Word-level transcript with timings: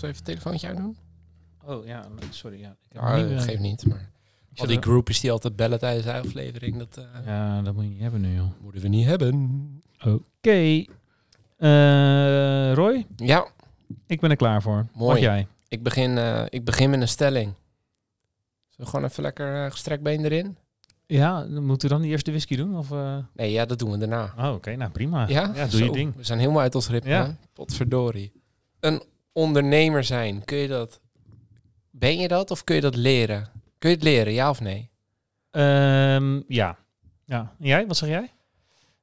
We 0.00 0.06
even 0.06 0.16
het 0.16 0.24
telefoontje 0.24 0.66
uitdoen? 0.66 0.96
Oh 1.64 1.86
ja, 1.86 2.08
sorry. 2.30 2.60
Ja. 2.60 2.70
Ik 2.70 2.76
heb 2.88 3.02
nou, 3.02 3.32
niet, 3.32 3.42
geeft 3.42 3.60
niet, 3.60 3.86
maar... 3.86 4.10
Al 4.56 4.66
die 4.66 4.82
groupies 4.82 5.20
die 5.20 5.30
altijd 5.30 5.56
bellen 5.56 5.78
tijdens 5.78 6.06
de 6.06 6.12
aflevering. 6.12 6.76
Dat, 6.76 6.98
uh, 6.98 7.26
ja, 7.26 7.62
dat 7.62 7.74
moet 7.74 7.84
je 7.84 7.90
niet 7.90 8.00
hebben 8.00 8.20
nu, 8.20 8.34
joh. 8.34 8.50
Moeten 8.60 8.82
we 8.82 8.88
niet 8.88 9.06
hebben. 9.06 9.34
Oké. 9.98 10.18
Okay. 10.36 10.88
Uh, 11.58 12.74
Roy? 12.74 13.06
Ja. 13.16 13.46
Ik 14.06 14.20
ben 14.20 14.30
er 14.30 14.36
klaar 14.36 14.62
voor. 14.62 14.86
Mooi. 14.94 15.12
Wat 15.12 15.20
jij? 15.20 15.46
Ik 15.68 15.82
begin, 15.82 16.18
ik 16.48 16.64
begin 16.64 16.90
met 16.90 17.00
een 17.00 17.08
stelling. 17.08 17.54
Zullen 18.68 18.76
we 18.76 18.86
gewoon 18.86 19.04
even 19.04 19.22
lekker 19.22 19.70
gestrekt 19.70 20.02
been 20.02 20.24
erin? 20.24 20.56
Ja, 21.06 21.46
moeten 21.48 21.88
we 21.88 21.94
dan 21.94 22.04
eerst 22.04 22.24
de 22.24 22.30
whisky 22.30 22.56
doen? 22.56 22.76
Of, 22.76 22.90
Nee, 23.34 23.50
ja, 23.52 23.64
dat 23.64 23.78
doen 23.78 23.90
we 23.90 23.98
daarna. 23.98 24.34
Oh, 24.38 24.54
oké. 24.54 24.76
Nou, 24.76 24.90
prima. 24.90 25.28
Ja? 25.28 25.52
ja 25.54 25.66
doe 25.66 25.78
Zo, 25.78 25.84
je 25.84 25.92
ding. 25.92 26.16
We 26.16 26.24
zijn 26.24 26.38
helemaal 26.38 26.60
uit 26.60 26.74
ons 26.74 26.88
ritme. 26.88 27.10
Ja. 27.10 27.36
Potverdorie. 27.52 28.32
Een 28.80 29.02
ondernemer 29.32 30.04
zijn, 30.04 30.44
kun 30.44 30.58
je 30.58 30.68
dat... 30.68 31.00
Ben 31.90 32.18
je 32.18 32.28
dat 32.28 32.50
of 32.50 32.64
kun 32.64 32.74
je 32.74 32.80
dat 32.80 32.96
leren? 32.96 33.50
Kun 33.78 33.90
je 33.90 33.96
het 33.96 34.04
leren, 34.04 34.32
ja 34.32 34.50
of 34.50 34.60
nee? 34.60 34.90
Um, 35.50 36.44
ja. 36.48 36.78
ja. 37.24 37.54
En 37.60 37.66
jij? 37.66 37.86
Wat 37.86 37.96
zeg 37.96 38.08
jij? 38.08 38.32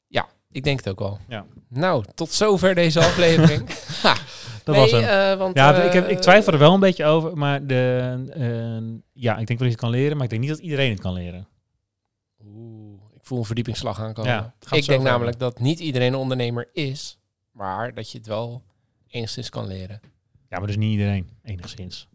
Ja, 0.07 0.29
ik 0.51 0.63
denk 0.63 0.77
het 0.77 0.89
ook 0.89 0.99
wel. 0.99 1.19
Ja. 1.27 1.45
Nou, 1.67 2.05
tot 2.15 2.31
zover 2.31 2.75
deze 2.75 2.99
aflevering. 2.99 3.69
ha. 4.03 4.15
Dat 4.63 4.75
was 4.75 4.91
hem. 4.91 5.03
Uh, 5.03 5.37
want, 5.37 5.55
ja, 5.55 5.79
uh, 5.79 5.85
ik, 5.85 5.93
heb, 5.93 6.07
ik 6.07 6.19
twijfel 6.19 6.53
er 6.53 6.59
wel 6.59 6.73
een 6.73 6.79
beetje 6.79 7.05
over, 7.05 7.37
maar 7.37 7.67
de, 7.67 8.23
uh, 8.37 8.99
ja, 9.13 9.37
ik 9.37 9.47
denk 9.47 9.47
wel 9.47 9.57
dat 9.57 9.59
je 9.59 9.65
het 9.65 9.75
kan 9.75 9.89
leren, 9.89 10.15
maar 10.15 10.23
ik 10.23 10.29
denk 10.29 10.41
niet 10.41 10.51
dat 10.51 10.59
iedereen 10.59 10.91
het 10.91 10.99
kan 10.99 11.13
leren. 11.13 11.47
Oeh, 12.45 13.01
ik 13.15 13.21
voel 13.21 13.39
een 13.39 13.45
verdiepingsslag 13.45 13.99
aankomen. 13.99 14.31
Ja, 14.31 14.53
ik 14.71 14.85
denk 14.85 15.03
namelijk 15.03 15.39
dat 15.39 15.59
niet 15.59 15.79
iedereen 15.79 16.13
een 16.13 16.19
ondernemer 16.19 16.69
is, 16.73 17.19
maar 17.51 17.93
dat 17.93 18.11
je 18.11 18.17
het 18.17 18.27
wel 18.27 18.63
enigszins 19.07 19.49
kan 19.49 19.67
leren. 19.67 20.01
Ja, 20.49 20.57
maar 20.57 20.67
dus 20.67 20.77
niet 20.77 20.91
iedereen, 20.91 21.29
enigszins. 21.43 22.07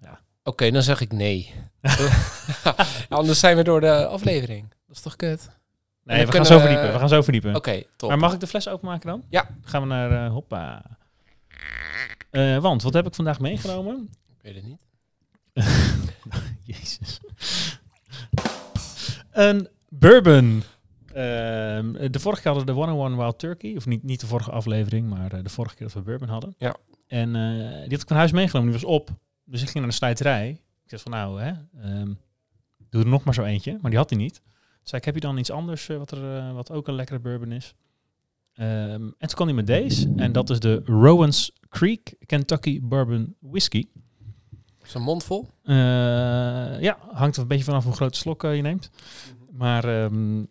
Ja. 0.00 0.10
Oké, 0.10 0.20
okay, 0.44 0.70
dan 0.70 0.82
zeg 0.82 1.00
ik 1.00 1.12
nee. 1.12 1.54
Anders 3.08 3.40
zijn 3.40 3.56
we 3.56 3.62
door 3.62 3.80
de 3.80 4.06
aflevering. 4.06 4.68
Dat 4.86 4.96
is 4.96 5.02
toch 5.02 5.16
kut? 5.16 5.50
Nee, 6.04 6.26
we 6.26 6.32
gaan 6.32 6.46
zo 6.46 6.58
verdiepen. 6.58 6.92
We 6.92 6.98
gaan 6.98 7.08
zo 7.08 7.22
verdiepen. 7.22 7.50
Oké, 7.50 7.58
okay, 7.58 7.86
top. 7.96 8.08
Maar 8.08 8.18
mag 8.18 8.32
ik 8.32 8.40
de 8.40 8.46
fles 8.46 8.68
openmaken 8.68 9.08
dan? 9.08 9.24
Ja. 9.28 9.42
Dan 9.42 9.70
gaan 9.70 9.82
we 9.82 9.88
naar 9.88 10.12
uh, 10.12 10.32
hoppa. 10.32 10.82
Uh, 12.30 12.58
want 12.58 12.82
wat 12.82 12.92
heb 12.92 13.06
ik 13.06 13.14
vandaag 13.14 13.40
meegenomen? 13.40 14.10
Ik 14.28 14.42
weet 14.42 14.54
het 14.54 14.64
niet. 14.64 14.78
Jezus. 16.76 17.20
Een 19.30 19.68
bourbon. 19.88 20.62
Uh, 21.08 21.14
de 21.14 22.18
vorige 22.18 22.42
keer 22.42 22.52
hadden 22.52 22.74
we 22.74 22.80
de 22.80 22.86
101 22.86 23.16
Wild 23.16 23.38
Turkey. 23.38 23.76
Of 23.76 23.86
niet, 23.86 24.02
niet 24.02 24.20
de 24.20 24.26
vorige 24.26 24.50
aflevering, 24.50 25.08
maar 25.08 25.34
uh, 25.34 25.42
de 25.42 25.48
vorige 25.48 25.74
keer 25.74 25.86
dat 25.86 25.96
we 25.96 26.02
bourbon 26.02 26.28
hadden. 26.28 26.54
Ja. 26.58 26.76
En 27.10 27.32
die 27.32 27.90
had 27.90 28.02
ik 28.02 28.08
van 28.08 28.16
huis 28.16 28.32
meegenomen. 28.32 28.72
Die 28.72 28.80
was 28.80 28.90
op. 28.90 29.10
Dus 29.44 29.60
ik 29.60 29.68
ging 29.68 29.78
naar 29.78 29.88
de 29.88 29.96
slijterij. 29.96 30.50
Ik 30.82 30.88
zei 30.88 31.00
van 31.00 31.12
nou, 31.12 31.40
hè, 31.42 31.52
um, 32.00 32.18
doe 32.88 33.02
er 33.02 33.08
nog 33.08 33.24
maar 33.24 33.34
zo 33.34 33.42
eentje. 33.42 33.78
Maar 33.80 33.90
die 33.90 33.98
had 33.98 34.10
hij 34.10 34.18
niet. 34.18 34.42
Dus 34.82 34.92
ik 34.92 35.04
heb 35.04 35.14
je 35.14 35.20
dan 35.20 35.38
iets 35.38 35.50
anders 35.50 35.88
uh, 35.88 35.96
wat, 35.96 36.10
er, 36.10 36.36
uh, 36.36 36.52
wat 36.52 36.70
ook 36.70 36.88
een 36.88 36.94
lekkere 36.94 37.18
bourbon 37.18 37.52
is. 37.52 37.74
Um, 38.54 38.64
en 38.64 39.14
toen 39.18 39.28
kwam 39.28 39.46
hij 39.46 39.56
met 39.56 39.66
deze. 39.66 40.12
En 40.16 40.32
dat 40.32 40.50
is 40.50 40.60
de 40.60 40.82
Rowan's 40.84 41.52
Creek 41.68 42.14
Kentucky 42.26 42.80
Bourbon 42.82 43.36
Whiskey. 43.38 43.88
Is 44.82 44.94
een 44.94 45.02
mond 45.02 45.24
vol? 45.24 45.48
Uh, 45.64 45.76
ja, 46.80 46.98
hangt 47.12 47.36
er 47.36 47.42
een 47.42 47.48
beetje 47.48 47.64
vanaf 47.64 47.84
hoe 47.84 47.92
grote 47.92 48.18
slok 48.18 48.42
je 48.42 48.48
neemt. 48.48 48.90
Maar 49.50 50.02
um, 50.02 50.48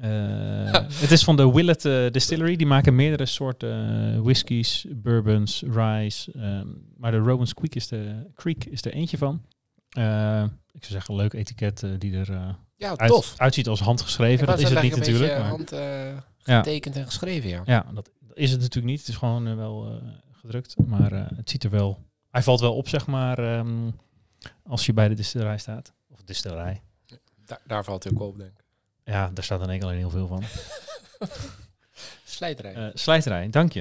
het 1.04 1.10
is 1.10 1.24
van 1.24 1.36
de 1.36 1.50
Willet 1.52 1.82
Distillery. 2.12 2.56
Die 2.56 2.66
maken 2.66 2.94
meerdere 2.94 3.26
soorten 3.26 4.22
whiskies, 4.22 4.86
bourbons, 4.90 5.62
ryes. 5.70 6.28
Um, 6.36 6.86
maar 6.96 7.10
de 7.10 7.18
Rowan's 7.18 7.54
Creek 7.54 7.74
is, 7.74 7.88
de, 7.88 8.30
Creek 8.34 8.64
is 8.64 8.84
er 8.84 8.92
eentje 8.92 9.18
van. 9.18 9.42
Ik 10.72 10.84
zou 10.84 10.92
zeggen, 10.92 11.14
leuk 11.14 11.32
etiket 11.32 11.86
die 11.98 12.16
er 12.16 12.56
ja, 12.76 12.96
uit, 12.96 13.10
tof. 13.10 13.34
uitziet 13.36 13.68
als 13.68 13.80
handgeschreven. 13.80 14.46
Dat 14.46 14.60
is 14.60 14.70
het 14.70 14.82
niet 14.82 14.96
natuurlijk. 14.96 15.38
Maar 15.38 15.48
hand 15.48 15.72
getekend 16.38 16.94
ja. 16.94 17.00
en 17.00 17.06
geschreven, 17.06 17.50
ja. 17.50 17.62
Ja, 17.64 17.86
dat 17.94 18.10
is 18.34 18.50
het 18.50 18.60
natuurlijk 18.60 18.86
niet. 18.86 18.98
Het 18.98 19.08
is 19.08 19.16
gewoon 19.16 19.56
wel 19.56 20.00
gedrukt. 20.32 20.76
Maar 20.86 21.12
het 21.36 21.50
ziet 21.50 21.64
er 21.64 21.70
wel... 21.70 22.08
Hij 22.30 22.42
valt 22.42 22.60
wel 22.60 22.76
op, 22.76 22.88
zeg 22.88 23.06
maar, 23.06 23.58
um, 23.58 23.94
als 24.62 24.86
je 24.86 24.92
bij 24.92 25.08
de 25.08 25.14
distillerij 25.14 25.58
staat. 25.58 25.92
Of 26.08 26.22
distillerij. 26.22 26.82
Da 27.44 27.58
daar 27.66 27.84
valt 27.84 28.04
hij 28.04 28.12
ook 28.12 28.20
op, 28.20 28.38
denk 28.38 28.50
ik. 28.50 28.59
Ja, 29.10 29.30
daar 29.34 29.44
staat 29.44 29.60
dan 29.60 29.70
enkel 29.70 29.88
heel 29.88 30.10
veel 30.10 30.26
van. 30.26 30.42
slijterij. 32.24 32.76
Uh, 32.76 32.86
slijterij, 32.94 33.50
dank 33.50 33.72
je. 33.72 33.80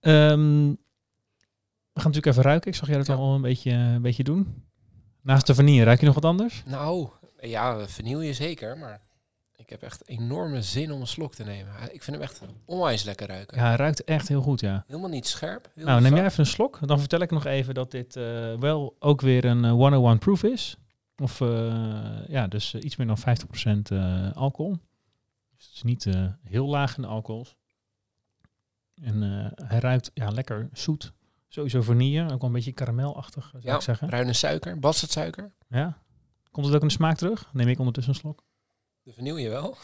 Um, 0.00 0.70
we 1.92 2.00
gaan 2.00 2.10
natuurlijk 2.10 2.26
even 2.26 2.42
ruiken. 2.42 2.70
Ik 2.70 2.76
zag 2.76 2.88
jij 2.88 2.96
dat 2.96 3.06
ja. 3.06 3.14
al 3.14 3.34
een 3.34 3.40
beetje, 3.40 3.70
een 3.70 4.02
beetje 4.02 4.22
doen. 4.22 4.64
Naast 5.22 5.46
de 5.46 5.54
vanille, 5.54 5.84
ruik 5.84 6.00
je 6.00 6.06
nog 6.06 6.14
wat 6.14 6.24
anders? 6.24 6.62
Nou, 6.66 7.08
ja, 7.40 7.86
vanille 7.86 8.32
zeker, 8.32 8.78
maar 8.78 9.00
ik 9.56 9.70
heb 9.70 9.82
echt 9.82 10.08
enorme 10.08 10.62
zin 10.62 10.92
om 10.92 11.00
een 11.00 11.06
slok 11.06 11.34
te 11.34 11.44
nemen. 11.44 11.72
Ik 11.92 12.02
vind 12.02 12.16
hem 12.16 12.24
echt 12.24 12.40
onwijs 12.64 13.02
lekker 13.02 13.26
ruiken. 13.26 13.56
Ja, 13.56 13.66
hij 13.66 13.76
ruikt 13.76 14.04
echt 14.04 14.28
heel 14.28 14.42
goed, 14.42 14.60
ja. 14.60 14.84
Helemaal 14.86 15.10
niet 15.10 15.26
scherp. 15.26 15.70
Nou, 15.74 16.00
neem 16.00 16.14
jij 16.14 16.24
even 16.24 16.40
een 16.40 16.46
slok. 16.46 16.78
Dan 16.86 16.98
vertel 16.98 17.20
ik 17.20 17.30
nog 17.30 17.46
even 17.46 17.74
dat 17.74 17.90
dit 17.90 18.16
uh, 18.16 18.54
wel 18.58 18.96
ook 18.98 19.20
weer 19.20 19.44
een 19.44 19.64
uh, 19.64 19.70
101 19.70 20.18
proof 20.18 20.42
is. 20.42 20.76
Of 21.20 21.40
uh, 21.40 22.28
ja, 22.28 22.46
dus 22.46 22.74
iets 22.74 22.96
meer 22.96 23.06
dan 23.06 23.18
50% 23.18 23.92
uh, 23.92 24.32
alcohol. 24.32 24.78
Dus 25.56 25.66
het 25.66 25.74
is 25.74 25.82
niet 25.82 26.06
heel 26.42 26.66
laag 26.66 26.96
in 26.96 27.02
de 27.02 27.08
alcohols. 27.08 27.56
En 29.02 29.22
hij 29.64 29.78
ruikt 29.78 30.10
ja, 30.14 30.30
lekker 30.30 30.68
zoet. 30.72 31.12
Sowieso 31.48 31.82
vanille, 31.82 32.22
ook 32.22 32.28
wel 32.28 32.38
een 32.40 32.52
beetje 32.52 32.72
karamelachtig, 32.72 33.48
zou 33.50 33.62
ja, 33.62 33.74
ik 33.74 33.80
zeggen. 33.80 34.06
bruine 34.06 34.32
suiker, 34.32 34.78
bastardsuiker. 34.78 35.52
Ja. 35.68 35.98
Komt 36.50 36.66
het 36.66 36.74
ook 36.74 36.82
in 36.82 36.88
de 36.88 36.94
smaak 36.94 37.16
terug? 37.16 37.48
Neem 37.52 37.68
ik 37.68 37.78
ondertussen 37.78 38.12
een 38.12 38.20
slok. 38.20 38.44
De 39.02 39.12
vanille 39.12 39.48
wel. 39.48 39.76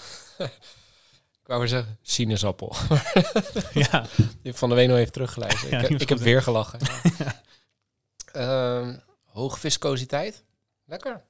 ik 1.43 1.47
wou 1.47 1.61
weer 1.61 1.69
zeggen, 1.69 1.99
sinaasappel. 2.03 2.77
ja. 3.91 4.07
Van 4.45 4.69
de 4.69 4.87
nog 4.87 4.97
even 4.97 5.13
teruggeluisterd. 5.13 5.71
Ja, 5.71 5.81
ik, 5.81 6.01
ik 6.01 6.09
heb 6.09 6.19
weer 6.19 6.43
gelachen. 6.43 6.81
um, 8.37 9.01
hoge 9.25 9.59
viscositeit. 9.59 10.45
Lekker. 10.87 11.23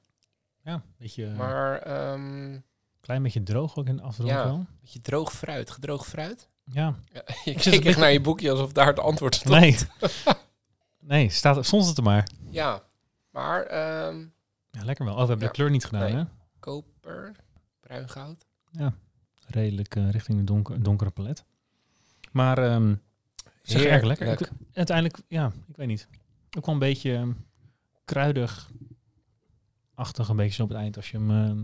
Ja, 0.63 0.83
beetje... 0.97 1.27
Maar... 1.27 2.11
Um, 2.13 2.63
klein 2.99 3.23
beetje 3.23 3.43
droog 3.43 3.77
ook 3.77 3.87
in 3.87 3.95
de 3.95 4.01
afdronk 4.01 4.29
ja, 4.29 4.43
wel. 4.43 4.55
Een 4.55 4.67
beetje 4.81 5.01
droog 5.01 5.33
fruit. 5.33 5.71
Gedroogd 5.71 6.07
fruit. 6.07 6.49
Ja. 6.63 6.95
ja 7.05 7.23
je 7.51 7.53
keek 7.53 7.85
echt 7.85 7.97
naar 7.97 8.11
je 8.11 8.21
boekje 8.21 8.51
alsof 8.51 8.71
daar 8.71 8.87
het 8.87 8.99
antwoord 8.99 9.35
stond. 9.35 9.59
Nee. 9.59 9.77
nee, 10.99 11.29
staat, 11.29 11.65
stond 11.65 11.85
het 11.85 11.97
er 11.97 12.03
maar. 12.03 12.27
Ja, 12.49 12.81
maar... 13.29 13.61
Um, 14.07 14.33
ja, 14.71 14.83
lekker 14.83 15.05
wel. 15.05 15.13
Oh, 15.13 15.21
we 15.21 15.27
hebben 15.27 15.45
ja. 15.45 15.51
de 15.51 15.57
kleur 15.57 15.69
niet 15.69 15.85
gedaan, 15.85 16.01
nee. 16.01 16.15
hè? 16.15 16.23
Koper, 16.59 17.35
bruin 17.79 18.09
goud. 18.09 18.45
Ja, 18.71 18.93
redelijk 19.45 19.95
uh, 19.95 20.09
richting 20.09 20.37
de 20.37 20.43
donker, 20.43 20.83
donkere 20.83 21.09
palet. 21.09 21.45
Maar 22.31 22.73
um, 22.73 23.01
zeg 23.61 23.83
erg 23.83 24.03
lekker. 24.03 24.27
Ik, 24.27 24.49
uiteindelijk, 24.73 25.17
ja, 25.27 25.51
ik 25.67 25.75
weet 25.75 25.87
niet. 25.87 26.07
Ook 26.57 26.65
wel 26.65 26.73
een 26.73 26.79
beetje 26.79 27.11
um, 27.11 27.45
kruidig 28.05 28.71
achtig 29.97 30.29
een 30.29 30.35
beetje 30.35 30.63
op 30.63 30.69
het 30.69 30.77
eind 30.77 30.95
als 30.95 31.11
je 31.11 31.17
hem... 31.17 31.31
Uh, 31.31 31.63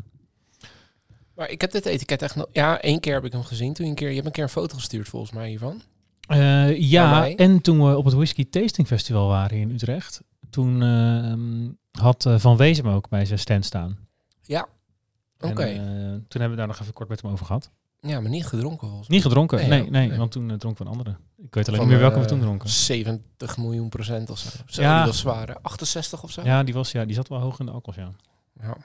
maar 1.35 1.49
ik 1.49 1.61
heb 1.61 1.71
dit 1.71 1.85
etiket 1.85 2.21
echt 2.21 2.35
nog... 2.35 2.47
Ja, 2.51 2.81
één 2.81 2.99
keer 2.99 3.13
heb 3.13 3.25
ik 3.25 3.31
hem 3.31 3.43
gezien. 3.43 3.73
Toen 3.73 3.87
een 3.87 3.95
keer, 3.95 4.07
je 4.07 4.13
hebt 4.13 4.25
een 4.25 4.31
keer 4.31 4.43
een 4.43 4.49
foto 4.49 4.75
gestuurd 4.75 5.07
volgens 5.07 5.31
mij 5.31 5.49
hiervan. 5.49 5.81
Uh, 6.27 6.79
ja, 6.79 7.29
en 7.29 7.61
toen 7.61 7.87
we 7.87 7.97
op 7.97 8.05
het 8.05 8.13
Whisky 8.13 8.49
Tasting 8.49 8.87
Festival 8.87 9.27
waren 9.27 9.57
in 9.57 9.71
Utrecht... 9.71 10.21
toen 10.49 10.81
uh, 10.81 12.01
had 12.03 12.25
uh, 12.25 12.39
Van 12.39 12.57
Wezen 12.57 12.85
ook 12.85 13.09
bij 13.09 13.25
zijn 13.25 13.39
stand 13.39 13.65
staan. 13.65 13.97
Ja, 14.41 14.67
oké. 15.39 15.51
Okay. 15.51 15.75
toen 16.27 16.41
hebben 16.41 16.49
we 16.49 16.55
daar 16.55 16.67
nog 16.67 16.79
even 16.79 16.93
kort 16.93 17.09
met 17.09 17.21
hem 17.21 17.31
over 17.31 17.45
gehad. 17.45 17.71
Ja, 18.05 18.19
maar 18.19 18.29
niet 18.29 18.45
gedronken 18.45 18.87
volgens 18.87 19.07
mij. 19.07 19.17
Niet 19.17 19.25
gedronken, 19.25 19.57
nee, 19.57 19.67
nee, 19.67 19.89
nee, 19.89 20.07
nee. 20.07 20.17
want 20.17 20.31
toen 20.31 20.57
dronken 20.57 20.85
we 20.85 20.91
een 20.91 20.97
andere. 20.97 21.17
Ik 21.37 21.53
weet 21.53 21.67
alleen 21.67 21.79
Van, 21.79 21.89
niet 21.89 21.97
meer 21.97 21.99
welke 21.99 22.15
we 22.15 22.21
eh, 22.23 22.27
toen 22.29 22.39
dronken. 22.39 22.69
70 22.69 23.57
miljoen 23.57 23.89
procent 23.89 24.29
of 24.29 24.39
zo. 24.39 24.49
Zo, 24.65 24.81
Ja. 24.81 24.97
die 24.97 25.05
was 25.05 25.19
zwaar. 25.19 25.57
68 25.61 26.23
of 26.23 26.31
zo? 26.31 26.41
Ja, 26.43 26.63
die, 26.63 26.73
was, 26.73 26.91
ja, 26.91 27.05
die 27.05 27.15
zat 27.15 27.27
wel 27.27 27.39
hoog 27.39 27.59
in 27.59 27.65
de 27.65 27.71
alcohol, 27.71 28.03
ja. 28.03 28.11
Ja. 28.61 28.77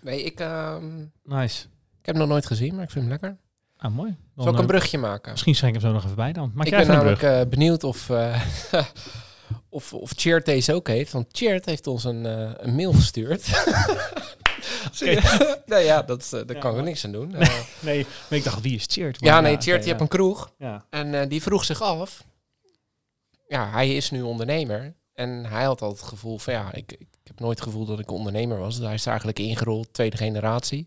Nee, 0.00 0.22
ik, 0.24 0.40
ehm, 0.40 0.96
Nice. 1.24 1.64
ik 2.00 2.06
heb 2.06 2.14
hem 2.14 2.18
nog 2.18 2.28
nooit 2.28 2.46
gezien, 2.46 2.74
maar 2.74 2.84
ik 2.84 2.90
vind 2.90 3.04
hem 3.04 3.12
lekker. 3.12 3.36
Ah, 3.76 3.94
mooi. 3.94 4.16
Dan, 4.34 4.44
Zal 4.44 4.52
ik 4.52 4.58
een 4.58 4.64
eh, 4.64 4.70
brugje 4.70 4.98
maken? 4.98 5.30
Misschien 5.30 5.54
schenk 5.54 5.74
ik 5.74 5.80
hem 5.80 5.90
zo 5.90 5.96
nog 5.96 6.04
even 6.04 6.16
bij 6.16 6.32
dan. 6.32 6.50
Maak 6.54 6.66
ik 6.66 6.72
ben 6.76 6.86
namelijk 6.86 7.50
benieuwd 7.50 7.84
of, 7.84 8.10
eh, 8.10 8.42
of, 9.68 9.92
of 9.92 10.12
Cheert 10.16 10.44
deze 10.44 10.74
ook 10.74 10.88
heeft. 10.88 11.12
Want 11.12 11.26
Cheert 11.32 11.64
heeft 11.64 11.86
ons 11.86 12.04
een, 12.04 12.24
een 12.64 12.74
mail 12.74 12.92
gestuurd. 12.92 13.46
nee, 15.66 15.84
ja, 15.84 16.02
dat, 16.02 16.24
eh, 16.24 16.30
daar 16.30 16.56
Ja, 16.56 16.60
kan 16.60 16.78
ik 16.78 16.84
niks 16.84 17.04
aan 17.04 17.12
doen. 17.12 17.34
Eh, 17.34 17.60
Nee, 17.80 18.06
maar 18.28 18.38
ik 18.38 18.44
dacht, 18.44 18.60
wie 18.60 18.74
is 18.74 18.86
Cheert? 18.88 19.16
ja, 19.20 19.40
nee, 19.40 19.52
oké, 19.52 19.62
Cheert 19.62 19.76
die 19.76 19.86
ja. 19.86 19.90
heeft 19.90 20.00
een 20.00 20.18
kroeg. 20.18 20.52
Ja. 20.58 20.86
En 20.90 21.14
eh, 21.14 21.28
die 21.28 21.42
vroeg 21.42 21.64
zich 21.64 21.82
af. 21.82 22.24
Ja, 23.48 23.70
hij 23.70 23.96
is 23.96 24.10
nu 24.10 24.22
ondernemer. 24.22 24.94
En 25.12 25.44
hij 25.46 25.64
had 25.64 25.82
al 25.82 25.90
het 25.90 26.02
gevoel 26.02 26.38
van 26.38 26.52
ja, 26.52 26.72
ik, 26.72 26.92
ik 26.92 27.08
heb 27.24 27.40
nooit 27.40 27.58
het 27.58 27.68
gevoel 27.68 27.84
dat 27.84 27.98
ik 27.98 28.10
ondernemer 28.10 28.58
was. 28.58 28.76
Hij 28.76 28.94
is 28.94 29.06
eigenlijk 29.06 29.38
ingerold, 29.38 29.92
tweede 29.92 30.16
generatie. 30.16 30.86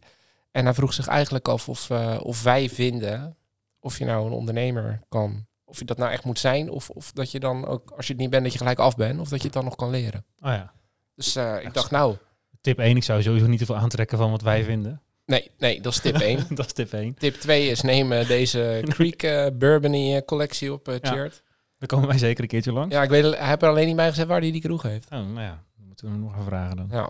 En 0.51 0.65
hij 0.65 0.73
vroeg 0.73 0.93
zich 0.93 1.07
eigenlijk 1.07 1.47
af 1.47 1.69
of, 1.69 1.91
of 2.19 2.43
wij 2.43 2.69
vinden 2.69 3.37
of 3.79 3.97
je 3.97 4.05
nou 4.05 4.25
een 4.25 4.31
ondernemer 4.31 4.99
kan. 5.09 5.45
Of 5.65 5.79
je 5.79 5.85
dat 5.85 5.97
nou 5.97 6.11
echt 6.11 6.23
moet 6.23 6.39
zijn. 6.39 6.69
Of, 6.69 6.89
of 6.89 7.11
dat 7.11 7.31
je 7.31 7.39
dan 7.39 7.67
ook, 7.67 7.91
als 7.91 8.07
je 8.07 8.13
het 8.13 8.21
niet 8.21 8.29
bent, 8.29 8.43
dat 8.43 8.51
je 8.51 8.57
gelijk 8.57 8.79
af 8.79 8.95
bent. 8.95 9.19
Of 9.19 9.29
dat 9.29 9.39
je 9.39 9.45
het 9.45 9.53
dan 9.53 9.63
nog 9.63 9.75
kan 9.75 9.89
leren. 9.89 10.25
Oh 10.39 10.51
ja. 10.51 10.73
Dus 11.15 11.35
ik 11.35 11.73
dacht 11.73 11.91
nou, 11.91 12.15
Tip 12.65 12.79
1, 12.79 12.95
ik 12.95 13.03
zou 13.03 13.21
sowieso 13.21 13.47
niet 13.47 13.59
te 13.59 13.65
veel 13.65 13.75
aantrekken 13.77 14.17
van 14.17 14.31
wat 14.31 14.41
wij 14.41 14.63
vinden. 14.63 15.01
nee, 15.25 15.51
nee, 15.57 15.81
dat 15.81 15.93
is 15.93 15.99
tip 15.99 16.15
1. 16.15 16.45
dat 16.55 16.65
is 16.65 16.73
tip 16.73 16.93
1. 16.93 17.13
tip 17.13 17.33
2 17.35 17.67
is 17.69 17.81
neem 17.81 18.11
eh, 18.11 18.27
deze 18.27 18.81
Creek 18.89 19.23
eh 19.23 19.47
Bourbony 19.53 20.23
collectie 20.25 20.73
op, 20.73 20.87
eh 20.87 20.95
Ja. 21.01 21.11
Cheert. 21.11 21.43
Dan 21.77 21.87
komen 21.87 22.07
wij 22.07 22.17
zeker 22.17 22.43
een 22.43 22.49
keertje 22.49 22.71
langs. 22.71 22.95
Ja, 22.95 23.03
ik 23.03 23.09
weet, 23.09 23.23
hij 23.37 23.47
heeft 23.47 23.61
er 23.61 23.69
alleen 23.69 23.87
niet 23.87 23.95
bij 23.95 24.09
gezegd 24.09 24.27
waar 24.27 24.39
hij 24.41 24.51
die 24.51 24.61
kroeg 24.61 24.81
heeft. 24.81 25.05
Oh, 25.05 25.17
nou 25.19 25.39
ja, 25.39 25.63
dan 25.77 25.85
moeten 25.87 26.05
we 26.05 26.11
hem 26.11 26.21
nog 26.21 26.33
gaan 26.33 26.43
vragen 26.45 26.77
dan. 26.77 26.87
Ja. 26.91 27.09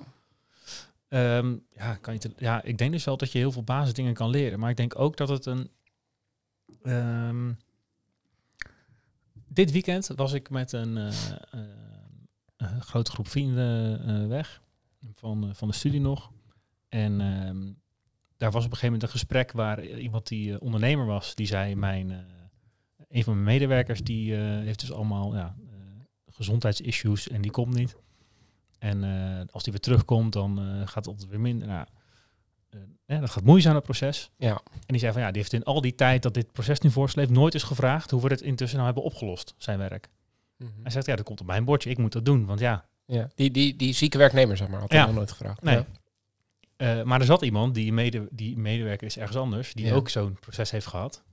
Ehm, 1.07 1.55
ja, 1.75 1.95
kan 1.95 2.13
je 2.13 2.19
te- 2.19 2.33
ja, 2.37 2.63
ik 2.63 2.77
denk 2.77 2.91
dus 2.91 3.03
wel 3.05 3.17
dat 3.17 3.31
je 3.31 3.37
heel 3.37 3.51
veel 3.51 3.63
basisdingen 3.63 4.13
kan 4.13 4.29
leren. 4.29 4.59
Maar 4.59 4.69
ik 4.69 4.77
denk 4.77 4.99
ook 4.99 5.17
dat 5.17 5.29
het 5.29 5.45
een... 5.45 5.69
ehm, 6.83 7.51
dit 9.47 9.71
weekend 9.71 10.07
was 10.15 10.33
ik 10.33 10.49
met 10.49 10.71
een, 10.71 10.95
een 12.57 12.81
grote 12.81 13.11
groep 13.11 13.27
vrienden 13.27 14.29
weg. 14.29 14.61
Van, 15.13 15.47
eh, 15.47 15.53
van 15.53 15.67
de 15.67 15.73
studie 15.73 16.01
nog. 16.01 16.31
En 16.89 17.21
ehm, 17.21 17.73
daar 18.37 18.51
was 18.51 18.65
op 18.65 18.71
een 18.71 18.77
gegeven 18.77 18.85
moment 18.85 19.03
een 19.03 19.09
gesprek 19.09 19.51
waar 19.51 19.85
iemand 19.85 20.27
die 20.27 20.53
eh, 20.53 20.61
ondernemer 20.61 21.05
was, 21.05 21.35
die 21.35 21.47
zei 21.47 21.75
mijn... 21.75 22.11
eh, 22.11 22.17
een 23.09 23.23
van 23.23 23.33
mijn 23.33 23.45
medewerkers 23.45 24.03
die 24.03 24.33
heeft 24.35 24.79
dus 24.79 24.91
allemaal 24.91 25.35
ja, 25.35 25.55
gezondheidsissues 26.29 27.27
en 27.27 27.41
die 27.41 27.51
komt 27.51 27.73
niet. 27.73 27.95
En 28.79 29.03
als 29.51 29.63
die 29.63 29.71
weer 29.71 29.81
terugkomt, 29.81 30.33
dan 30.33 30.57
gaat 30.85 30.95
het 30.95 31.07
altijd 31.07 31.29
weer 31.29 31.39
minder. 31.39 31.67
Nou, 31.67 31.85
ja, 33.05 33.19
dat 33.19 33.29
gaat 33.29 33.43
moeizaam 33.43 33.75
het 33.75 33.83
proces. 33.83 34.31
Ja. 34.37 34.61
En 34.71 34.83
die 34.87 34.99
zei 34.99 35.11
van 35.11 35.21
ja, 35.21 35.31
die 35.31 35.41
heeft 35.41 35.53
in 35.53 35.63
al 35.63 35.81
die 35.81 35.95
tijd 35.95 36.23
dat 36.23 36.33
dit 36.33 36.51
proces 36.51 36.79
nu 36.79 36.91
voorsleept 36.91 37.29
nooit 37.29 37.53
eens 37.53 37.63
gevraagd 37.63 38.11
hoe 38.11 38.21
we 38.21 38.27
het 38.27 38.41
intussen 38.41 38.79
nou 38.79 38.91
hebben 38.93 39.11
opgelost, 39.11 39.55
zijn 39.57 39.77
werk. 39.77 40.09
Hij 40.81 40.91
zegt 40.91 41.05
ja, 41.05 41.15
dat 41.15 41.25
komt 41.25 41.41
op 41.41 41.47
mijn 41.47 41.65
bordje, 41.65 41.89
ik 41.89 41.97
moet 41.97 42.11
dat 42.11 42.25
doen. 42.25 42.45
Want 42.45 42.59
ja, 42.59 42.85
ja. 43.05 43.29
Die, 43.35 43.51
die, 43.51 43.75
die 43.75 43.93
zieke 43.93 44.17
werknemer, 44.17 44.57
zeg 44.57 44.67
maar, 44.67 44.79
had 44.79 44.91
Ja. 44.91 45.05
nog 45.05 45.15
nooit 45.15 45.31
gevraagd. 45.31 45.61
nee. 45.61 45.75
Ja. 45.75 45.85
Eh, 46.77 47.03
maar 47.03 47.19
er 47.19 47.25
zat 47.25 47.41
iemand 47.41 47.73
die, 47.73 47.93
mede, 47.93 48.27
die 48.31 48.57
medewerker 48.57 49.07
is 49.07 49.17
ergens 49.17 49.37
anders, 49.37 49.73
die 49.73 49.85
Ja. 49.85 49.93
ook 49.93 50.09
zo'n 50.09 50.37
proces 50.39 50.71
heeft 50.71 50.85
gehad. 50.87 51.23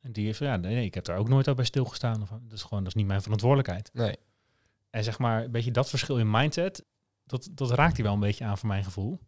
En 0.00 0.12
die 0.12 0.24
heeft 0.24 0.38
van 0.38 0.46
ja, 0.46 0.56
nee, 0.56 0.74
nee, 0.74 0.84
ik 0.84 0.94
heb 0.94 1.04
daar 1.04 1.16
ook 1.16 1.28
nooit 1.28 1.48
op 1.48 1.56
bij 1.56 1.64
stilgestaan. 1.64 2.22
Of, 2.22 2.30
dus 2.42 2.62
gewoon, 2.62 2.78
dat 2.84 2.88
is 2.92 2.98
niet 2.98 3.06
mijn 3.06 3.22
verantwoordelijkheid. 3.22 3.90
Nee. 3.92 4.16
En 4.90 5.04
zeg 5.04 5.18
maar, 5.18 5.44
een 5.44 5.50
beetje 5.50 5.70
dat 5.70 5.88
verschil 5.88 6.18
in 6.18 6.30
mindset, 6.30 6.84
dat, 7.24 7.48
dat 7.52 7.70
raakt 7.70 7.94
hij 7.96 8.04
wel 8.04 8.14
een 8.14 8.20
beetje 8.20 8.44
aan 8.44 8.58
voor 8.58 8.68
mijn 8.68 8.84
gevoel. 8.84 9.20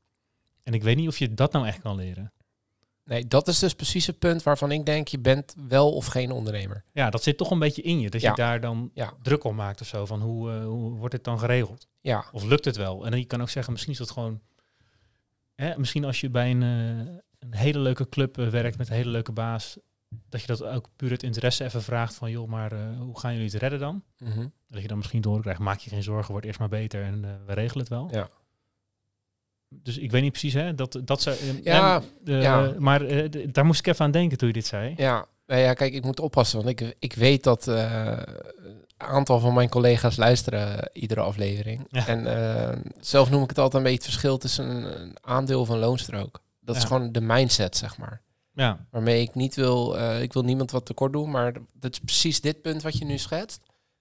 En 0.62 0.74
ik 0.74 0.82
weet 0.82 0.96
niet 0.96 1.08
of 1.08 1.18
je 1.18 1.34
dat 1.34 1.52
nou 1.52 1.66
echt 1.66 1.80
kan 1.80 1.96
leren. 1.96 2.32
Nee, 3.06 3.26
dat 3.26 3.48
is 3.48 3.58
dus 3.58 3.74
precies 3.74 4.06
het 4.06 4.18
punt 4.18 4.42
waarvan 4.42 4.70
ik 4.70 4.86
denk, 4.86 5.08
je 5.08 5.18
bent 5.18 5.54
wel 5.68 5.92
of 5.92 6.06
geen 6.06 6.30
ondernemer. 6.30 6.84
Ja, 6.92 7.10
dat 7.10 7.22
zit 7.22 7.36
toch 7.36 7.50
een 7.50 7.58
beetje 7.58 7.82
in 7.82 8.00
je. 8.00 8.10
Dat 8.10 8.20
Ja. 8.20 8.30
je 8.30 8.36
daar 8.36 8.60
dan 8.60 8.90
Ja. 8.94 9.12
druk 9.22 9.44
om 9.44 9.54
maakt 9.56 9.80
of 9.80 9.86
zo. 9.86 10.06
Van 10.06 10.20
hoe, 10.20 10.50
eh, 10.52 10.64
hoe 10.64 10.96
wordt 10.96 11.14
het 11.14 11.24
dan 11.24 11.38
geregeld? 11.38 11.86
Ja, 12.00 12.24
Of 12.32 12.44
lukt 12.44 12.64
het 12.64 12.76
wel? 12.76 13.04
En 13.04 13.10
dan 13.10 13.20
je 13.20 13.26
kan 13.26 13.40
ook 13.40 13.48
zeggen, 13.50 13.72
misschien 13.72 13.92
is 13.92 13.98
dat 13.98 14.10
gewoon... 14.10 14.40
Hè, 15.54 15.78
misschien 15.78 16.04
als 16.04 16.20
je 16.20 16.30
bij 16.30 16.50
een, 16.50 16.62
eh, 16.62 17.14
een 17.38 17.54
hele 17.54 17.78
leuke 17.78 18.08
club 18.08 18.38
eh, 18.38 18.48
werkt 18.48 18.78
met 18.78 18.88
een 18.88 18.94
hele 18.94 19.10
leuke 19.10 19.32
baas... 19.32 19.76
dat 20.28 20.40
je 20.40 20.46
dat 20.46 20.62
ook 20.64 20.88
puur 20.96 21.10
het 21.10 21.22
interesse 21.22 21.64
even 21.64 21.82
vraagt 21.82 22.14
van... 22.14 22.30
joh, 22.30 22.48
maar 22.48 22.94
hoe 22.98 23.18
gaan 23.18 23.32
jullie 23.32 23.48
het 23.50 23.60
redden 23.60 23.78
dan? 23.78 24.02
Mhm. 24.18 24.46
Dat 24.68 24.82
je 24.82 24.88
dan 24.88 24.96
misschien 24.96 25.20
doorkrijgt, 25.20 25.60
maak 25.60 25.78
je 25.78 25.90
geen 25.90 26.02
zorgen, 26.02 26.30
wordt 26.30 26.46
eerst 26.46 26.58
maar 26.58 26.68
beter 26.68 27.02
en 27.02 27.20
we 27.46 27.52
regelen 27.52 27.78
het 27.80 27.88
wel. 27.88 28.08
Ja. 28.12 28.28
Dus 29.68 29.98
ik 29.98 30.10
weet 30.10 30.22
niet 30.22 30.30
precies, 30.30 30.52
hè? 30.52 30.74
Dat, 30.74 31.00
dat 31.04 31.26
eh, 31.26 31.62
Ja, 31.64 31.96
en, 31.96 32.34
eh, 32.34 32.42
ja. 32.42 32.74
Maar 32.78 33.02
eh, 33.02 33.48
daar 33.52 33.64
moest 33.66 33.78
ik 33.78 33.86
even 33.86 34.04
aan 34.04 34.10
denken 34.10 34.38
toen 34.38 34.48
je 34.48 34.54
dit 34.54 34.66
zei. 34.66 34.94
ja. 34.96 35.26
Nou 35.46 35.60
ja, 35.60 35.74
kijk, 35.74 35.94
ik 35.94 36.04
moet 36.04 36.20
oppassen, 36.20 36.62
want 36.62 36.80
ik, 36.80 36.96
ik 36.98 37.12
weet 37.14 37.42
dat 37.42 37.68
eh, 37.68 38.10
een 38.16 38.76
aantal 38.96 39.38
van 39.40 39.54
mijn 39.54 39.68
collega's 39.68 40.16
luisteren 40.16 40.90
iedere 40.92 41.20
aflevering. 41.20 41.86
Ja. 41.90 42.06
En 42.06 42.82
zelf 43.00 43.30
noem 43.30 43.42
ik 43.42 43.48
het 43.48 43.58
altijd 43.58 43.74
een 43.84 43.90
beetje 43.90 44.04
het 44.04 44.12
verschil 44.14 44.38
tussen 44.38 44.68
een, 44.70 45.00
een 45.00 45.16
aandeel 45.20 45.66
een 45.68 45.78
loonstrook. 45.78 46.42
Dat 46.60 46.76
is 46.76 46.84
gewoon 46.84 47.12
de 47.12 47.20
mindset, 47.20 47.76
zeg 47.76 47.98
maar. 47.98 48.22
Ja, 48.52 48.86
Waarmee 48.90 49.20
ik 49.20 49.34
niet 49.34 49.54
wil, 49.54 49.96
ik 50.20 50.32
wil 50.32 50.42
niemand 50.42 50.70
wat 50.70 50.86
tekort 50.86 51.12
doen, 51.12 51.30
maar 51.30 51.52
dat 51.72 51.92
is 51.92 51.98
precies 51.98 52.40
dit 52.40 52.62
punt 52.62 52.82
wat 52.82 52.98
je 52.98 53.04
nu 53.04 53.18
schetst. 53.18 53.60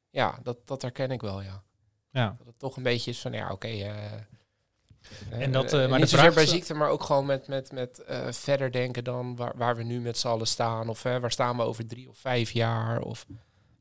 Ja, 0.09 0.39
dat, 0.43 0.57
dat 0.65 0.81
herken 0.81 1.11
ik 1.11 1.21
wel, 1.21 1.41
ja. 1.41 1.63
ja. 2.11 2.35
Dat 2.37 2.47
het 2.47 2.59
toch 2.59 2.77
een 2.77 2.83
beetje 2.83 3.11
is 3.11 3.19
van, 3.19 3.31
ja, 3.31 3.51
oké. 3.51 3.67
En 5.29 5.51
dat, 5.51 5.73
eh, 5.73 5.83
eh, 5.83 5.89
maar 5.89 5.99
niet 5.99 6.09
zozeer 6.09 6.33
bij 6.33 6.45
ziekte, 6.45 6.73
maar 6.73 6.89
ook 6.89 7.03
gewoon 7.03 7.25
met, 7.25 7.47
met, 7.47 7.71
met 7.71 7.99
eh, 7.99 8.31
verder 8.31 8.71
denken 8.71 9.03
dan 9.03 9.35
waar, 9.35 9.53
waar 9.57 9.75
we 9.75 9.83
nu 9.83 9.99
met 10.01 10.17
z'n 10.17 10.27
allen 10.27 10.47
staan. 10.47 10.89
Of 10.89 11.03
hè, 11.03 11.19
waar 11.19 11.31
staan 11.31 11.57
we 11.57 11.63
over 11.63 11.87
drie 11.87 12.09
of 12.09 12.17
vijf 12.17 12.51
jaar. 12.51 13.01
Of 13.01 13.25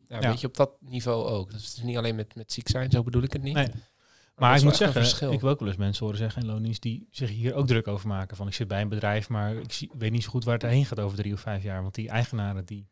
ja, 0.08 0.20
Ja. 0.20 0.28
weet 0.28 0.40
je, 0.40 0.46
op 0.46 0.56
dat 0.56 0.70
niveau 0.80 1.26
ook. 1.26 1.50
Dus 1.52 1.66
het 1.66 1.76
is 1.76 1.82
niet 1.82 1.96
alleen 1.96 2.14
met, 2.14 2.34
met 2.34 2.52
ziek 2.52 2.68
zijn, 2.68 2.90
zo 2.90 3.02
bedoel 3.02 3.22
ik 3.22 3.32
het 3.32 3.42
niet. 3.42 3.54
Nee. 3.54 3.68
Maar 4.34 4.56
ik 4.56 4.62
moet 4.62 4.76
zeggen, 4.76 5.02
ik 5.32 5.40
heb 5.40 5.50
ook 5.50 5.58
wel 5.58 5.68
eens 5.68 5.76
mensen 5.76 6.04
horen 6.04 6.18
zeggen 6.20 6.42
in 6.42 6.48
loondienst 6.48 6.82
die 6.82 7.08
zich 7.10 7.30
hier 7.30 7.54
ook 7.54 7.66
druk 7.66 7.88
over 7.88 8.08
maken. 8.08 8.36
Van 8.36 8.46
ik 8.46 8.54
zit 8.54 8.68
bij 8.68 8.80
een 8.80 8.88
bedrijf, 8.88 9.28
maar 9.28 9.56
ik 9.56 9.72
zie, 9.72 9.90
weet 9.98 10.10
niet 10.10 10.22
zo 10.22 10.30
goed 10.30 10.44
waar 10.44 10.54
het 10.54 10.62
heen 10.62 10.86
gaat 10.86 11.00
over 11.00 11.16
drie 11.16 11.32
of 11.32 11.40
vijf 11.40 11.62
jaar. 11.62 11.82
Want 11.82 11.94
die 11.94 12.08
eigenaren 12.08 12.64
die 12.64 12.88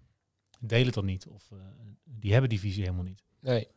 delen 0.61 0.93
dat 0.93 1.05
niet. 1.05 1.27
Of 1.27 1.49
die 2.05 2.33
hebben 2.33 2.51
die 2.51 2.61
visie 2.61 2.83
helemaal 2.83 3.05
niet. 3.05 3.23
Nee, 3.41 3.69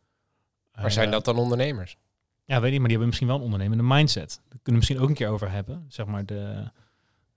maar 0.81 0.91
zijn 0.91 1.11
dat 1.11 1.25
dan 1.25 1.37
ondernemers? 1.37 1.97
Ja, 2.45 2.62
weet 2.62 2.74
ik, 2.74 2.80
maar 2.80 2.88
die 2.88 2.97
hebben 2.97 3.07
misschien 3.07 3.27
wel 3.27 3.36
een 3.38 3.42
ondernemende 3.44 3.83
mindset. 3.83 4.30
Daar 4.30 4.47
kunnen 4.50 4.63
we 4.63 4.71
misschien 4.74 5.00
ook 5.00 5.09
een 5.09 5.15
keer 5.15 5.27
over 5.30 5.51
hebben. 5.51 5.86
Zeg 5.88 6.06
maar, 6.06 6.25
de, 6.25 6.71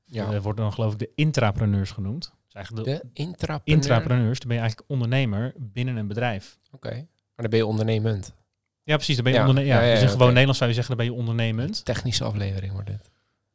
Ja. 0.05 0.41
worden 0.41 0.65
dan 0.65 0.73
geloof 0.73 0.93
ik 0.93 0.99
de 0.99 1.11
intrapreneurs 1.15 1.91
genoemd. 1.91 2.33
Dus 2.45 2.55
eigenlijk 2.55 2.87
de, 2.87 2.93
de 2.93 3.09
intrapreneur. 3.13 3.63
intrapreneurs, 3.83 4.39
dan 4.39 4.49
ben 4.49 4.57
je 4.57 4.63
eigenlijk 4.63 4.91
ondernemer 4.91 5.53
binnen 5.57 5.97
een 5.97 6.07
bedrijf. 6.07 6.59
Oké, 6.71 6.91
maar 6.95 7.07
dan 7.37 7.51
ben 7.51 7.59
je 7.59 7.67
ondernemend. 7.67 8.35
Ja, 8.83 8.95
precies. 8.95 9.15
Dan 9.15 9.25
ben 9.25 9.33
je 9.33 9.39
Ja, 9.39 9.47
onderne- 9.49 9.69
ja, 9.69 9.81
ja, 9.81 9.87
ja, 9.87 9.93
dus 9.95 10.03
in 10.03 10.09
gewoon. 10.09 10.27
Nederlands 10.29 10.59
zou 10.59 10.71
je 10.71 10.77
zeggen, 10.77 10.97
dan 10.97 11.07
ben 11.07 11.15
je 11.15 11.21
ondernemend. 11.21 11.85
Technische 11.85 12.25
aflevering 12.25 12.73
wordt 12.73 12.87
dit. 12.87 13.11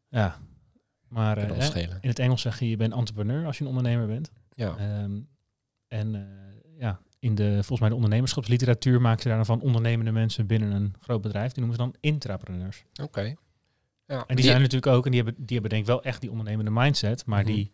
Ja. 0.09 0.37
Maar 1.07 1.37
eh, 1.37 1.57
hè, 1.73 1.79
in 1.81 2.09
het 2.09 2.19
Engels 2.19 2.41
zeg 2.41 2.59
je, 2.59 2.69
je 2.69 2.77
bent 2.77 2.93
entrepreneur 2.93 3.45
als 3.45 3.57
je 3.57 3.63
een 3.63 3.69
ondernemer 3.69 4.07
bent. 4.07 4.31
Ja. 4.51 4.75
Ehm, 4.77 5.19
en 5.87 6.15
eh, 6.15 6.21
ja, 6.79 6.99
in 7.23 7.35
de, 7.35 7.51
volgens 7.53 7.79
mij 7.79 7.89
de 7.89 7.95
ondernemerschapsliteratuur 7.95 9.01
maken 9.01 9.21
ze 9.21 9.27
daar 9.27 9.37
dan 9.37 9.45
van 9.45 9.61
ondernemende 9.61 10.11
mensen 10.11 10.47
binnen 10.47 10.71
een 10.71 10.93
groot 10.99 11.21
bedrijf. 11.21 11.51
Die 11.51 11.63
noemen 11.63 11.77
ze 11.79 11.83
dan 11.83 11.95
intrapreneurs. 11.99 12.85
Oké. 13.01 13.35
Ja, 14.07 14.23
En 14.27 14.35
die, 14.35 14.45
zijn 14.45 14.61
natuurlijk 14.61 14.95
ook, 14.95 15.05
en 15.05 15.11
die 15.11 15.23
hebben, 15.23 15.45
die 15.45 15.53
hebben 15.53 15.69
denk 15.69 15.81
ik 15.81 15.87
wel 15.87 16.03
echt 16.03 16.21
die 16.21 16.29
ondernemende 16.31 16.71
mindset, 16.71 17.25
maar 17.25 17.43
Mhm. 17.43 17.51
die, 17.53 17.71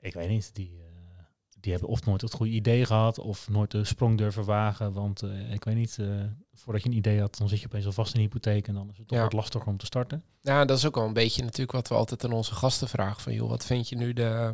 ik 0.00 0.14
weet 0.14 0.28
niet, 0.28 0.54
die, 0.54 0.78
eh, 0.80 1.24
die 1.60 1.72
hebben 1.72 1.90
of 1.90 2.04
nooit 2.06 2.20
het 2.20 2.32
goede 2.32 2.52
idee 2.52 2.84
gehad, 2.86 3.18
of 3.18 3.48
nooit 3.48 3.70
de 3.70 3.84
sprong 3.84 4.18
durven 4.18 4.44
wagen, 4.44 4.92
want 4.92 5.22
eh, 5.22 5.52
ik 5.52 5.64
weet 5.64 5.74
niet, 5.74 5.98
eh, 5.98 6.06
voordat 6.52 6.82
je 6.82 6.88
een 6.88 6.96
idee 6.96 7.20
had, 7.20 7.36
dan 7.38 7.48
zit 7.48 7.60
je 7.60 7.66
opeens 7.66 7.86
al 7.86 7.92
vast 7.92 8.14
in 8.14 8.20
een 8.20 8.26
hypotheek 8.26 8.68
en 8.68 8.74
dan 8.74 8.90
is 8.90 8.98
het 8.98 9.08
toch 9.08 9.16
Ja. 9.18 9.24
wat 9.24 9.32
lastiger 9.32 9.68
om 9.68 9.76
te 9.76 9.86
starten. 9.86 10.24
Ja, 10.40 10.64
dat 10.64 10.78
is 10.78 10.86
ook 10.86 10.94
wel 10.94 11.06
een 11.06 11.12
beetje 11.12 11.42
natuurlijk 11.42 11.72
wat 11.72 11.88
we 11.88 11.94
altijd 11.94 12.24
aan 12.24 12.32
onze 12.32 12.54
gasten 12.54 12.88
vragen. 12.88 13.22
Van 13.22 13.32
joh, 13.32 13.48
wat 13.48 13.66
vind 13.66 13.88
je 13.88 13.96
nu 13.96 14.12
de 14.12 14.52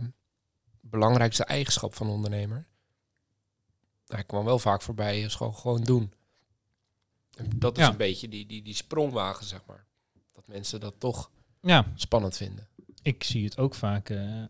belangrijkste 0.81 1.45
eigenschap 1.45 1.95
van 1.95 2.07
een 2.07 2.13
ondernemer? 2.13 2.67
Hij 4.09 4.25
kwam 4.25 4.45
wel 4.45 4.59
vaak 4.59 4.83
voorbij, 4.83 5.21
is 5.21 5.35
gewoon, 5.35 5.55
gewoon 5.55 5.83
doen. 5.85 6.13
En 7.37 7.49
dat 7.57 7.77
is 7.79 7.85
Ja. 7.85 7.91
een 7.91 7.97
beetje 7.97 8.29
die, 8.29 8.47
die, 8.47 8.63
die 8.63 8.75
sprongwagen, 8.75 9.45
zeg 9.47 9.61
maar. 9.67 9.87
Dat 10.33 10.49
mensen 10.49 10.81
dat 10.81 10.95
toch 10.99 11.31
Ja, 11.61 11.93
spannend 11.95 12.37
vinden. 12.37 12.69
ik 13.03 13.25
zie 13.25 13.45
het 13.45 13.59
ook 13.59 13.75
vaak, 13.75 14.11
eh, 14.11 14.43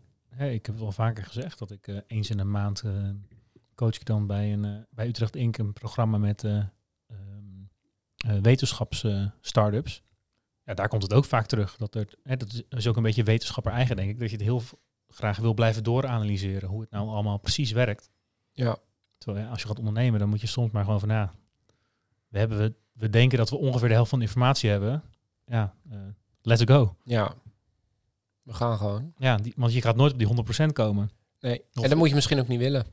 ik 0.53 0.65
heb 0.65 0.75
het 0.75 0.79
wel 0.79 0.91
vaker 0.91 1.23
gezegd, 1.25 1.59
dat 1.59 1.71
ik 1.71 1.87
eh, 1.87 1.97
eens 2.07 2.29
in 2.29 2.39
een 2.39 2.51
maand 2.51 2.81
eh, 2.81 3.09
coach 3.75 3.95
ik 3.95 4.05
dan 4.05 4.27
bij, 4.27 4.53
een, 4.53 4.85
bij 4.89 5.07
Utrecht 5.07 5.35
Inc. 5.35 5.57
een 5.57 5.73
programma 5.73 6.17
met 6.17 6.43
eh 6.43 6.57
ehm, 7.07 7.63
eh, 8.17 8.41
wetenschapps-startups. 8.41 10.03
ja, 10.63 10.73
daar 10.73 10.87
komt 10.87 11.01
het 11.03 11.13
ook 11.13 11.25
vaak 11.25 11.45
terug. 11.45 11.75
Dat, 11.77 11.95
er, 11.95 12.07
hè, 12.23 12.37
dat 12.37 12.63
is- 12.69 12.87
ook 12.87 12.97
een 12.97 13.03
beetje 13.03 13.23
wetenschapper 13.23 13.71
eigen, 13.71 13.95
denk 13.95 14.09
ik. 14.09 14.19
Dat 14.19 14.29
je 14.29 14.35
het 14.35 14.45
heel 14.45 14.61
graag 15.07 15.37
wil 15.37 15.53
blijven 15.53 15.83
dooranalyseren. 15.83 16.69
Hoe 16.69 16.81
het 16.81 16.91
nou 16.91 17.07
allemaal 17.09 17.37
precies 17.37 17.71
werkt. 17.71 18.09
Ja, 18.51 18.77
Terwijl 19.19 19.45
ja, 19.45 19.51
als 19.51 19.61
je 19.61 19.67
gaat 19.67 19.77
ondernemen, 19.79 20.19
dan 20.19 20.29
moet 20.29 20.41
je 20.41 20.47
soms 20.47 20.71
maar 20.71 20.83
gewoon 20.83 20.99
van... 20.99 21.09
Ja, 21.09 21.33
we, 22.27 22.39
hebben, 22.39 22.57
we, 22.57 22.73
we 22.93 23.09
denken 23.09 23.37
dat 23.37 23.49
we 23.49 23.57
ongeveer 23.57 23.87
de 23.87 23.93
helft 23.93 24.09
van 24.09 24.19
de 24.19 24.25
informatie 24.25 24.69
hebben. 24.69 25.03
Ja, 25.45 25.73
eh, 25.91 25.97
let's 26.41 26.63
go. 26.65 26.95
ja. 27.03 27.33
We 28.43 28.53
gaan 28.55 28.77
gewoon. 28.77 29.13
Ja, 29.17 29.37
die, 29.37 29.53
want 29.55 29.73
je 29.73 29.81
gaat 29.81 29.95
nooit 29.95 30.11
op 30.13 30.17
die 30.17 30.67
100% 30.67 30.71
komen. 30.73 31.09
Nee. 31.39 31.61
Of- 31.73 31.83
En 31.83 31.89
dat 31.89 31.97
moet 31.97 32.09
je 32.09 32.15
misschien 32.15 32.39
ook 32.39 32.47
niet 32.47 32.59
willen. 32.59 32.83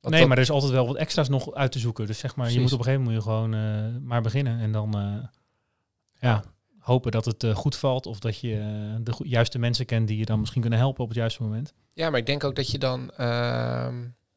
Want 0.00 0.14
nee, 0.14 0.18
dat- 0.18 0.28
maar 0.28 0.36
er 0.36 0.42
is 0.42 0.50
altijd 0.50 0.72
wel 0.72 0.86
wat 0.86 0.96
extra's 0.96 1.28
nog 1.28 1.54
uit 1.54 1.72
te 1.72 1.78
zoeken. 1.78 2.06
Dus 2.06 2.18
zeg 2.18 2.36
maar, 2.36 2.50
je 2.50 2.60
moet 2.60 2.72
op 2.72 2.78
een 2.78 2.84
gegeven 2.84 3.04
moment 3.04 3.24
moet 3.24 3.24
je 3.24 3.30
gewoon 3.32 3.54
eh, 3.54 4.00
maar 4.02 4.22
beginnen. 4.22 4.58
En 4.60 4.72
dan 4.72 4.94
eh, 4.98 5.24
ja, 6.20 6.44
hopen 6.78 7.10
dat 7.10 7.24
het 7.24 7.46
goed 7.54 7.76
valt. 7.76 8.06
Of 8.06 8.18
dat 8.18 8.38
je 8.40 8.56
de 9.02 9.14
juiste 9.22 9.58
mensen 9.58 9.86
kent 9.86 10.08
die 10.08 10.18
je 10.18 10.24
dan 10.24 10.38
misschien 10.40 10.60
kunnen 10.60 10.78
helpen 10.78 11.02
op 11.02 11.08
het 11.08 11.18
juiste 11.18 11.42
moment. 11.42 11.74
Ja, 11.92 12.10
maar 12.10 12.18
ik 12.18 12.26
denk 12.26 12.44
ook 12.44 12.56
dat 12.56 12.70
je 12.70 12.78
dan... 12.78 13.10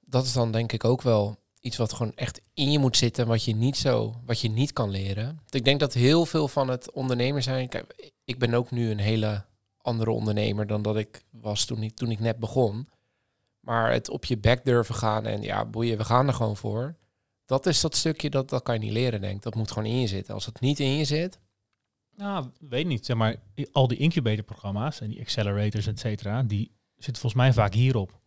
dat 0.09 0.25
is 0.25 0.33
dan 0.33 0.51
denk 0.51 0.71
ik 0.71 0.83
ook 0.83 1.01
wel 1.01 1.37
iets 1.59 1.77
wat 1.77 1.93
gewoon 1.93 2.15
echt 2.15 2.41
in 2.53 2.71
je 2.71 2.79
moet 2.79 2.97
zitten... 2.97 3.27
wat 3.27 3.43
je 3.43 3.55
niet 3.55 3.77
zo... 3.77 4.15
wat 4.25 4.39
je 4.39 4.49
niet 4.49 4.73
kan 4.73 4.89
leren. 4.89 5.39
Ik 5.49 5.63
denk 5.63 5.79
dat 5.79 5.93
heel 5.93 6.25
veel 6.25 6.47
van 6.47 6.67
het 6.67 6.91
ondernemer 6.91 7.43
zijn... 7.43 7.69
Kijk, 7.69 8.11
ik 8.23 8.39
ben 8.39 8.53
ook 8.53 8.71
nu 8.71 8.91
een 8.91 8.99
hele 8.99 9.45
andere 9.77 10.11
ondernemer... 10.11 10.67
dan 10.67 10.81
dat 10.81 10.97
ik 10.97 11.23
was 11.31 11.65
toen 11.65 11.83
ik, 11.83 11.95
toen 11.95 12.11
ik 12.11 12.19
net 12.19 12.39
begon. 12.39 12.87
Maar 13.59 13.91
het 13.91 14.09
op 14.09 14.25
je 14.25 14.37
bek 14.37 14.65
durven 14.65 14.95
gaan 14.95 15.25
en 15.25 15.41
ja, 15.41 15.65
boeien, 15.65 15.97
we 15.97 16.03
gaan 16.03 16.27
er 16.27 16.33
gewoon 16.33 16.57
voor. 16.57 16.95
Dat 17.45 17.65
is 17.65 17.81
dat 17.81 17.95
stukje, 17.95 18.29
dat, 18.29 18.49
dat 18.49 18.63
kan 18.63 18.73
je 18.73 18.79
niet 18.79 18.91
leren, 18.91 19.21
denk 19.21 19.35
ik. 19.35 19.41
Dat 19.41 19.55
moet 19.55 19.71
gewoon 19.71 19.89
in 19.89 19.99
je 19.99 20.07
zitten. 20.07 20.33
Als 20.33 20.45
het 20.45 20.59
niet 20.59 20.79
in 20.79 20.95
je 20.95 21.05
zit... 21.05 21.39
Nou, 22.15 22.49
weet 22.59 22.85
niet. 22.85 23.05
Zeg 23.05 23.15
maar, 23.15 23.35
al 23.71 23.87
die 23.87 23.97
incubatorprogramma's 23.97 25.01
en 25.01 25.09
die 25.09 25.19
accelerators, 25.19 25.87
et 25.87 25.99
cetera, 25.99 26.43
die 26.43 26.71
zitten 26.95 27.21
volgens 27.21 27.41
mij 27.41 27.53
vaak 27.53 27.73
hierop. 27.73 28.18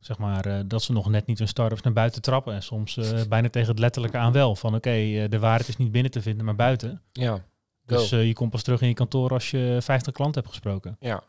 Zeg 0.00 0.18
maar, 0.18 0.46
eh, 0.46 0.60
dat 0.66 0.82
ze 0.82 0.92
nog 0.92 1.08
net 1.08 1.26
niet 1.26 1.38
hun 1.38 1.48
start-ups 1.48 1.82
naar 1.82 1.92
buiten 1.92 2.22
trappen. 2.22 2.54
En 2.54 2.62
soms 2.62 2.96
eh, 2.96 3.22
bijna 3.28 3.48
tegen 3.50 3.68
het 3.68 3.78
letterlijke 3.78 4.16
aan 4.18 4.32
wel. 4.32 4.56
Van 4.56 4.74
oké, 4.74 4.90
eh, 4.90 5.28
de 5.28 5.38
waarheid 5.38 5.68
is 5.68 5.76
niet 5.76 5.92
binnen 5.92 6.10
te 6.10 6.22
vinden, 6.22 6.44
maar 6.44 6.56
buiten. 6.56 7.02
Ja, 7.12 7.44
Dus 7.84 8.08
Go. 8.08 8.16
je 8.16 8.32
komt 8.32 8.50
pas 8.50 8.62
terug 8.62 8.80
in 8.80 8.88
je 8.88 8.94
kantoor 8.94 9.30
als 9.30 9.50
je 9.50 9.78
50 9.80 10.12
klanten 10.12 10.40
hebt 10.40 10.54
gesproken. 10.54 10.96
ja. 11.00 11.22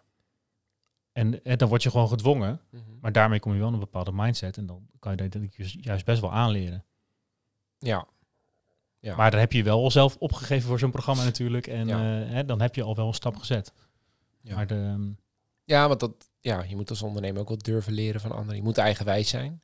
En, 1.11 1.43
en 1.43 1.57
dan 1.57 1.67
word 1.69 1.83
je 1.83 1.89
gewoon 1.91 2.07
gedwongen. 2.07 2.61
Mhm. 2.69 2.81
Maar 3.01 3.11
daarmee 3.11 3.39
kom 3.39 3.51
je 3.53 3.57
wel 3.59 3.67
in 3.67 3.73
een 3.73 3.79
bepaalde 3.79 4.11
mindset. 4.13 4.57
En 4.57 4.65
dan 4.65 4.87
kan 4.99 5.11
je 5.11 5.17
dat 5.17 5.31
denk 5.31 5.43
ik 5.45 5.57
ju- 5.67 5.79
juist 5.81 6.05
best 6.05 6.21
wel 6.21 6.31
aanleren. 6.31 6.85
Ja. 7.79 8.07
Ja. 8.99 9.15
Maar 9.15 9.31
dan 9.31 9.39
heb 9.39 9.51
je 9.51 9.63
wel 9.63 9.83
al 9.83 9.91
zelf 9.91 10.15
opgegeven 10.17 10.67
voor 10.67 10.79
zo'n 10.79 10.91
programma 10.91 11.23
natuurlijk. 11.23 11.67
En 11.67 11.87
Ja. 11.87 12.21
eh, 12.21 12.29
hè, 12.31 12.45
dan 12.45 12.61
heb 12.61 12.75
je 12.75 12.83
al 12.83 12.95
wel 12.95 13.07
een 13.07 13.13
stap 13.13 13.35
gezet. 13.37 13.73
Ja. 14.41 14.55
Maar 14.55 14.67
de, 14.67 15.13
Ja, 15.71 15.87
want 15.87 15.99
dat, 15.99 16.11
ja, 16.39 16.63
je 16.67 16.75
moet 16.75 16.89
als 16.89 17.01
ondernemer 17.01 17.41
ook 17.41 17.47
wel 17.47 17.57
durven 17.57 17.93
leren 17.93 18.21
van 18.21 18.31
anderen. 18.31 18.55
Je 18.55 18.63
moet 18.63 18.77
eigenwijs 18.77 19.29
zijn. 19.29 19.61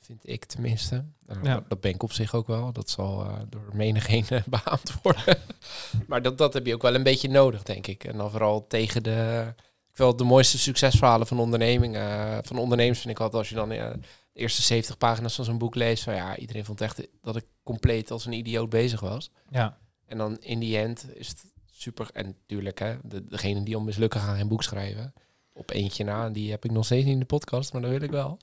Vind 0.00 0.28
ik 0.28 0.44
tenminste. 0.44 1.04
Nou, 1.26 1.44
Ja. 1.44 1.64
dat, 1.68 1.80
ben 1.80 1.94
ik 1.94 2.02
op 2.02 2.12
zich 2.12 2.34
ook 2.34 2.46
wel. 2.46 2.72
Dat 2.72 2.90
zal 2.90 3.24
eh, 3.24 3.40
door 3.48 3.68
menigeen 3.72 4.26
eh, 4.28 4.42
beaamd 4.64 5.02
worden. 5.02 5.38
maar 6.08 6.22
dat, 6.22 6.38
dat 6.38 6.54
heb 6.54 6.66
je 6.66 6.74
ook 6.74 6.82
wel 6.82 6.94
een 6.94 7.02
beetje 7.02 7.28
nodig, 7.28 7.62
denk 7.62 7.86
ik. 7.86 8.04
En 8.04 8.16
dan 8.16 8.30
vooral 8.30 8.66
tegen 8.66 9.02
de... 9.02 9.52
Ik 9.90 9.98
wel 9.98 10.16
de 10.16 10.24
mooiste 10.24 10.58
succesverhalen 10.58 11.26
van 11.26 11.38
ondernemingen. 11.38 12.00
eh, 12.00 12.38
van 12.42 12.58
ondernemers 12.58 12.98
vind 13.00 13.10
ik 13.14 13.20
altijd 13.20 13.38
als 13.38 13.48
je 13.48 13.54
dan 13.54 13.70
eh, 13.70 13.90
de 14.32 14.40
eerste 14.40 14.62
70 14.62 14.98
pagina's 14.98 15.34
van 15.34 15.44
zo'n 15.44 15.58
boek 15.58 15.74
leest. 15.74 16.02
Van 16.02 16.14
ja, 16.14 16.36
iedereen 16.36 16.64
vond 16.64 16.80
echt 16.80 17.08
dat 17.20 17.36
ik 17.36 17.44
compleet 17.62 18.10
als 18.10 18.26
een 18.26 18.32
idioot 18.32 18.68
bezig 18.70 19.00
was. 19.00 19.30
ja, 19.50 19.78
En 20.06 20.18
dan 20.18 20.38
in 20.40 20.58
die 20.58 20.78
end 20.78 21.06
is 21.14 21.28
het 21.28 21.51
super. 21.82 22.10
En 22.12 22.26
natuurlijk, 22.26 22.78
hè, 22.78 22.96
de, 23.02 23.26
degene 23.26 23.62
die 23.62 23.76
om 23.76 23.84
mislukken 23.84 24.20
gaan 24.20 24.36
geen 24.36 24.48
boek 24.48 24.62
schrijven. 24.62 25.12
Op 25.52 25.70
eentje 25.70 26.04
na, 26.04 26.24
en 26.24 26.32
die 26.32 26.50
heb 26.50 26.64
ik 26.64 26.70
nog 26.70 26.84
steeds 26.84 27.04
niet 27.04 27.12
in 27.12 27.18
de 27.20 27.24
podcast, 27.26 27.72
maar 27.72 27.82
dat 27.82 27.90
wil 27.90 28.02
ik 28.02 28.10
wel. 28.10 28.38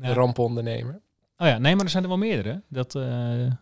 Ja. 0.00 0.06
De 0.06 0.12
rampenondernemer. 0.12 1.00
Oh 1.36 1.46
ja, 1.46 1.58
nee, 1.58 1.74
maar 1.74 1.84
er 1.84 1.90
zijn 1.90 2.02
er 2.02 2.08
wel 2.08 2.18
meerdere. 2.18 2.62
Dat, 2.68 2.94
eh, 2.94 3.02
eh, 3.02 3.40
er 3.44 3.58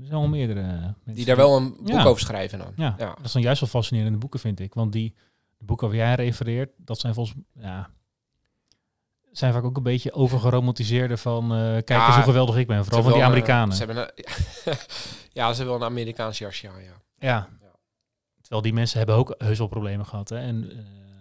zijn 0.00 0.10
wel 0.10 0.28
meerdere 0.28 0.60
mensen. 0.62 1.14
Die 1.14 1.24
daar 1.24 1.36
wel 1.36 1.56
een 1.56 1.76
boek 1.76 1.88
Ja. 1.88 2.04
over 2.04 2.20
schrijven 2.20 2.58
dan. 2.58 2.72
Ja, 2.76 2.94
Ja. 2.98 3.16
dat 3.22 3.30
zijn 3.30 3.44
juist 3.44 3.60
wel 3.60 3.68
fascinerende 3.68 4.18
boeken, 4.18 4.40
vind 4.40 4.60
ik. 4.60 4.74
Want 4.74 4.92
die 4.92 5.14
de 5.58 5.64
boeken 5.64 5.86
waar 5.88 5.96
jij 5.96 6.14
refereert, 6.14 6.70
dat 6.76 6.98
zijn 7.00 7.14
volgens 7.14 7.36
ja, 7.60 7.90
zijn 9.32 9.52
vaak 9.52 9.64
ook 9.64 9.76
een 9.76 9.82
beetje 9.82 10.12
overgeromantiseerde 10.12 11.16
van 11.16 11.52
eh, 11.52 11.58
kijk 11.58 12.06
eens 12.06 12.14
hoe 12.14 12.24
geweldig 12.24 12.56
ik 12.56 12.66
ben. 12.66 12.84
Vooral 12.84 13.02
van 13.02 13.12
die 13.12 13.24
Amerikanen. 13.24 13.68
Een, 13.68 13.76
ze 13.76 13.84
hebben 13.84 14.02
een, 14.02 14.24
ja, 15.32 15.50
ze 15.50 15.56
hebben 15.56 15.78
wel 15.78 15.86
een 15.86 15.92
Amerikaans 15.92 16.38
jasje 16.38 16.68
aan, 16.68 16.82
ja. 16.82 16.92
ja. 17.18 17.48
Terwijl 18.46 18.62
die 18.62 18.72
mensen 18.72 18.98
hebben 18.98 19.16
ook 19.16 19.34
heus 19.38 19.58
wel 19.58 19.66
problemen 19.66 20.06
gehad. 20.06 20.28
Hè? 20.28 20.36
En, 20.38 20.70
eh, 20.70 20.76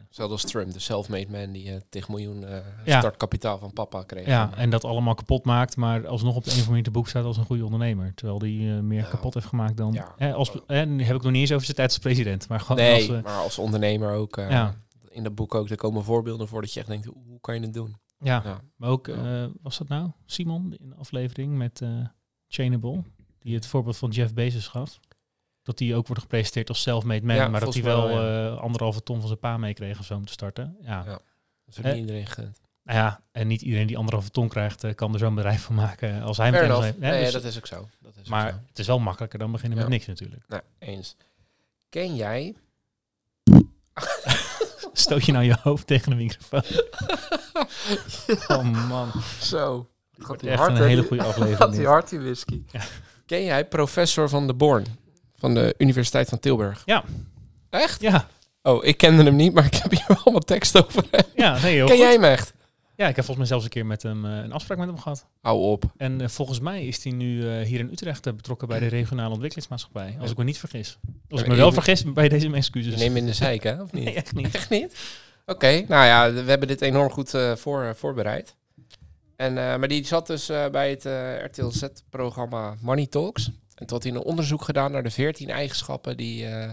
Zelfs 0.10 0.32
als 0.32 0.44
Trump, 0.52 0.74
de 0.74 0.80
self-made 0.80 1.32
man 1.32 1.52
die 1.52 1.72
eh 1.72 1.82
10 1.90 2.04
miljoen 2.08 2.46
eh, 2.46 2.58
Ja. 2.86 3.00
startkapitaal 3.00 3.58
van 3.58 3.74
papa 3.74 4.04
kreeg. 4.04 4.26
ja, 4.26 4.50
en 4.56 4.70
dat 4.70 4.84
allemaal 4.84 5.14
kapot 5.16 5.46
maakt, 5.46 5.76
maar 5.78 6.08
alsnog 6.08 6.36
op 6.36 6.44
de 6.44 6.50
een 6.50 6.56
of 6.56 6.62
andere 6.62 6.70
manier 6.70 6.84
te 6.84 6.92
boek 6.92 7.08
staat 7.08 7.24
als 7.24 7.38
een 7.38 7.46
goede 7.46 7.64
ondernemer. 7.64 8.14
Terwijl 8.14 8.40
die 8.40 8.66
meer 8.68 9.00
Nou, 9.00 9.12
kapot 9.12 9.34
heeft 9.34 9.46
gemaakt 9.46 9.78
dan... 9.78 9.94
ja. 9.94 10.14
Hè, 10.18 10.34
als, 10.34 10.52
nu 10.68 11.04
heb 11.04 11.16
ik 11.16 11.22
nog 11.22 11.32
niet 11.32 11.42
eens 11.42 11.52
over 11.52 11.64
zijn 11.66 11.78
tijd 11.78 11.90
als 11.90 12.00
president. 12.00 12.48
Maar 12.48 12.60
gewoon 12.60 12.78
nee, 12.82 13.12
als... 13.14 13.22
maar 13.24 13.38
als 13.42 13.60
ondernemer 13.60 14.12
ook. 14.14 14.36
Ja. 14.36 14.76
In 15.10 15.24
dat 15.24 15.36
boek 15.36 15.56
ook, 15.56 15.70
er 15.70 15.76
komen 15.78 16.04
voorbeelden 16.04 16.48
voor 16.48 16.62
dat 16.62 16.74
je 16.74 16.80
echt 16.80 16.90
denkt, 16.90 17.06
hoe 17.06 17.40
kan 17.42 17.56
je 17.56 17.62
het 17.62 17.74
doen? 17.74 17.96
ja. 18.20 18.42
Ja. 18.46 18.62
Maar 18.76 18.90
ook, 18.90 19.10
was 19.62 19.78
dat 19.78 19.88
nou 19.88 20.10
Simon 20.26 20.74
in 20.78 20.90
de 20.90 20.96
aflevering 20.96 21.58
met 21.58 21.82
Chainable, 22.48 23.04
die 23.40 23.56
het 23.56 23.68
voorbeeld 23.68 23.98
van 23.98 24.10
Jeff 24.10 24.34
Bezos 24.34 24.68
gaf? 24.68 25.00
Dat 25.66 25.78
die 25.78 25.96
ook 25.96 26.08
wordt 26.08 26.22
gepresenteerd 26.22 26.70
als 26.70 26.82
self-made 26.82 27.26
man, 27.26 27.36
Ja, 27.36 27.48
maar 27.48 27.60
dat 27.60 27.74
hij 27.74 27.84
wel 27.84 28.10
eh, 28.10 28.58
anderhalve 28.58 29.04
ton 29.04 29.18
van 29.20 29.28
zijn 29.28 29.40
pa 29.40 29.58
meekreeg 29.58 30.00
of 30.00 30.06
zo 30.06 30.16
om 30.16 30.26
te 30.26 30.32
starten. 30.32 30.78
Ja. 30.82 30.88
Ja. 30.88 31.04
Dat 31.04 31.20
is 31.66 31.78
ook 31.78 31.86
niet 31.86 31.96
iedereen 31.96 32.26
gegund. 32.28 32.60
Nou 32.84 33.00
ja, 33.00 33.22
en 33.32 33.48
niet 33.48 33.62
iedereen 33.62 33.88
die 33.88 33.98
anderhalve 33.98 34.30
ton 34.30 34.48
krijgt, 34.50 34.84
eh, 34.84 34.96
kan 34.96 35.14
er 35.14 35.20
zo'n 35.20 35.36
bedrijf 35.36 35.62
van 35.64 35.76
maken 35.76 36.22
als 36.22 36.38
hij 36.38 36.52
meteen 36.52 36.82
heeft. 36.82 36.94
hè, 37.00 37.10
Nee, 37.10 37.24
dus- 37.24 37.34
dat 37.34 37.44
is 37.44 37.58
ook 37.58 37.68
zo. 37.68 37.88
Dat 38.00 38.12
is 38.16 38.22
ook 38.22 38.28
maar 38.28 38.52
zo. 38.52 38.58
het 38.68 38.80
is 38.80 38.88
wel 38.88 39.00
makkelijker 39.00 39.40
dan 39.40 39.52
beginnen 39.52 39.78
met 39.78 39.88
niks 39.88 40.06
natuurlijk. 40.06 40.44
Nou, 40.48 40.62
eens. 40.80 41.16
Ken 41.90 42.16
jij... 42.16 42.56
Stoot 44.94 45.26
je 45.26 45.32
nou 45.32 45.46
je 45.46 45.58
hoofd 45.62 45.88
tegen 45.88 46.10
de 46.10 46.16
microfoon? 46.16 46.62
oh 48.58 48.88
man, 48.90 49.12
Zo. 49.42 49.88
het 50.12 50.26
Gaat 50.26 50.44
echt 50.44 50.60
hard, 50.60 50.72
een 50.80 50.88
hele 50.88 51.04
goede 51.04 51.24
aflevering. 51.24 51.58
Gaat 51.58 51.70
die 51.70 51.80
dit. 51.80 51.88
hard, 51.88 52.10
die 52.10 52.20
whisky. 52.20 52.64
Ken 53.26 53.44
jij 53.44 53.66
professor 53.68 54.30
van 54.30 54.48
de 54.48 54.54
Born? 54.54 54.86
Van 55.46 55.54
de 55.54 55.76
Universiteit 55.78 56.30
van 56.30 56.40
Tilburg? 56.40 56.82
Ja. 56.86 57.04
Echt? 57.70 58.02
Ja, 58.02 58.28
Oh, 58.62 58.86
ik 58.86 58.98
kende 58.98 59.24
hem 59.24 59.36
niet, 59.36 59.54
maar 59.54 59.66
ik 59.66 59.74
heb 59.76 59.92
hier 59.92 60.06
wel 60.24 60.34
wat 60.34 60.48
tekst 60.48 60.84
over 60.84 61.04
hem. 61.12 61.24
ja, 61.36 61.52
nee, 61.62 61.74
heel 61.74 61.86
Ken 61.86 61.96
goed. 61.96 62.04
jij 62.06 62.14
hem 62.14 62.24
echt? 62.24 62.54
Ja, 62.96 63.08
ik 63.08 63.16
heb 63.16 63.26
volgens 63.26 63.38
mij 63.38 63.46
zelfs 63.48 63.64
een 63.64 63.70
keer 63.70 63.86
met 63.86 64.04
hem 64.04 64.26
eh, 64.26 64.38
een 64.38 64.52
afspraak 64.52 64.78
met 64.78 64.88
hem 64.88 64.98
gehad. 65.00 65.26
Hou 65.42 65.60
op. 65.60 65.84
En 65.98 66.22
eh, 66.22 66.28
volgens 66.28 66.60
mij 66.60 66.86
is 66.86 67.04
hij 67.04 67.12
nu 67.14 67.50
eh, 67.50 67.66
hier 67.66 67.80
in 67.80 67.90
Utrecht 67.92 68.24
betrokken 68.24 68.68
bij 68.68 68.80
de 68.80 68.88
regionale 68.88 69.30
ontwikkelingsmaatschappij. 69.30 70.18
Als 70.20 70.32
ik 70.32 70.38
me 70.38 70.44
niet 70.44 70.58
vergis. 70.58 70.98
Als 71.30 71.42
ik 71.42 71.48
me 71.48 71.56
wel 71.56 71.72
vergis, 71.72 72.14
bij 72.14 72.30
deze 72.30 72.46
mijn 72.46 72.62
excuses. 72.62 72.96
neemt 73.00 73.16
in 73.16 73.26
de 73.26 73.34
zeik, 73.34 73.64
hè? 73.64 73.82
Of 73.82 73.92
niet? 73.92 74.04
Nee, 74.06 74.14
echt 74.14 74.34
niet. 74.34 74.56
Echt 74.56 74.70
niet? 74.70 74.96
Oké, 75.46 75.86
nou 75.88 76.06
ja, 76.06 76.32
we 76.44 76.50
hebben 76.50 76.68
dit 76.68 76.82
enorm 76.82 77.10
goed 77.10 77.30
voor, 77.56 77.96
voorbereid. 77.96 78.56
En, 79.36 79.54
maar 79.54 79.88
die 79.88 80.06
zat 80.06 80.28
dus 80.28 80.46
bij 80.72 80.90
het 80.90 81.06
eh, 81.06 81.44
RTL 81.44 81.68
Z-programma 81.70 82.76
Money 82.82 83.06
Talks. 83.08 83.50
En 83.76 83.86
toen 83.86 83.98
had 83.98 84.04
hij 84.04 84.16
een 84.16 84.24
onderzoek 84.24 84.62
gedaan 84.62 84.92
naar 84.92 85.04
de 85.04 85.12
14 85.12 85.50
eigenschappen 85.50 86.18
die, 86.18 86.46
eh, 86.46 86.70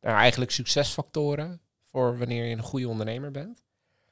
nou, 0.00 0.16
eigenlijk 0.16 0.50
succesfactoren 0.50 1.60
voor 1.84 2.18
wanneer 2.18 2.44
je 2.44 2.56
een 2.56 2.62
goede 2.62 2.88
ondernemer 2.88 3.30
bent. 3.30 3.62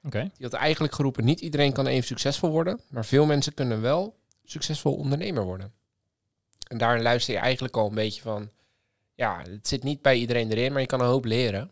Oké. 0.05 0.21
Die 0.21 0.47
had 0.47 0.53
eigenlijk 0.53 0.95
geroepen, 0.95 1.25
niet 1.25 1.41
iedereen 1.41 1.73
kan 1.73 1.87
even 1.87 2.07
succesvol 2.07 2.51
worden, 2.51 2.81
maar 2.89 3.05
veel 3.05 3.27
mensen 3.27 3.55
kunnen 3.55 3.81
wel 3.81 4.17
succesvol 4.45 4.95
ondernemer 4.95 5.45
worden. 5.45 5.73
En 6.69 6.79
daarin 6.79 7.03
luister 7.03 7.35
je 7.35 7.41
eigenlijk 7.41 7.77
al 7.77 7.89
een 7.89 7.95
beetje 7.95 8.23
van, 8.23 8.51
ja, 9.15 9.43
het 9.49 9.69
zit 9.69 9.83
niet 9.83 10.03
bij 10.03 10.17
iedereen 10.17 10.51
erin, 10.51 10.73
maar 10.73 10.81
je 10.81 10.87
kan 10.87 11.01
een 11.01 11.07
hoop 11.07 11.25
leren. 11.25 11.71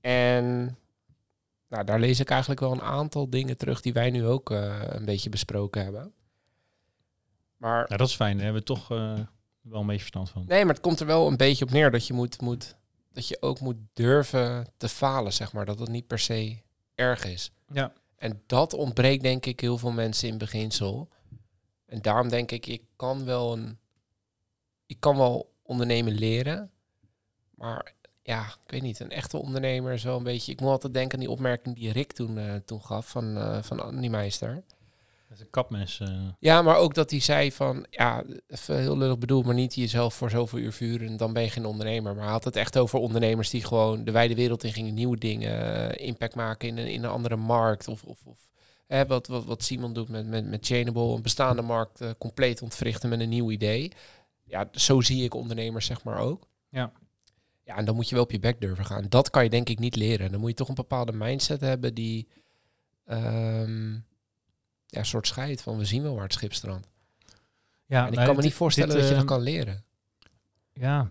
En 0.00 0.76
nou, 1.68 1.84
daar 1.84 2.00
lees 2.00 2.20
ik 2.20 2.30
eigenlijk 2.30 2.60
wel 2.60 2.72
een 2.72 2.82
aantal 2.82 3.30
dingen 3.30 3.56
terug 3.56 3.80
die 3.80 3.92
wij 3.92 4.10
nu 4.10 4.26
ook 4.26 4.50
eh, 4.50 4.80
een 4.82 5.04
beetje 5.04 5.30
besproken 5.30 5.82
hebben. 5.82 6.12
Maar 7.56 7.84
Nou, 7.88 7.96
dat 7.96 8.08
is 8.08 8.14
fijn. 8.14 8.36
Daar 8.36 8.44
hebben 8.44 8.62
we 8.62 8.68
toch 8.68 8.90
eh, 8.90 9.18
wel 9.70 9.80
een 9.80 9.86
beetje 9.86 10.00
verstand 10.00 10.30
van. 10.30 10.44
Nee, 10.46 10.64
maar 10.64 10.74
het 10.74 10.82
komt 10.82 11.00
er 11.00 11.06
wel 11.06 11.26
een 11.26 11.36
beetje 11.36 11.64
op 11.64 11.70
neer 11.70 11.90
dat 11.90 12.06
je 12.06 12.12
moet, 12.12 12.40
moet 12.40 12.76
dat 13.12 13.28
je 13.28 13.42
ook 13.42 13.60
moet 13.60 13.76
durven 13.92 14.66
te 14.76 14.88
falen, 14.88 15.32
zeg 15.32 15.52
maar. 15.52 15.66
Dat 15.66 15.78
het 15.78 15.88
niet 15.88 16.06
per 16.06 16.18
se 16.18 16.62
erg 16.94 17.24
is. 17.24 17.52
Ja. 17.72 17.92
En 18.16 18.42
dat 18.46 18.72
ontbreekt 18.72 19.22
denk 19.22 19.46
ik 19.46 19.60
heel 19.60 19.78
veel 19.78 19.92
mensen 19.92 20.28
in 20.28 20.38
beginsel. 20.38 21.08
En 21.86 22.02
daarom 22.02 22.28
denk 22.28 22.50
ik, 22.50 22.66
ik 22.66 22.82
kan 22.96 23.24
wel 23.24 23.52
een, 23.52 23.78
ik 24.86 25.00
kan 25.00 25.16
wel 25.16 25.52
ondernemen 25.62 26.12
leren, 26.12 26.70
maar 27.54 27.94
ja, 28.22 28.44
ik 28.44 28.70
weet 28.70 28.82
niet, 28.82 29.00
een 29.00 29.10
echte 29.10 29.36
ondernemer 29.36 29.92
is 29.92 30.04
wel 30.04 30.16
een 30.16 30.22
beetje. 30.22 30.52
Ik 30.52 30.60
moet 30.60 30.70
altijd 30.70 30.94
denken 30.94 31.14
aan 31.14 31.24
die 31.24 31.30
opmerking 31.30 31.74
die 31.74 31.92
Rick 31.92 32.12
toen, 32.12 32.38
eh, 32.38 32.54
toen 32.54 32.82
gaf 32.82 33.08
van, 33.08 33.36
eh 33.36 33.62
van 33.62 33.80
Annie 33.80 34.10
Meister. 34.10 34.62
Is 35.32 35.40
een 35.40 35.50
kapmes. 35.50 36.00
eh. 36.00 36.28
Ja, 36.38 36.62
maar 36.62 36.76
ook 36.76 36.94
dat 36.94 37.10
hij 37.10 37.20
zei 37.20 37.52
van, 37.52 37.86
ja, 37.90 38.24
even 38.46 38.78
heel 38.78 38.96
lullig 38.98 39.18
bedoeld, 39.18 39.44
maar 39.44 39.54
niet 39.54 39.74
jezelf 39.74 40.14
voor 40.14 40.30
zoveel 40.30 40.58
uur 40.58 40.72
vuren 40.72 41.08
en 41.08 41.16
dan 41.16 41.32
ben 41.32 41.42
je 41.42 41.50
geen 41.50 41.64
ondernemer. 41.66 42.14
Maar 42.14 42.22
hij 42.22 42.32
had 42.32 42.44
het 42.44 42.56
echt 42.56 42.78
over 42.78 42.98
ondernemers 42.98 43.50
die 43.50 43.64
gewoon 43.64 44.04
de 44.04 44.10
wijde 44.10 44.34
wereld 44.34 44.64
in 44.64 44.72
gingen, 44.72 44.94
nieuwe 44.94 45.16
dingen, 45.18 45.90
eh, 45.90 46.06
impact 46.06 46.34
maken 46.34 46.68
in 46.68 46.78
een, 46.78 46.86
in 46.86 47.04
een 47.04 47.10
andere 47.10 47.36
markt. 47.36 47.88
Of, 47.88 48.02
of, 48.04 48.26
of 48.26 48.38
hè, 48.86 49.06
wat, 49.06 49.26
wat, 49.26 49.44
wat 49.44 49.62
Simon 49.62 49.92
doet 49.92 50.08
met, 50.08 50.26
met, 50.26 50.46
met 50.46 50.66
Chainable, 50.66 51.14
een 51.14 51.22
bestaande 51.22 51.62
markt 51.62 52.00
eh, 52.00 52.10
compleet 52.18 52.62
ontwrichten 52.62 53.08
met 53.08 53.20
een 53.20 53.28
nieuw 53.28 53.50
idee. 53.50 53.92
Ja, 54.44 54.68
zo 54.72 55.00
zie 55.00 55.24
ik 55.24 55.34
ondernemers 55.34 55.86
zeg 55.86 56.04
maar 56.04 56.18
ook. 56.18 56.46
Ja. 56.68 56.92
Ja, 57.64 57.76
en 57.76 57.84
dan 57.84 57.94
moet 57.94 58.08
je 58.08 58.14
wel 58.14 58.24
op 58.24 58.30
je 58.30 58.40
bek 58.40 58.60
durven 58.60 58.84
gaan. 58.84 59.06
Dat 59.08 59.30
kan 59.30 59.44
je 59.44 59.50
denk 59.50 59.68
ik 59.68 59.78
niet 59.78 59.96
leren. 59.96 60.30
Dan 60.30 60.40
moet 60.40 60.50
je 60.50 60.56
toch 60.56 60.68
een 60.68 60.74
bepaalde 60.74 61.12
mindset 61.12 61.60
hebben 61.60 61.94
die... 61.94 62.28
ehm, 63.04 63.98
ja, 64.90 64.98
een 64.98 65.06
soort 65.06 65.26
scheid 65.26 65.62
van 65.62 65.78
we 65.78 65.84
zien 65.84 66.02
wel 66.02 66.14
waar 66.14 66.24
het 66.24 66.32
schip 66.32 66.52
strandt. 66.52 66.88
Ja, 67.86 68.00
en 68.00 68.08
ik 68.08 68.14
nou, 68.14 68.26
kan 68.26 68.36
me 68.36 68.42
niet 68.42 68.54
voorstellen 68.54 68.90
dit, 68.90 68.98
dat 68.98 69.08
je 69.08 69.14
dat 69.14 69.22
eh, 69.22 69.28
kan 69.28 69.40
leren. 69.40 69.84
Ja, 70.72 71.10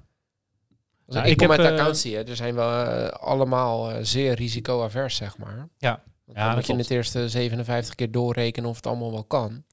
Nou, 1.05 1.25
ik 1.25 1.31
ik 1.31 1.37
kom 1.37 1.49
heb, 1.49 1.59
uit 1.59 1.67
eh, 1.67 1.73
accountancy, 1.73 2.11
hè. 2.11 2.23
er 2.23 2.35
zijn 2.35 2.55
wel 2.55 2.85
eh, 2.85 3.07
allemaal 3.07 3.91
eh, 3.91 3.97
zeer 4.01 4.33
risicoavers, 4.33 5.15
zeg 5.15 5.37
maar. 5.37 5.67
Ja. 5.77 6.03
Want 6.25 6.37
Ja, 6.37 6.45
dan 6.45 6.55
moet 6.55 6.65
je 6.65 6.73
klopt. 6.73 6.81
het 6.81 6.97
eerste 6.97 7.29
57 7.29 7.95
keer 7.95 8.11
doorrekenen 8.11 8.69
of 8.69 8.75
het 8.75 8.85
allemaal 8.85 9.11
wel 9.11 9.23
kan. 9.23 9.63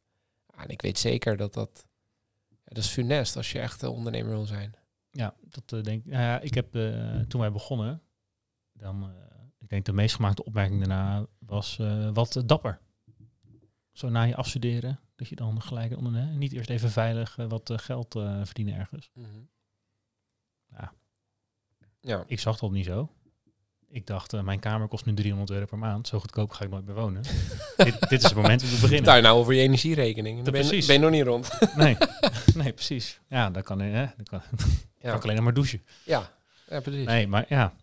En 0.57 0.69
ik 0.69 0.83
weet 0.83 0.99
zeker 0.99 1.37
dat 1.37 1.55
dat... 1.55 1.87
Dat 2.65 2.85
is 2.85 2.91
funest 2.91 3.37
als 3.37 3.53
je 3.53 3.59
echt 3.59 3.83
een 3.83 3.89
ondernemer 3.89 4.31
wil 4.33 4.47
zijn. 4.47 4.75
ja, 5.11 5.35
dat 5.43 5.85
denk 5.85 6.05
ik. 6.05 6.13
Nou 6.13 6.23
ja, 6.23 6.41
ik 6.41 6.55
heb 6.55 6.73
toen 7.29 7.41
wij 7.41 7.53
begonnen, 7.53 8.03
dan, 8.73 9.13
ik 9.59 9.69
denk 9.69 9.85
de 9.85 9.93
meest 9.93 10.15
gemaakte 10.15 10.45
opmerking 10.45 10.79
daarna 10.79 11.27
was 11.39 11.81
wat 12.13 12.43
dapper. 12.47 12.81
Zo 13.97 14.09
na 14.09 14.23
je 14.23 14.37
afstuderen, 14.37 15.01
dat 15.15 15.29
je 15.29 15.37
dan 15.37 15.63
gelijk 15.63 15.97
ondernemer, 15.97 16.37
niet 16.37 16.53
eerst 16.53 16.71
even 16.71 16.91
veilig 16.91 17.39
eh, 17.39 17.47
wat 17.47 17.71
eh, 17.71 17.79
geld 17.79 18.15
eh, 18.15 18.41
verdienen 18.45 18.75
ergens. 18.75 19.11
Ja. 20.71 20.93
Ja. 22.01 22.25
Ik 22.27 22.41
zag 22.41 22.59
dat 22.59 22.71
niet 22.71 22.85
zo. 22.85 23.11
Ik 23.89 24.07
dacht, 24.07 24.43
mijn 24.43 24.61
kamer 24.61 24.89
kost 24.89 25.05
nu 25.05 25.15
300 25.15 25.51
euro 25.51 25.65
per 25.65 25.79
maand. 25.79 26.09
Zo 26.09 26.19
goedkoop 26.19 26.51
ga 26.51 26.65
ik 26.65 26.71
nooit 26.71 26.87
meer 26.87 26.95
wonen. 26.95 27.23
dit, 27.77 28.09
dit 28.09 28.23
is 28.23 28.23
het 28.23 28.35
moment 28.35 28.63
om 28.63 28.69
te 28.69 28.81
beginnen. 28.81 29.05
Daar 29.05 29.23
nou 29.23 29.39
over 29.39 29.53
je 29.55 29.61
energierekening. 29.61 30.43
Dan 30.43 30.53
ben, 30.53 30.69
ben 30.69 30.93
je 30.93 30.99
nog 30.99 31.11
niet 31.11 31.25
rond. 31.25 31.59
Nee, 31.77 31.97
nee, 32.55 32.73
precies. 32.73 33.21
Ja, 33.29 33.51
dan 33.51 33.63
kan, 33.63 33.81
hè, 33.81 34.07
dan 34.17 34.25
kan, 34.25 34.41
kan 34.49 34.69
Ja, 34.99 35.15
ik 35.15 35.23
alleen 35.23 35.35
nog 35.37 35.45
maar 35.45 35.55
douchen. 35.55 35.83
ja. 36.05 36.33
ja 36.69 36.81
precies. 36.81 37.07
Nee, 37.07 37.27
maar 37.27 37.45
ja. 37.49 37.75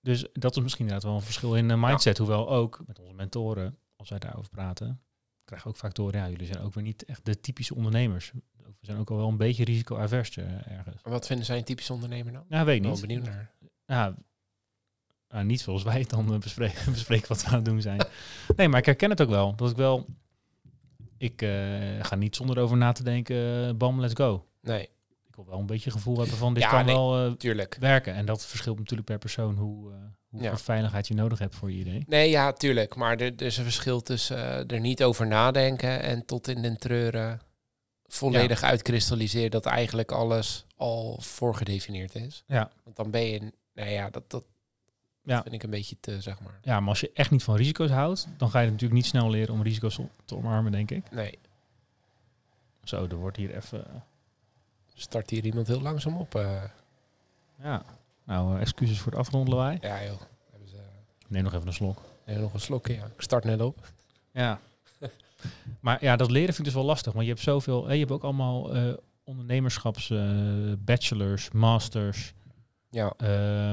Dus 0.00 0.26
dat 0.32 0.56
is 0.56 0.62
misschien 0.62 0.84
inderdaad 0.84 1.08
wel 1.10 1.18
een 1.18 1.26
verschil 1.26 1.56
in 1.56 1.80
mindset. 1.80 2.18
Hoewel 2.18 2.50
ook 2.50 2.82
met 2.86 2.98
onze 2.98 3.14
mentoren, 3.14 3.78
als 3.96 4.08
wij 4.08 4.18
daarover 4.18 4.50
praten, 4.50 5.05
krijgen 5.46 5.68
we 5.68 5.74
ook 5.74 5.80
vaak 5.80 5.92
te 5.92 6.00
horen, 6.00 6.20
ja, 6.20 6.28
jullie 6.28 6.46
zijn 6.46 6.58
ook 6.58 6.74
weer 6.74 6.84
niet 6.84 7.04
echt 7.04 7.24
de 7.24 7.40
typische 7.40 7.74
ondernemers. 7.74 8.32
We 8.56 8.86
zijn 8.92 8.98
ook 8.98 9.10
al 9.10 9.16
wel 9.16 9.28
een 9.28 9.36
beetje 9.36 9.64
risico-avers 9.64 10.36
eh, 10.36 10.44
ergens. 10.44 11.02
Maar 11.02 11.12
Wat 11.12 11.26
vinden 11.26 11.46
zij 11.46 11.58
een 11.58 11.64
typisch 11.64 11.90
ondernemer 11.90 12.32
dan? 12.32 12.44
Ja, 12.48 12.64
weet 12.64 12.76
Ik 12.76 12.82
ben 12.82 12.90
ik 12.90 12.96
niet. 12.98 13.06
benieuwd 13.06 13.24
naar. 13.24 13.50
Ja, 13.86 14.14
nou, 15.28 15.44
niet 15.44 15.60
zoals 15.60 15.82
wij 15.82 15.98
het 15.98 16.10
dan 16.10 16.32
eh, 16.32 16.38
bespreken, 16.38 16.92
bespreken 16.92 17.28
wat 17.28 17.42
we 17.42 17.48
aan 17.48 17.54
het 17.54 17.64
doen 17.64 17.80
zijn. 17.80 18.00
Nee, 18.56 18.68
maar 18.68 18.78
ik 18.78 18.86
herken 18.86 19.10
het 19.10 19.22
ook 19.22 19.28
wel. 19.28 19.54
Dat 19.56 19.70
ik 19.70 19.76
wel... 19.76 20.06
Ik 21.18 21.42
eh, 21.42 22.04
ga 22.04 22.14
niet 22.14 22.36
zonder 22.36 22.58
over 22.58 22.76
na 22.76 22.92
te 22.92 23.02
denken, 23.02 23.76
bam, 23.76 24.00
let's 24.00 24.14
go. 24.14 24.46
Nee, 24.60 24.88
Ik 25.36 25.42
wil 25.44 25.50
wel 25.50 25.60
een 25.60 25.66
beetje 25.66 25.90
gevoel 25.90 26.18
hebben 26.18 26.36
van 26.36 26.54
dit 26.54 26.62
Ja, 26.62 26.70
kan 26.70 26.84
nee. 26.84 26.94
wel 26.94 27.36
tuurlijk. 27.36 27.76
werken. 27.80 28.14
En 28.14 28.26
dat 28.26 28.46
verschilt 28.46 28.78
natuurlijk 28.78 29.08
per 29.08 29.18
persoon 29.18 29.56
hoe, 29.56 29.92
eh 29.92 29.98
hoeveel 30.28 30.50
Ja. 30.50 30.56
veiligheid 30.56 31.08
je 31.08 31.14
nodig 31.14 31.38
hebt 31.38 31.54
voor 31.54 31.70
je 31.72 31.78
idee. 31.78 32.04
Nee, 32.06 32.30
ja, 32.30 32.52
tuurlijk. 32.52 32.94
Maar 32.94 33.12
er, 33.18 33.32
er 33.36 33.42
is 33.42 33.56
een 33.56 33.64
verschil 33.64 34.02
tussen 34.02 34.36
eh, 34.36 34.74
er 34.76 34.80
niet 34.80 35.02
over 35.04 35.26
nadenken 35.26 36.02
en 36.02 36.24
tot 36.26 36.48
in 36.48 36.62
den 36.62 36.78
treuren 36.78 37.40
volledig 38.06 38.62
uitkristalliseren 38.62 39.50
dat 39.50 39.66
eigenlijk 39.66 40.12
alles 40.12 40.66
al 40.76 41.18
voorgedefinieerd 41.20 42.14
is. 42.14 42.44
Ja. 42.46 42.70
Want 42.84 42.96
dan 42.96 43.10
ben 43.10 43.22
je, 43.24 43.52
nou 43.74 43.88
ja, 43.90 44.10
dat, 44.10 44.30
dat 44.30 44.44
Ja. 45.22 45.42
vind 45.42 45.54
ik 45.54 45.62
een 45.62 45.70
beetje 45.70 45.96
te, 46.00 46.20
zeg 46.20 46.40
maar. 46.40 46.58
Ja, 46.62 46.80
maar 46.80 46.88
als 46.88 47.00
je 47.00 47.10
echt 47.14 47.30
niet 47.30 47.42
van 47.42 47.56
risico's 47.56 47.90
houdt, 47.90 48.28
dan 48.36 48.50
ga 48.50 48.60
je 48.60 48.66
natuurlijk 48.66 48.94
niet 48.94 49.06
snel 49.06 49.30
leren 49.30 49.54
om 49.54 49.62
risico's 49.62 49.98
te 50.24 50.36
omarmen, 50.36 50.72
denk 50.72 50.90
ik. 50.90 51.10
Nee, 51.10 51.38
Zo, 52.84 53.06
er 53.06 53.16
wordt 53.16 53.36
hier 53.36 53.54
even... 53.56 54.04
eh, 54.96 55.02
start 55.02 55.30
hier 55.30 55.44
iemand 55.44 55.66
heel 55.66 55.80
langzaam 55.82 56.16
op. 56.16 56.34
eh. 56.34 56.62
ja, 57.62 57.82
nou, 58.24 58.54
eh, 58.54 58.60
excuses 58.60 59.00
voor 59.00 59.12
het 59.12 59.20
afronden 59.20 59.54
lawaai. 59.54 59.78
ja, 59.80 60.04
joh. 60.04 60.20
Hebben 60.50 60.68
ze 60.68 60.76
Neem 61.28 61.42
nog 61.42 61.54
even 61.54 61.66
een 61.66 61.72
slok. 61.72 62.02
nee, 62.26 62.38
nog 62.38 62.52
een 62.54 62.60
slokje. 62.60 62.94
Ja. 62.94 63.04
Ik 63.04 63.22
start 63.22 63.44
net 63.44 63.60
op. 63.60 63.92
Ja. 64.32 64.60
maar 65.80 66.04
ja, 66.04 66.16
dat 66.16 66.30
leren 66.30 66.46
vind 66.54 66.58
ik 66.58 66.64
dus 66.64 66.74
wel 66.74 66.84
lastig. 66.84 67.12
Want 67.12 67.24
je 67.24 67.30
hebt 67.30 67.44
zoveel... 67.44 67.86
hè, 67.86 67.92
je 67.92 67.98
hebt 67.98 68.10
ook 68.10 68.22
allemaal 68.22 68.74
eh, 68.74 68.92
ondernemerschaps... 69.24 70.10
eh, 70.10 70.72
bachelors, 70.78 71.50
masters, 71.50 72.34
Ja, 72.90 73.12
eh, 73.16 73.72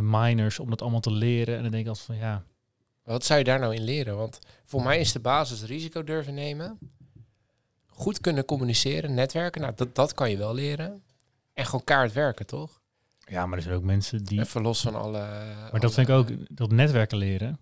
minors, 0.00 0.58
om 0.58 0.70
dat 0.70 0.82
allemaal 0.82 1.00
te 1.00 1.12
leren. 1.12 1.56
En 1.56 1.62
dan 1.62 1.70
denk 1.70 1.82
ik 1.82 1.88
altijd 1.88 2.06
van, 2.06 2.16
ja... 2.16 2.42
wat 3.02 3.24
zou 3.24 3.38
je 3.38 3.44
daar 3.44 3.58
nou 3.58 3.74
in 3.74 3.84
leren? 3.84 4.16
Want 4.16 4.38
voor 4.64 4.82
mij 4.82 5.00
is 5.00 5.12
de 5.12 5.20
basis 5.20 5.62
risico 5.64 6.04
durven 6.04 6.34
nemen. 6.34 6.78
Goed 7.98 8.20
kunnen 8.20 8.44
communiceren, 8.44 9.14
netwerken. 9.14 9.60
Nou, 9.60 9.72
dat, 9.76 9.94
dat 9.94 10.14
kan 10.14 10.30
je 10.30 10.36
wel 10.36 10.54
leren. 10.54 11.02
En 11.52 11.64
gewoon 11.64 11.84
kaart 11.84 12.12
werken, 12.12 12.46
toch? 12.46 12.80
Ja, 13.18 13.46
maar 13.46 13.56
er 13.58 13.62
zijn 13.64 13.74
ook 13.74 13.82
mensen 13.82 14.24
die... 14.24 14.40
Even 14.40 14.62
los 14.62 14.80
van 14.80 14.94
alle... 14.94 15.18
Maar 15.72 15.80
dat 15.80 15.94
vind 15.94 16.08
ik 16.08 16.14
ook, 16.14 16.28
dat 16.50 16.70
netwerken 16.70 17.18
leren. 17.18 17.58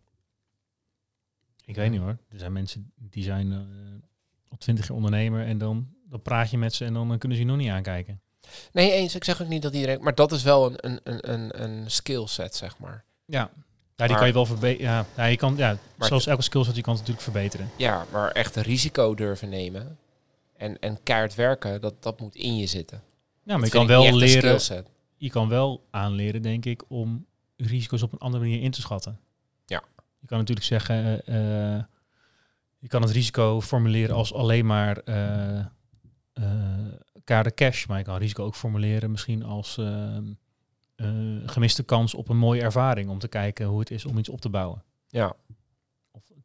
Ik 1.64 1.74
weet 1.74 1.90
niet 1.90 2.00
hoor. 2.00 2.16
Er 2.28 2.38
zijn 2.38 2.52
mensen 2.52 2.92
die 2.96 3.22
zijn 3.24 3.52
eh 3.52 3.58
al 4.48 4.56
twintig 4.58 4.86
jaar 4.86 4.96
ondernemer 4.96 5.46
en 5.46 5.58
dan, 5.58 5.88
dan 6.08 6.22
praat 6.22 6.50
je 6.50 6.58
met 6.58 6.74
ze 6.74 6.84
en 6.84 6.92
dan 6.92 7.18
kunnen 7.18 7.38
ze 7.38 7.44
je 7.44 7.50
nog 7.50 7.58
niet 7.58 7.70
aankijken. 7.70 8.20
Nee, 8.72 8.92
eens. 8.92 9.14
Ik 9.14 9.24
zeg 9.24 9.42
ook 9.42 9.48
niet 9.48 9.62
dat 9.62 9.74
iedereen... 9.74 10.02
Maar 10.02 10.14
dat 10.14 10.32
is 10.32 10.42
wel 10.42 10.66
een, 10.66 10.78
een, 10.82 11.00
een, 11.02 11.32
een, 11.32 11.62
een 11.62 11.90
skillset, 11.90 12.54
zeg 12.54 12.78
maar. 12.78 13.04
Ja. 13.24 13.38
Ja, 13.38 13.50
die 13.96 14.08
Maar- 14.08 14.18
kan 14.18 14.26
je 14.26 14.32
wel 14.32 14.46
verbeteren. 14.46 14.90
Ja, 14.92 15.06
ja, 15.16 15.24
je 15.24 15.36
kan, 15.36 15.56
ja 15.56 15.76
zoals 15.98 16.26
elke 16.26 16.42
skillset, 16.42 16.76
je 16.76 16.82
kan 16.82 16.94
het 16.94 17.06
natuurlijk 17.06 17.30
verbeteren. 17.32 17.70
Ja, 17.76 18.06
maar 18.12 18.30
echt 18.30 18.56
risico 18.56 19.14
durven 19.14 19.48
nemen... 19.48 19.98
En, 20.56 20.78
en 20.78 21.02
kaart 21.02 21.34
werken, 21.34 21.80
dat, 21.80 22.02
dat 22.02 22.20
moet 22.20 22.34
in 22.34 22.56
je 22.56 22.66
zitten. 22.66 23.02
Ja, 23.42 23.56
maar 23.56 23.64
je 23.64 23.70
kan 23.70 23.86
wel 23.86 24.16
leren, 24.16 24.60
je 25.16 25.30
kan 25.30 25.48
wel 25.48 25.86
aanleren, 25.90 26.42
denk 26.42 26.64
ik, 26.64 26.82
om 26.88 27.26
risico's 27.56 28.02
op 28.02 28.12
een 28.12 28.18
andere 28.18 28.44
manier 28.44 28.62
in 28.62 28.70
te 28.70 28.80
schatten. 28.80 29.20
Ja. 29.64 29.82
Je 30.20 30.26
kan 30.26 30.38
natuurlijk 30.38 30.66
zeggen, 30.66 31.24
eh, 31.24 31.74
eh, 31.76 31.82
je 32.78 32.88
kan 32.88 33.02
het 33.02 33.10
risico 33.10 33.60
formuleren 33.60 34.16
als 34.16 34.32
alleen 34.32 34.66
maar 34.66 35.02
kaarten 37.24 37.54
cash, 37.54 37.86
maar 37.86 37.98
je 37.98 38.04
kan 38.04 38.18
risico 38.18 38.44
ook 38.44 38.54
formuleren 38.54 39.10
misschien 39.10 39.42
als 39.42 39.80
gemiste 41.46 41.82
kans 41.82 42.14
op 42.14 42.28
een 42.28 42.38
mooie 42.38 42.62
ervaring 42.62 43.08
om 43.08 43.18
te 43.18 43.28
kijken 43.28 43.66
hoe 43.66 43.80
het 43.80 43.90
is 43.90 44.04
om 44.04 44.18
iets 44.18 44.28
op 44.28 44.40
te 44.40 44.48
bouwen. 44.48 44.82
Ja, 45.08 45.36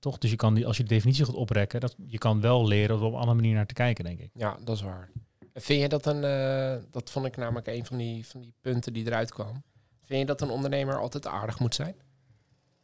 toch? 0.02 0.18
Dus 0.18 0.30
je 0.30 0.36
kan 0.36 0.54
die, 0.54 0.68
als 0.68 0.78
je 0.78 0.84
de 0.84 0.90
definitie 0.90 1.26
gaat 1.26 1.36
oprekken, 1.36 1.80
dat, 1.80 1.96
je 2.08 2.18
kan 2.18 2.42
wel 2.42 2.68
leren 2.68 2.96
om 2.98 3.04
op 3.04 3.12
een 3.14 3.20
andere 3.20 3.36
manier 3.36 3.54
naar 3.56 3.66
te 3.66 3.74
kijken, 3.74 4.04
denk 4.04 4.20
ik. 4.20 4.30
ja, 4.34 4.58
dat 4.64 4.76
is 4.76 4.82
waar. 4.82 5.10
Vind 5.54 5.82
je 5.82 5.90
dat 5.90 6.06
een... 6.06 6.24
eh, 6.24 6.84
dat 6.92 7.10
vond 7.10 7.26
ik 7.26 7.38
namelijk 7.38 7.68
een 7.68 7.86
van 7.86 7.98
die, 7.98 8.28
van 8.28 8.42
die 8.42 8.54
punten 8.62 8.94
die 8.94 9.06
eruit 9.06 9.32
kwam. 9.32 9.64
Vind 10.04 10.20
je 10.20 10.26
dat 10.26 10.42
een 10.42 10.50
ondernemer 10.50 11.00
altijd 11.00 11.28
aardig 11.28 11.60
moet 11.60 11.76
zijn? 11.76 11.96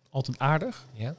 Altijd 0.09 0.39
aardig. 0.39 0.85
Ja? 0.93 1.15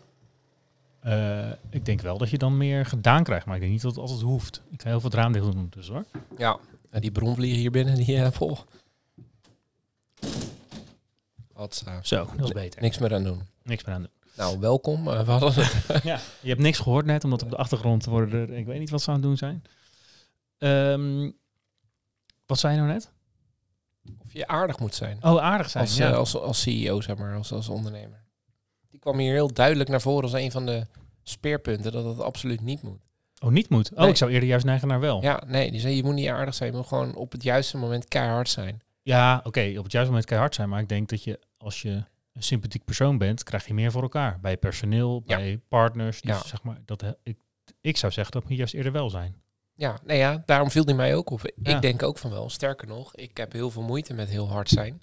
Eh, 1.01 1.51
ik 1.71 1.85
denk 1.85 2.01
wel 2.01 2.19
dat 2.19 2.31
je 2.31 2.39
dan 2.39 2.57
meer 2.57 2.87
gedaan 2.87 3.23
krijgt, 3.25 3.47
maar 3.47 3.55
ik 3.55 3.61
denk 3.61 3.73
niet 3.73 3.83
dat 3.83 3.91
het 3.91 4.01
altijd 4.01 4.21
hoeft. 4.21 4.63
Ik 4.71 4.83
ga 4.83 4.89
heel 4.89 5.01
veel 5.01 5.11
het 5.11 5.19
raam 5.19 5.33
dicht 5.33 5.53
doen 5.53 5.67
dus 5.71 5.89
hoor. 5.89 6.05
Ja. 6.39 6.59
En 6.91 7.01
die 7.01 7.11
bronvliegen 7.13 7.59
hier 7.59 7.71
binnen, 7.71 7.95
die 7.95 8.17
eh 8.23 8.31
vol. 8.31 8.59
Wat 11.53 11.85
Zo, 12.03 12.29
dat 12.37 12.47
is 12.47 12.53
beter. 12.53 12.83
niks 12.83 12.99
meer 12.99 13.15
aan 13.15 13.25
doen. 13.25 13.43
Niks 13.63 13.85
meer 13.85 13.95
aan 13.95 14.01
doen. 14.03 14.11
Nou, 14.38 14.59
welkom. 14.59 15.09
Eh, 15.09 15.20
we 15.20 15.31
hadden 15.31 15.53
het. 15.55 16.03
ja. 16.03 16.20
Je 16.40 16.48
hebt 16.48 16.61
niks 16.61 16.79
gehoord 16.79 17.07
net, 17.07 17.24
omdat 17.24 17.42
op 17.42 17.51
de 17.51 17.57
achtergrond 17.57 18.05
worden 18.05 18.40
er, 18.48 18.57
ik 18.57 18.66
weet 18.66 18.79
niet 18.79 18.90
wat 18.90 19.03
ze 19.03 19.09
aan 19.09 19.14
het 19.14 19.24
doen 19.24 19.37
zijn. 19.37 19.62
Ehm, 20.59 21.31
wat 22.46 22.59
zei 22.59 22.74
je 22.74 22.81
nou 22.81 22.92
net? 22.92 23.11
Of 24.24 24.33
je 24.33 24.46
aardig 24.46 24.79
moet 24.79 24.94
zijn. 24.94 25.18
Oh, 25.24 25.42
aardig 25.42 25.70
zijn. 25.70 25.85
Als, 25.85 25.96
ja. 25.96 26.11
eh, 26.11 26.16
als, 26.16 26.37
als 26.37 26.61
CEO, 26.62 27.01
zeg 27.01 27.16
maar, 27.16 27.37
als, 27.37 27.53
als 27.53 27.68
ondernemer. 27.68 28.24
Die 28.88 29.01
kwam 29.01 29.18
hier 29.18 29.33
heel 29.33 29.53
duidelijk 29.53 29.88
naar 29.90 30.01
voren 30.01 30.22
als 30.22 30.33
een 30.33 30.51
van 30.51 30.66
de 30.66 30.87
speerpunten 31.22 31.92
dat 31.92 32.05
het 32.05 32.20
absoluut 32.20 32.61
niet 32.61 32.83
moet. 32.83 33.01
oh, 33.40 33.51
niet 33.51 33.68
moet. 33.68 33.92
Oh, 33.92 33.98
Nee. 33.98 34.09
ik 34.09 34.16
zou 34.16 34.31
eerder 34.31 34.48
juist 34.48 34.64
neigen 34.64 34.88
naar 34.88 35.01
wel. 35.01 35.22
Ja, 35.22 35.29
Ja, 35.29 35.42
nee, 35.46 35.70
die 35.70 35.81
zei 35.81 35.96
je 35.96 36.05
moet 36.05 36.14
niet 36.14 36.29
aardig 36.29 36.55
zijn, 36.55 36.70
je 36.70 36.77
moet 36.77 36.87
gewoon 36.87 37.14
op 37.14 37.33
het 37.33 37.42
juiste 37.42 37.77
moment 37.77 38.09
keihard 38.09 38.48
zijn. 38.48 38.83
oké, 39.44 39.74
op 39.77 39.83
het 39.83 39.92
juiste 39.92 40.11
moment 40.11 40.24
kan 40.24 40.37
je 40.37 40.42
hard 40.42 40.55
zijn, 40.55 40.68
maar 40.68 40.81
ik 40.81 40.88
denk 40.88 41.09
dat 41.09 41.24
je, 41.24 41.40
als 41.57 41.83
je 41.83 42.05
een 42.38 42.44
sympathiek 42.44 42.85
persoon 42.85 43.18
bent, 43.18 43.42
krijg 43.42 43.66
je 43.66 43.74
meer 43.74 43.90
voor 43.90 44.03
elkaar. 44.03 44.40
Bij 44.40 44.57
personeel, 44.57 45.22
Ja. 45.27 45.37
bij 45.37 45.61
partners. 45.68 46.20
Dus 46.20 46.31
Ja. 46.37 46.46
zeg 46.46 46.62
maar, 46.62 46.83
dat, 46.85 47.05
ik, 47.22 47.37
ik 47.81 47.96
zou 47.96 48.12
zeggen 48.12 48.33
dat 48.33 48.48
moet 48.48 48.59
juist 48.59 48.74
eerder 48.74 48.92
wel 48.92 49.11
zijn. 49.11 49.42
Ja, 49.74 49.98
nee 50.05 50.18
ja, 50.18 50.42
daarom 50.46 50.70
viel 50.70 50.85
die 50.85 50.94
mij 50.94 51.14
ook 51.14 51.31
op. 51.31 51.53
Ja. 51.62 51.74
Ik 51.77 51.83
denk 51.83 52.03
ook 52.03 52.18
van 52.18 52.31
wel. 52.31 52.51
Sterker 52.51 52.88
nog, 52.88 53.14
ik 53.14 53.37
heb 53.37 53.53
heel 53.53 53.70
veel 53.70 53.83
moeite 53.83 54.14
met 54.14 54.29
heel 54.29 54.48
hard 54.51 54.68
zijn. 54.68 55.03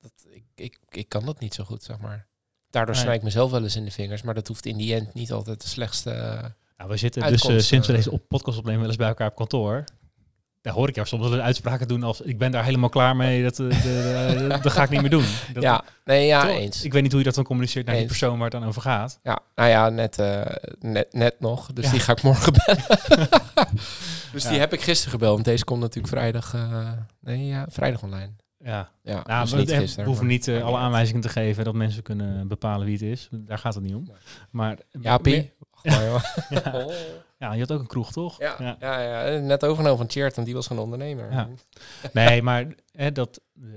Dat, 0.00 0.12
ik, 0.30 0.44
ik, 0.54 0.78
ik 0.88 1.08
kan 1.08 1.24
dat 1.24 1.40
niet 1.40 1.54
zo 1.54 1.64
goed, 1.64 1.82
zeg 1.82 1.98
maar. 1.98 2.26
Daardoor 2.70 2.94
Nee. 2.94 3.04
snij 3.04 3.14
ik 3.14 3.22
mezelf 3.22 3.50
wel 3.50 3.62
eens 3.62 3.76
in 3.76 3.84
de 3.84 3.90
vingers, 3.90 4.22
maar 4.22 4.34
dat 4.34 4.48
hoeft 4.48 4.66
in 4.66 4.76
die 4.76 4.94
end 4.94 5.14
niet 5.14 5.32
altijd 5.32 5.60
de 5.62 5.68
slechtste... 5.68 6.10
eh, 6.10 6.44
Nou, 6.76 6.90
we 6.90 6.96
zitten 6.96 7.22
dus 7.22 7.42
eh, 7.48 7.58
sinds 7.58 7.86
we 7.86 7.92
eh, 7.92 7.98
deze 7.98 8.10
op 8.10 8.28
podcast 8.28 8.58
opnemen 8.58 8.80
wel 8.80 8.88
eens 8.88 8.96
bij 8.98 9.08
elkaar 9.08 9.28
op 9.28 9.34
kantoor. 9.36 9.84
Hoor 10.72 10.88
ik 10.88 10.94
jou 10.94 11.06
soms 11.06 11.28
wel 11.28 11.40
uitspraken 11.40 11.88
doen 11.88 12.02
als 12.02 12.20
ik 12.20 12.38
ben 12.38 12.50
daar 12.50 12.64
helemaal 12.64 12.88
klaar 12.88 13.16
mee, 13.16 13.42
dat, 13.42 13.58
eh, 13.58 13.68
de, 13.68 13.74
de- 13.76 14.46
de- 14.48 14.58
dat 14.62 14.72
ga 14.72 14.82
ik 14.82 14.90
niet 14.90 15.00
meer 15.00 15.10
doen. 15.10 15.24
Dat, 15.52 15.62
ja, 15.62 15.82
nee, 16.04 16.26
ja, 16.26 16.40
toch? 16.42 16.50
eens. 16.50 16.82
Ik 16.84 16.92
weet 16.92 17.02
niet 17.02 17.10
hoe 17.10 17.20
je 17.20 17.26
dat 17.26 17.34
dan 17.34 17.44
communiceert 17.44 17.86
naar 17.86 17.96
die 17.96 18.06
persoon 18.06 18.34
waar 18.38 18.50
het 18.50 18.60
dan 18.60 18.68
over 18.68 18.82
gaat. 18.82 19.18
Ja, 19.22 19.38
nou 19.54 19.68
ja, 19.68 19.88
net, 19.88 20.18
eh, 20.18 20.40
net, 20.80 21.12
net 21.12 21.40
nog. 21.40 21.72
Dus 21.72 21.84
Ja. 21.84 21.90
die 21.90 22.00
ga 22.00 22.12
ik 22.12 22.22
morgen 22.22 22.52
bellen. 22.52 22.84
dus 24.32 24.42
Ja. 24.42 24.50
die 24.50 24.58
heb 24.58 24.72
ik 24.72 24.80
gisteren 24.82 25.12
gebeld. 25.12 25.32
Want 25.32 25.44
deze 25.44 25.64
komt 25.64 25.80
natuurlijk 25.80 26.14
vrijdag... 26.14 26.54
eh, 26.54 26.90
nee, 27.20 27.46
ja, 27.46 27.66
vrijdag 27.70 28.02
online. 28.02 28.30
Ja, 28.64 28.88
Ja, 29.02 29.22
nou, 29.26 29.42
dus 29.42 29.50
we, 29.50 29.56
niet 29.76 29.94
we 29.94 30.02
hoeven 30.02 30.26
niet 30.26 30.48
alle 30.48 30.76
aanwijzingen 30.78 31.20
te 31.22 31.28
geven 31.28 31.64
dat 31.64 31.74
mensen 31.74 32.02
kunnen 32.02 32.48
bepalen 32.48 32.86
wie 32.86 32.94
het 32.94 33.02
is. 33.02 33.28
Daar 33.30 33.58
gaat 33.58 33.74
het 33.74 33.82
niet 33.82 33.94
om. 33.94 34.10
Maar 34.50 34.76
meer- 35.22 35.52
Maar, 35.82 36.04
joh. 36.04 36.22
Ja. 37.38 37.46
Ja, 37.46 37.52
je 37.52 37.60
had 37.60 37.72
ook 37.72 37.80
een 37.80 37.86
kroeg, 37.86 38.12
toch? 38.12 38.38
Ja, 38.38 38.56
ja. 38.58 38.76
Ja, 39.00 39.38
net 39.38 39.64
overgenomen 39.64 39.98
van 39.98 40.10
Cheert, 40.10 40.34
want 40.34 40.46
die 40.46 40.56
was 40.56 40.66
gewoon 40.66 40.82
ondernemer. 40.82 41.32
Ja. 41.32 41.48
Nee, 42.12 42.42
maar 42.42 42.74
hè, 42.92 43.12
dat... 43.12 43.40
eh, 43.62 43.68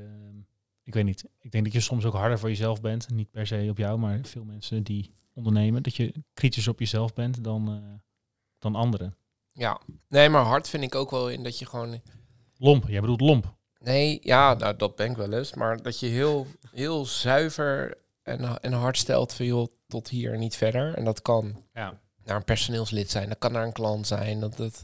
ik 0.84 0.94
weet 0.94 1.04
niet. 1.06 1.26
Ik 1.40 1.52
denk 1.52 1.64
dat 1.64 1.74
je 1.74 1.80
soms 1.80 2.06
ook 2.06 2.14
harder 2.14 2.40
voor 2.40 2.50
jezelf 2.50 2.82
bent. 2.82 3.10
Niet 3.10 3.32
per 3.32 3.48
se 3.48 3.68
op 3.70 3.78
jou, 3.78 4.00
maar 4.00 4.20
veel 4.24 4.44
mensen 4.44 4.84
die 4.84 5.14
ondernemen. 5.34 5.84
Dat 5.84 5.96
je 5.96 6.14
kritisch 6.34 6.68
op 6.68 6.80
jezelf 6.80 7.14
bent 7.14 7.44
dan, 7.44 7.68
eh, 7.70 8.00
dan 8.60 8.76
anderen. 8.76 9.16
Ja. 9.52 9.80
Nee, 10.08 10.30
maar 10.30 10.44
hard 10.44 10.68
vind 10.70 10.84
ik 10.84 10.96
ook 10.96 11.12
wel 11.12 11.30
in 11.30 11.44
dat 11.44 11.60
je 11.60 11.66
gewoon... 11.66 12.02
Lomp, 12.58 12.88
jij 12.88 13.02
bedoelt 13.02 13.22
lomp. 13.22 13.54
Nee, 13.80 14.20
ja, 14.24 14.54
nou, 14.54 14.76
dat 14.76 14.96
ben 14.96 15.10
ik 15.10 15.16
wel 15.18 15.34
eens. 15.34 15.54
Maar 15.54 15.82
dat 15.82 16.00
je 16.00 16.08
heel, 16.08 16.48
heel 16.72 17.06
zuiver 17.06 17.98
en, 18.24 18.62
en 18.62 18.74
hard 18.74 18.98
stelt 18.98 19.34
van 19.34 19.46
joh, 19.46 19.68
tot 19.88 20.10
hier 20.10 20.34
en 20.34 20.40
niet 20.40 20.56
verder. 20.56 20.94
En 20.96 21.04
dat 21.06 21.22
kan 21.22 21.64
Ja. 21.74 22.00
Naar 22.32 22.40
een 22.40 22.46
personeelslid 22.46 23.12
zijn, 23.12 23.30
dat 23.30 23.38
kan 23.38 23.52
naar 23.52 23.66
een 23.66 23.72
klant 23.72 24.08
zijn. 24.08 24.40
Dat 24.40 24.58
het 24.58 24.84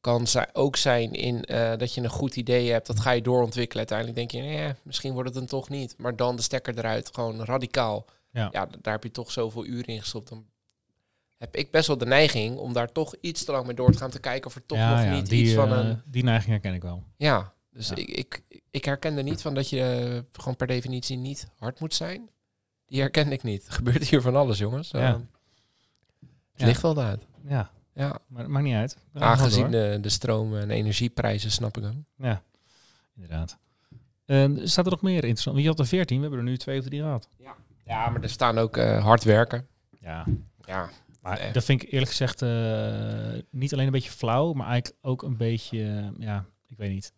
kan 0.00 0.26
ook 0.52 0.76
zijn 0.76 1.12
in 1.12 1.44
eh, 1.44 1.76
dat 1.76 1.94
je 1.94 2.00
een 2.00 2.08
goed 2.08 2.36
idee 2.36 2.70
hebt, 2.70 2.86
dat 2.86 3.00
ga 3.00 3.10
je 3.10 3.22
doorontwikkelen. 3.22 3.88
Uiteindelijk 3.88 4.18
denk 4.18 4.44
je, 4.44 4.56
eh, 4.56 4.70
misschien 4.82 5.12
wordt 5.12 5.28
het 5.28 5.38
hem 5.38 5.46
toch 5.46 5.68
niet. 5.68 5.94
Maar 5.98 6.16
dan 6.16 6.36
de 6.36 6.42
stekker 6.42 6.78
eruit, 6.78 7.10
gewoon 7.12 7.44
radicaal. 7.44 8.06
Ja. 8.30 8.50
daar 8.50 8.92
heb 8.92 9.02
je 9.02 9.10
toch 9.10 9.32
zoveel 9.32 9.66
uren 9.66 9.86
in 9.86 10.00
gestopt. 10.00 10.28
Dan 10.28 10.46
heb 11.38 11.56
ik 11.56 11.70
best 11.70 11.86
wel 11.86 11.98
de 11.98 12.06
neiging 12.06 12.56
om 12.56 12.72
daar 12.72 12.92
toch 12.92 13.14
iets 13.20 13.44
te 13.44 13.52
lang 13.52 13.66
mee 13.66 13.74
door 13.74 13.92
te 13.92 13.98
gaan 13.98 14.10
te 14.10 14.20
kijken 14.20 14.46
of 14.46 14.54
er 14.54 14.66
toch 14.66 14.78
ja, 14.78 14.90
nog 14.90 15.04
ja, 15.04 15.14
niet 15.14 15.28
die, 15.28 15.44
iets 15.44 15.54
van 15.54 15.72
eh, 15.72 15.78
een 15.78 16.02
Die 16.06 16.24
neiging 16.24 16.50
herken 16.50 16.74
ik 16.74 16.82
wel. 16.82 17.02
ja, 17.16 17.52
dus 17.70 17.88
Ja. 17.88 17.96
Ik, 17.96 18.08
ik, 18.08 18.42
ik 18.70 18.84
herkende 18.84 19.22
niet 19.22 19.40
van 19.40 19.54
dat 19.54 19.68
je 19.68 20.24
gewoon 20.32 20.56
per 20.56 20.66
definitie 20.66 21.16
niet 21.16 21.48
hard 21.56 21.80
moet 21.80 21.94
zijn. 21.94 22.30
Die 22.86 23.00
herkende 23.00 23.34
ik 23.34 23.42
niet. 23.42 23.66
Er 23.68 23.72
gebeurt 23.72 24.08
hier 24.08 24.20
van 24.20 24.36
alles, 24.36 24.58
jongens. 24.58 24.90
Ja. 24.90 25.20
Eh, 26.58 26.66
het 26.66 26.66
Ja. 26.66 26.66
ligt 26.66 26.82
wel 26.82 26.98
uit. 27.04 27.22
Ja, 27.48 27.70
Ja, 27.94 28.18
maar 28.26 28.42
het 28.42 28.50
maakt 28.50 28.64
niet 28.64 28.74
uit. 28.74 28.96
Aangezien 29.14 29.70
de, 29.70 29.98
de 30.00 30.08
stroom- 30.08 30.56
en 30.56 30.70
energieprijzen 30.70 31.50
snap 31.50 31.76
ik 31.76 31.82
hem. 31.82 32.06
Ja, 32.16 32.42
inderdaad. 33.14 33.58
Eh, 34.24 34.44
staat 34.62 34.84
er 34.84 34.90
nog 34.90 35.02
meer 35.02 35.14
interessant? 35.14 35.54
Want 35.54 35.60
Je 35.62 35.68
had 35.68 35.78
er 35.78 35.86
14, 35.86 36.16
we 36.16 36.22
hebben 36.22 36.40
er 36.40 36.46
nu 36.50 36.56
twee 36.56 36.78
of 36.78 36.84
drie 36.84 37.00
gehad. 37.00 37.28
Ja, 37.84 38.08
maar 38.10 38.22
er 38.22 38.30
staan 38.30 38.58
ook 38.58 38.76
eh, 38.76 39.02
hard 39.04 39.24
werken. 39.24 39.66
Ja, 40.00 40.24
Ja, 40.66 40.90
maar 41.22 41.38
Nee. 41.38 41.52
dat 41.52 41.64
vind 41.64 41.82
ik 41.82 41.92
eerlijk 41.92 42.10
gezegd 42.10 42.42
eh, 42.42 43.42
niet 43.50 43.72
alleen 43.72 43.86
een 43.86 43.92
beetje 43.92 44.10
flauw, 44.10 44.52
maar 44.52 44.66
eigenlijk 44.66 45.04
ook 45.06 45.22
een 45.22 45.36
beetje, 45.36 45.82
eh, 45.84 46.06
ja, 46.26 46.44
ik 46.66 46.76
weet 46.76 46.90
niet. 46.90 47.12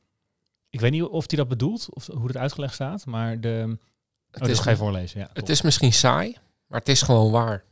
Ik 0.71 0.81
weet 0.81 0.91
niet 0.91 1.03
of 1.03 1.25
hij 1.29 1.39
dat 1.39 1.49
bedoelt, 1.49 1.89
of 1.95 2.07
hoe 2.07 2.27
het 2.27 2.37
uitgelegd 2.37 2.75
staat, 2.75 3.07
maar 3.07 3.41
de... 3.41 3.77
het, 4.31 4.43
Oh, 4.43 4.49
is, 4.49 4.55
dat 4.55 4.65
ga 4.65 4.71
je 4.71 4.77
voorlezen, 4.77 5.21
ja. 5.21 5.31
het 5.33 5.49
is 5.49 5.63
misschien 5.63 5.93
saai, 5.93 6.37
maar 6.67 6.79
het 6.79 6.89
is 6.89 7.03
gewoon 7.03 7.31
waar. 7.31 7.65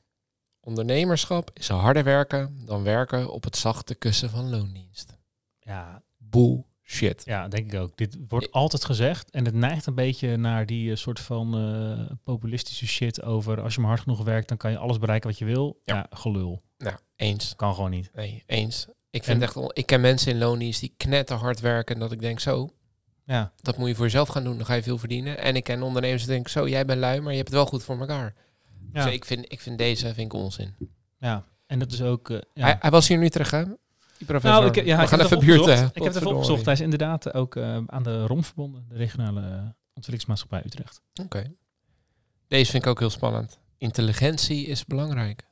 Ondernemerschap 0.73 1.51
is 1.55 1.69
harder 1.69 2.05
werken 2.05 2.59
dan 2.65 2.83
werken 2.83 3.31
op 3.33 3.45
het 3.45 3.57
zachte 3.57 3.95
kussen 3.95 4.31
van 4.31 4.51
loondienst. 4.51 5.17
Ja, 5.59 6.03
Bullshit. 6.17 7.23
Ja, 7.25 7.49
denk 7.49 7.73
ik 7.73 7.81
ook. 7.81 7.97
Dit 7.97 8.17
wordt 8.29 8.53
altijd 8.53 8.85
gezegd 8.85 9.31
en 9.31 9.45
het 9.45 9.55
neigt 9.55 9.87
een 9.87 9.95
beetje 9.95 10.37
naar 10.37 10.67
die 10.67 10.91
eh, 10.91 10.97
soort 10.97 11.21
van 11.21 11.55
eh, 11.59 12.17
populistische 12.25 12.87
shit 12.87 13.23
over 13.23 13.61
als 13.61 13.75
je 13.75 13.81
maar 13.81 13.89
hard 13.91 14.03
genoeg 14.03 14.23
werkt, 14.25 14.49
dan 14.49 14.57
kan 14.57 14.71
je 14.71 14.79
alles 14.79 14.99
bereiken 14.99 15.29
wat 15.31 15.39
je 15.39 15.45
wil. 15.45 15.81
Ja, 15.85 15.95
Ja. 15.95 16.07
gelul. 16.11 16.63
Nou, 16.79 16.97
eens. 17.17 17.53
Kan 17.57 17.75
gewoon 17.75 17.91
niet. 17.91 18.11
Nee, 18.15 18.43
eens. 18.47 18.87
Ik 19.11 19.25
vind 19.25 19.37
En- 19.37 19.43
echt, 19.43 19.57
ik 19.79 19.87
ken 19.87 20.01
mensen 20.01 20.33
in 20.33 20.39
loondienst 20.39 20.81
die 20.81 20.95
knetter 20.97 21.37
hard 21.37 21.61
werken 21.61 21.95
en 21.95 22.01
dat 22.01 22.13
ik 22.13 22.21
denk 22.21 22.41
zo, 22.41 22.71
Ja, 23.25 23.53
dat 23.61 23.77
moet 23.79 23.89
je 23.89 23.95
voor 23.95 24.05
jezelf 24.05 24.29
gaan 24.29 24.45
doen, 24.45 24.57
dan 24.57 24.67
ga 24.67 24.75
je 24.75 24.83
veel 24.83 24.99
verdienen. 24.99 25.39
En 25.39 25.57
ik 25.57 25.65
ken 25.65 25.83
ondernemers 25.83 26.23
die 26.23 26.33
denken 26.33 26.51
zo, 26.51 26.69
jij 26.69 26.85
bent 26.85 27.01
lui, 27.01 27.21
maar 27.21 27.31
je 27.31 27.37
hebt 27.37 27.49
het 27.49 27.57
wel 27.59 27.67
goed 27.67 27.83
voor 27.83 27.99
elkaar. 28.01 28.35
Ja, 28.93 29.05
Dus 29.05 29.13
ik 29.15 29.25
vind, 29.25 29.53
ik 29.53 29.61
vind 29.61 29.79
deze 29.79 30.05
vind 30.15 30.33
ik 30.33 30.33
onzin. 30.33 30.75
ja. 31.19 31.45
En 31.67 31.79
dat 31.79 31.93
is 31.93 32.03
ook. 32.03 32.31
eh, 32.31 32.39
ja. 32.55 32.65
Hij, 32.65 32.77
hij 32.81 32.91
was 32.91 33.09
hier 33.09 33.17
in 33.19 33.23
Utrecht, 33.25 33.51
hè? 33.51 33.65
Die 33.65 34.27
professor. 34.27 34.61
nou, 34.61 34.67
ik, 34.79 34.85
ja, 34.85 35.01
We 35.01 35.07
gaan 35.07 35.21
even 35.21 35.39
buurten. 35.39 35.73
Ik 35.87 36.03
heb 36.03 36.05
het 36.05 36.17
even 36.17 36.27
opgezocht. 36.35 36.65
Hij 36.65 36.75
is 36.75 36.81
inderdaad 36.81 37.35
ook 37.35 37.57
eh, 37.57 37.79
aan 37.87 38.03
de 38.03 38.27
ROM 38.27 38.45
verbonden, 38.45 38.85
de 38.89 38.95
regionale 38.97 39.75
ontwikkelingsmaatschappij 39.95 40.63
Utrecht. 40.67 41.03
Oké. 41.23 41.53
Deze 42.49 42.71
vind 42.71 42.83
ik 42.85 42.89
ook 42.91 42.99
heel 42.99 43.11
spannend. 43.11 43.59
Intelligentie 43.79 44.67
is 44.67 44.85
belangrijk. 44.85 45.47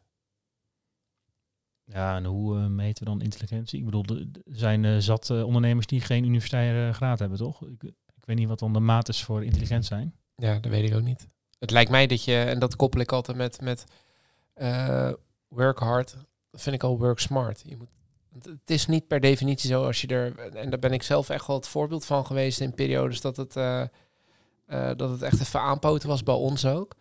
Ja, 1.85 2.17
en 2.17 2.25
hoe 2.25 2.59
eh, 2.59 2.67
meten 2.67 3.05
we 3.05 3.11
dan 3.11 3.21
intelligentie? 3.23 3.79
Ik 3.79 3.85
bedoel, 3.85 4.05
er 4.05 4.27
zijn 4.45 4.85
eh, 4.85 4.97
zat 4.99 5.31
eh, 5.31 5.45
ondernemers 5.45 5.87
die 5.87 6.01
geen 6.01 6.25
universitaire 6.25 6.93
graad 6.93 7.19
hebben, 7.19 7.39
toch? 7.39 7.67
Ik, 7.67 7.83
ik 8.17 8.25
weet 8.25 8.37
niet 8.37 8.49
wat 8.49 8.59
dan 8.59 8.73
de 8.73 8.81
maat 8.81 9.09
is 9.09 9.25
voor 9.25 9.45
intelligent 9.45 9.85
zijn. 9.85 10.15
Ja, 10.37 10.59
dat 10.59 10.71
weet 10.71 10.91
ik 10.91 10.97
ook 10.97 11.03
niet. 11.03 11.29
Het 11.59 11.71
lijkt 11.71 11.91
mij 11.91 12.07
dat 12.07 12.25
je, 12.25 12.37
en 12.43 12.59
dat 12.59 12.77
koppel 12.77 13.01
ik 13.01 13.13
altijd 13.13 13.37
met, 13.37 13.61
met 13.61 13.85
eh, 14.55 15.13
work 15.49 15.79
hard, 15.79 16.17
dat 16.51 16.63
vind 16.63 16.75
ik 16.75 16.83
al 16.83 16.99
work 16.99 17.19
smart. 17.19 17.63
Je 17.65 17.77
moet, 17.77 17.89
het 18.43 18.71
is 18.71 18.87
niet 18.87 19.07
per 19.07 19.21
definitie 19.21 19.69
zo 19.71 19.85
als 19.85 20.01
je 20.01 20.07
er, 20.07 20.39
en 20.39 20.71
daar 20.71 20.79
ben 20.79 20.93
ik 20.93 21.03
zelf 21.03 21.29
echt 21.29 21.47
wel 21.47 21.57
het 21.57 21.69
voorbeeld 21.69 22.05
van 22.05 22.27
geweest 22.27 22.61
in 22.61 22.75
periodes 22.75 23.21
dat 23.21 23.37
het, 23.37 23.57
eh, 23.57 23.81
eh, 24.67 24.97
dat 24.97 25.11
het 25.11 25.23
echt 25.23 25.41
even 25.41 25.61
aanpoten 25.61 26.09
was 26.09 26.23
bij 26.23 26.35
ons 26.35 26.67
ook. 26.67 26.95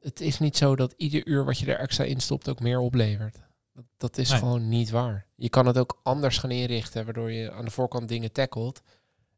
Het 0.00 0.20
is 0.20 0.38
niet 0.38 0.56
zo 0.56 0.76
dat 0.76 0.92
ieder 0.96 1.26
uur 1.26 1.44
wat 1.44 1.58
je 1.58 1.66
er 1.72 1.78
extra 1.78 2.04
in 2.04 2.20
stopt 2.20 2.48
ook 2.48 2.60
meer 2.60 2.78
oplevert. 2.78 3.38
Dat, 3.72 3.84
dat 3.96 4.18
is 4.18 4.30
Nee. 4.30 4.38
gewoon 4.38 4.68
niet 4.68 4.90
waar. 4.90 5.26
Je 5.36 5.48
kan 5.48 5.66
het 5.66 5.78
ook 5.78 6.00
anders 6.02 6.38
gaan 6.38 6.50
inrichten, 6.50 7.04
waardoor 7.04 7.32
je 7.32 7.52
aan 7.52 7.64
de 7.64 7.70
voorkant 7.70 8.08
dingen 8.08 8.32
tackelt. 8.32 8.80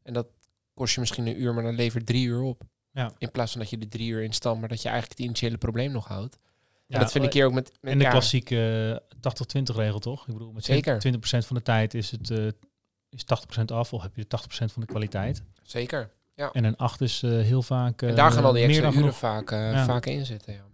En 0.03 0.13
dat 0.13 0.27
kost 0.73 0.93
je 0.93 0.99
misschien 0.99 1.27
een 1.27 1.41
uur, 1.41 1.53
maar 1.53 1.63
dan 1.63 1.75
levert 1.75 2.05
drie 2.05 2.25
uur 2.25 2.41
op. 2.41 2.61
Ja. 2.91 3.11
In 3.17 3.31
plaats 3.31 3.51
van 3.51 3.61
dat 3.61 3.69
je 3.69 3.77
de 3.77 3.87
drie 3.87 4.09
uur 4.09 4.23
in 4.23 4.33
stand, 4.33 4.59
maar 4.59 4.69
dat 4.69 4.81
je 4.81 4.89
eigenlijk 4.89 5.19
het 5.19 5.27
initiële 5.27 5.57
probleem 5.57 5.91
nog 5.91 6.07
houdt. 6.07 6.37
Ja, 6.87 6.95
en 6.95 7.01
dat 7.01 7.11
vind 7.11 7.25
ik 7.25 7.33
hier 7.33 7.45
ook 7.45 7.53
met... 7.53 7.71
met 7.81 7.91
En 7.91 7.97
de 7.97 8.03
ja, 8.03 8.09
klassieke 8.09 9.01
eh, 9.21 9.61
80-20 9.61 9.75
regel, 9.75 9.99
toch? 9.99 10.27
Ik 10.27 10.33
bedoel, 10.33 10.51
met 10.51 10.65
Zeker. 10.65 11.01
20% 11.17 11.19
van 11.19 11.55
de 11.55 11.61
tijd 11.61 11.93
is 11.93 12.11
het 12.11 12.29
eh, 12.31 12.47
is 13.09 13.23
80% 13.59 13.63
af, 13.65 13.93
of 13.93 14.01
heb 14.01 14.15
je 14.15 14.25
de 14.27 14.37
80% 14.39 14.45
van 14.49 14.81
de 14.81 14.85
kwaliteit. 14.87 15.43
Zeker. 15.63 16.11
En 16.51 16.63
een 16.63 16.77
8 16.77 17.01
is 17.01 17.23
eh, 17.23 17.29
heel 17.31 17.61
vaak. 17.61 18.01
en 18.01 18.15
daar 18.15 18.27
eh, 18.29 18.33
gaan 18.35 18.45
al 18.45 18.51
die 18.53 18.63
extra 18.65 18.91
uren 18.91 19.13
vaak, 19.13 19.51
eh, 19.51 19.71
Ja. 19.71 19.85
vaak 19.85 20.05
in 20.05 20.25
zitten. 20.25 20.53
Ja. 20.53 20.65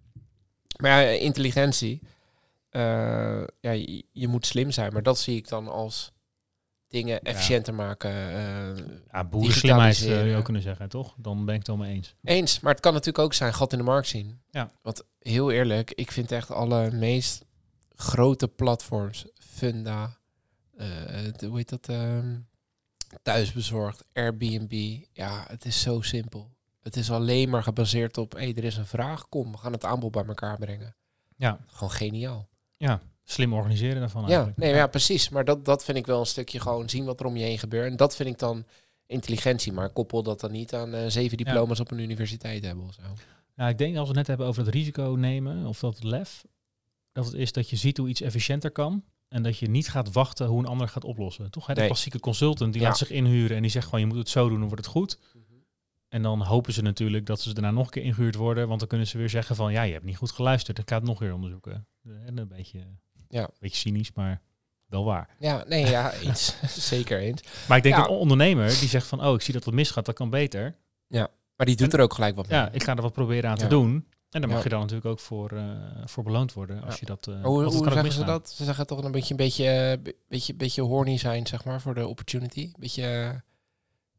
Maar 0.81 1.01
ja, 1.03 1.09
intelligentie. 1.09 2.01
eh, 2.69 2.81
ja, 3.59 3.71
je, 3.71 4.05
je 4.11 4.27
moet 4.27 4.45
slim 4.45 4.71
zijn, 4.71 4.93
maar 4.93 5.03
dat 5.03 5.19
zie 5.19 5.35
ik 5.37 5.47
dan 5.47 5.67
als 5.67 6.11
dingen 6.87 7.21
efficiënter 7.21 7.73
maken. 7.73 8.11
eh, 8.11 8.85
Ja, 9.11 9.23
boerenslimheid 9.23 9.95
zou 9.95 10.27
je 10.27 10.35
ook 10.35 10.43
kunnen 10.43 10.61
zeggen, 10.61 10.89
toch? 10.89 11.15
Dan 11.17 11.45
ben 11.45 11.53
ik 11.53 11.59
het 11.59 11.67
wel 11.67 11.77
mee 11.77 11.93
eens. 11.93 12.15
Eens, 12.23 12.59
maar 12.59 12.71
het 12.71 12.81
kan 12.81 12.93
natuurlijk 12.93 13.23
ook 13.25 13.33
zijn 13.33 13.53
gat 13.53 13.71
in 13.71 13.77
de 13.77 13.83
markt 13.83 14.07
zien. 14.07 14.41
Ja. 14.49 14.71
Want 14.81 15.03
heel 15.19 15.51
eerlijk, 15.51 15.91
ik 15.91 16.11
vind 16.11 16.31
echt 16.31 16.51
alle 16.51 16.91
meest 16.91 17.45
grote 17.95 18.47
platforms, 18.47 19.25
Funda, 19.39 20.17
eh, 20.77 20.87
de- 21.37 21.45
hoe 21.45 21.57
heet 21.57 21.69
dat, 21.69 21.89
ehm, 21.89 22.37
thuisbezorgd, 23.21 24.03
Airbnb, 24.13 25.03
ja, 25.13 25.45
het 25.47 25.65
is 25.65 25.81
zo 25.81 26.01
simpel. 26.01 26.53
Het 26.81 26.95
is 26.95 27.11
alleen 27.11 27.49
maar 27.49 27.63
gebaseerd 27.63 28.17
op, 28.17 28.31
hé, 28.33 28.51
er 28.55 28.63
is 28.63 28.77
een 28.77 28.85
vraag, 28.85 29.29
kom, 29.29 29.51
we 29.51 29.57
gaan 29.57 29.71
het 29.71 29.85
aanbod 29.85 30.11
bij 30.11 30.25
elkaar 30.25 30.57
brengen. 30.57 30.95
Ja, 31.37 31.59
Gewoon 31.67 31.91
geniaal. 31.91 32.49
ja. 32.77 33.01
Slim 33.25 33.53
organiseren 33.53 33.99
daarvan 33.99 34.21
Ja, 34.21 34.27
eigenlijk. 34.27 34.57
nee, 34.57 34.73
ja, 34.73 34.87
precies. 34.87 35.29
Maar 35.29 35.45
dat, 35.45 35.65
dat 35.65 35.83
vind 35.83 35.97
ik 35.97 36.05
wel 36.05 36.19
een 36.19 36.25
stukje 36.25 36.59
gewoon 36.59 36.89
zien 36.89 37.05
wat 37.05 37.19
er 37.19 37.25
om 37.25 37.37
je 37.37 37.43
heen 37.43 37.59
gebeurt. 37.59 37.91
En 37.91 37.97
dat 37.97 38.15
vind 38.15 38.29
ik 38.29 38.39
dan 38.39 38.65
intelligentie. 39.07 39.71
Maar 39.71 39.89
koppel 39.89 40.23
dat 40.23 40.39
dan 40.39 40.51
niet 40.51 40.73
aan 40.73 40.93
eh, 40.93 41.05
zeven 41.07 41.37
diploma's 41.37 41.79
op 41.79 41.91
een 41.91 41.99
universiteit 41.99 42.63
hebben 42.65 42.85
of 42.85 42.93
zo. 42.93 43.01
Ja, 43.55 43.67
ik 43.69 43.77
denk 43.77 43.91
als 43.97 44.01
we 44.01 44.07
het 44.07 44.15
net 44.17 44.27
hebben 44.27 44.47
over 44.47 44.65
het 44.65 44.73
risico 44.73 45.15
nemen, 45.17 45.65
of 45.65 45.79
dat 45.79 46.03
lef, 46.03 46.45
dat 47.11 47.25
het 47.25 47.33
is 47.33 47.51
dat 47.51 47.69
je 47.69 47.75
ziet 47.75 47.97
hoe 47.97 48.09
iets 48.09 48.21
efficiënter 48.21 48.71
kan. 48.71 49.03
En 49.27 49.43
dat 49.43 49.57
je 49.57 49.69
niet 49.69 49.89
gaat 49.89 50.11
wachten 50.11 50.47
hoe 50.47 50.59
een 50.59 50.65
ander 50.65 50.87
gaat 50.87 51.03
oplossen. 51.03 51.51
Toch? 51.51 51.67
Hè? 51.67 51.73
De 51.73 51.79
Nee. 51.79 51.89
klassieke 51.89 52.19
consultant 52.19 52.73
die 52.73 52.81
Ja. 52.81 52.87
laat 52.87 52.97
zich 52.97 53.09
inhuren 53.11 53.55
en 53.55 53.61
die 53.61 53.71
zegt 53.71 53.85
gewoon 53.85 53.99
je 53.99 54.05
moet 54.05 54.17
het 54.17 54.29
zo 54.29 54.49
doen, 54.49 54.59
dan 54.59 54.67
wordt 54.67 54.83
het 54.85 54.93
goed. 54.93 55.19
En 56.07 56.21
dan 56.21 56.41
hopen 56.41 56.73
ze 56.73 56.81
natuurlijk 56.81 57.25
dat 57.25 57.41
ze 57.41 57.53
daarna 57.53 57.71
nog 57.71 57.85
een 57.85 57.91
keer 57.91 58.03
ingehuurd 58.03 58.35
worden. 58.35 58.67
Want 58.67 58.79
dan 58.79 58.87
kunnen 58.89 59.07
ze 59.07 59.17
weer 59.17 59.29
zeggen 59.29 59.55
van 59.55 59.71
ja, 59.71 59.81
je 59.83 59.93
hebt 59.93 60.05
niet 60.05 60.17
goed 60.17 60.31
geluisterd. 60.31 60.77
Ik 60.77 60.89
ga 60.89 60.95
het 60.95 61.03
nog 61.05 61.19
weer 61.19 61.33
onderzoeken. 61.33 61.87
En 62.25 62.37
een 62.37 62.47
beetje, 62.47 62.79
Ja. 63.29 63.41
een 63.41 63.49
beetje 63.59 63.77
cynisch, 63.77 64.11
maar 64.13 64.41
wel 64.85 65.05
waar. 65.05 65.29
Ja, 65.39 65.63
nee, 65.67 65.85
ja, 65.85 66.11
eens. 66.23 66.55
Zeker 66.91 67.19
eens. 67.19 67.41
Maar 67.67 67.77
ik 67.77 67.83
denk 67.83 67.95
Ja. 67.95 68.01
een 68.03 68.09
ondernemer 68.09 68.67
die 68.79 68.89
zegt 68.89 69.07
van 69.07 69.25
oh, 69.25 69.33
ik 69.33 69.41
zie 69.41 69.53
dat 69.53 69.65
het 69.65 69.73
misgaat, 69.73 70.05
dat 70.05 70.15
kan 70.15 70.29
beter. 70.29 70.75
Maar 71.57 71.65
die 71.65 71.75
doet 71.75 71.93
er 71.93 71.99
ook 71.99 72.13
gelijk 72.13 72.35
wat 72.35 72.47
mee. 72.49 72.59
Ja, 72.59 72.69
ik 72.71 72.83
ga 72.83 72.95
er 72.95 73.01
wat 73.01 73.13
proberen 73.13 73.49
aan 73.49 73.57
te 73.57 73.63
Ja. 73.63 73.69
doen. 73.69 74.07
En 74.29 74.41
dan 74.41 74.49
mag 74.49 74.57
Ja. 74.57 74.63
je 74.63 74.69
dan 74.69 74.79
natuurlijk 74.79 75.07
ook 75.07 75.19
voor, 75.19 75.51
eh, 75.51 75.65
voor 76.05 76.23
beloond 76.23 76.53
worden 76.53 76.83
als 76.83 76.93
Ja. 76.93 76.99
je 76.99 77.05
dat. 77.05 77.27
eh 77.27 77.43
hoe 77.43 77.63
kan 77.81 77.91
zeggen 77.93 78.11
ze 78.11 78.23
dat? 78.23 78.49
Ze 78.49 78.63
zeggen 78.63 78.87
toch 78.87 79.03
een 79.03 79.11
beetje, 79.11 79.31
een 79.31 79.37
beetje, 79.37 79.99
be- 80.03 80.15
beetje, 80.27 80.53
beetje 80.55 80.81
horny 80.81 81.17
zijn, 81.17 81.47
zeg 81.47 81.63
maar, 81.65 81.81
voor 81.81 81.93
de 81.95 82.07
opportunity. 82.07 82.71
Beetje, 82.79 83.01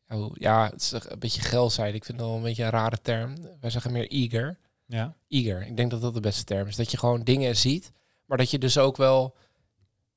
ja, 0.09 0.17
hoe- 0.17 0.31
ja, 0.39 0.65
het 0.71 0.81
is 0.81 0.93
een 0.93 1.19
beetje 1.19 1.41
geil 1.43 1.71
zijn. 1.71 1.95
Ik 1.95 2.05
vind 2.05 2.19
dat 2.19 2.27
wel 2.27 2.37
een 2.37 2.43
beetje 2.43 2.65
een 2.65 2.71
rare 2.71 2.99
term. 3.03 3.35
Wij 3.61 3.71
zeggen 3.71 3.93
meer 3.93 4.09
eager. 4.11 4.59
Ja, 4.87 5.15
Eager. 5.29 5.67
Ik 5.67 5.77
denk 5.77 5.91
dat 5.91 6.01
dat 6.01 6.15
de 6.15 6.21
beste 6.21 6.45
term 6.45 6.69
is. 6.69 6.77
Dat 6.77 6.91
je 6.91 6.97
gewoon 6.99 7.23
dingen 7.23 7.57
ziet, 7.57 7.93
maar 8.27 8.39
dat 8.39 8.51
je 8.51 8.59
dus 8.59 8.79
ook 8.79 8.97
wel 8.97 9.37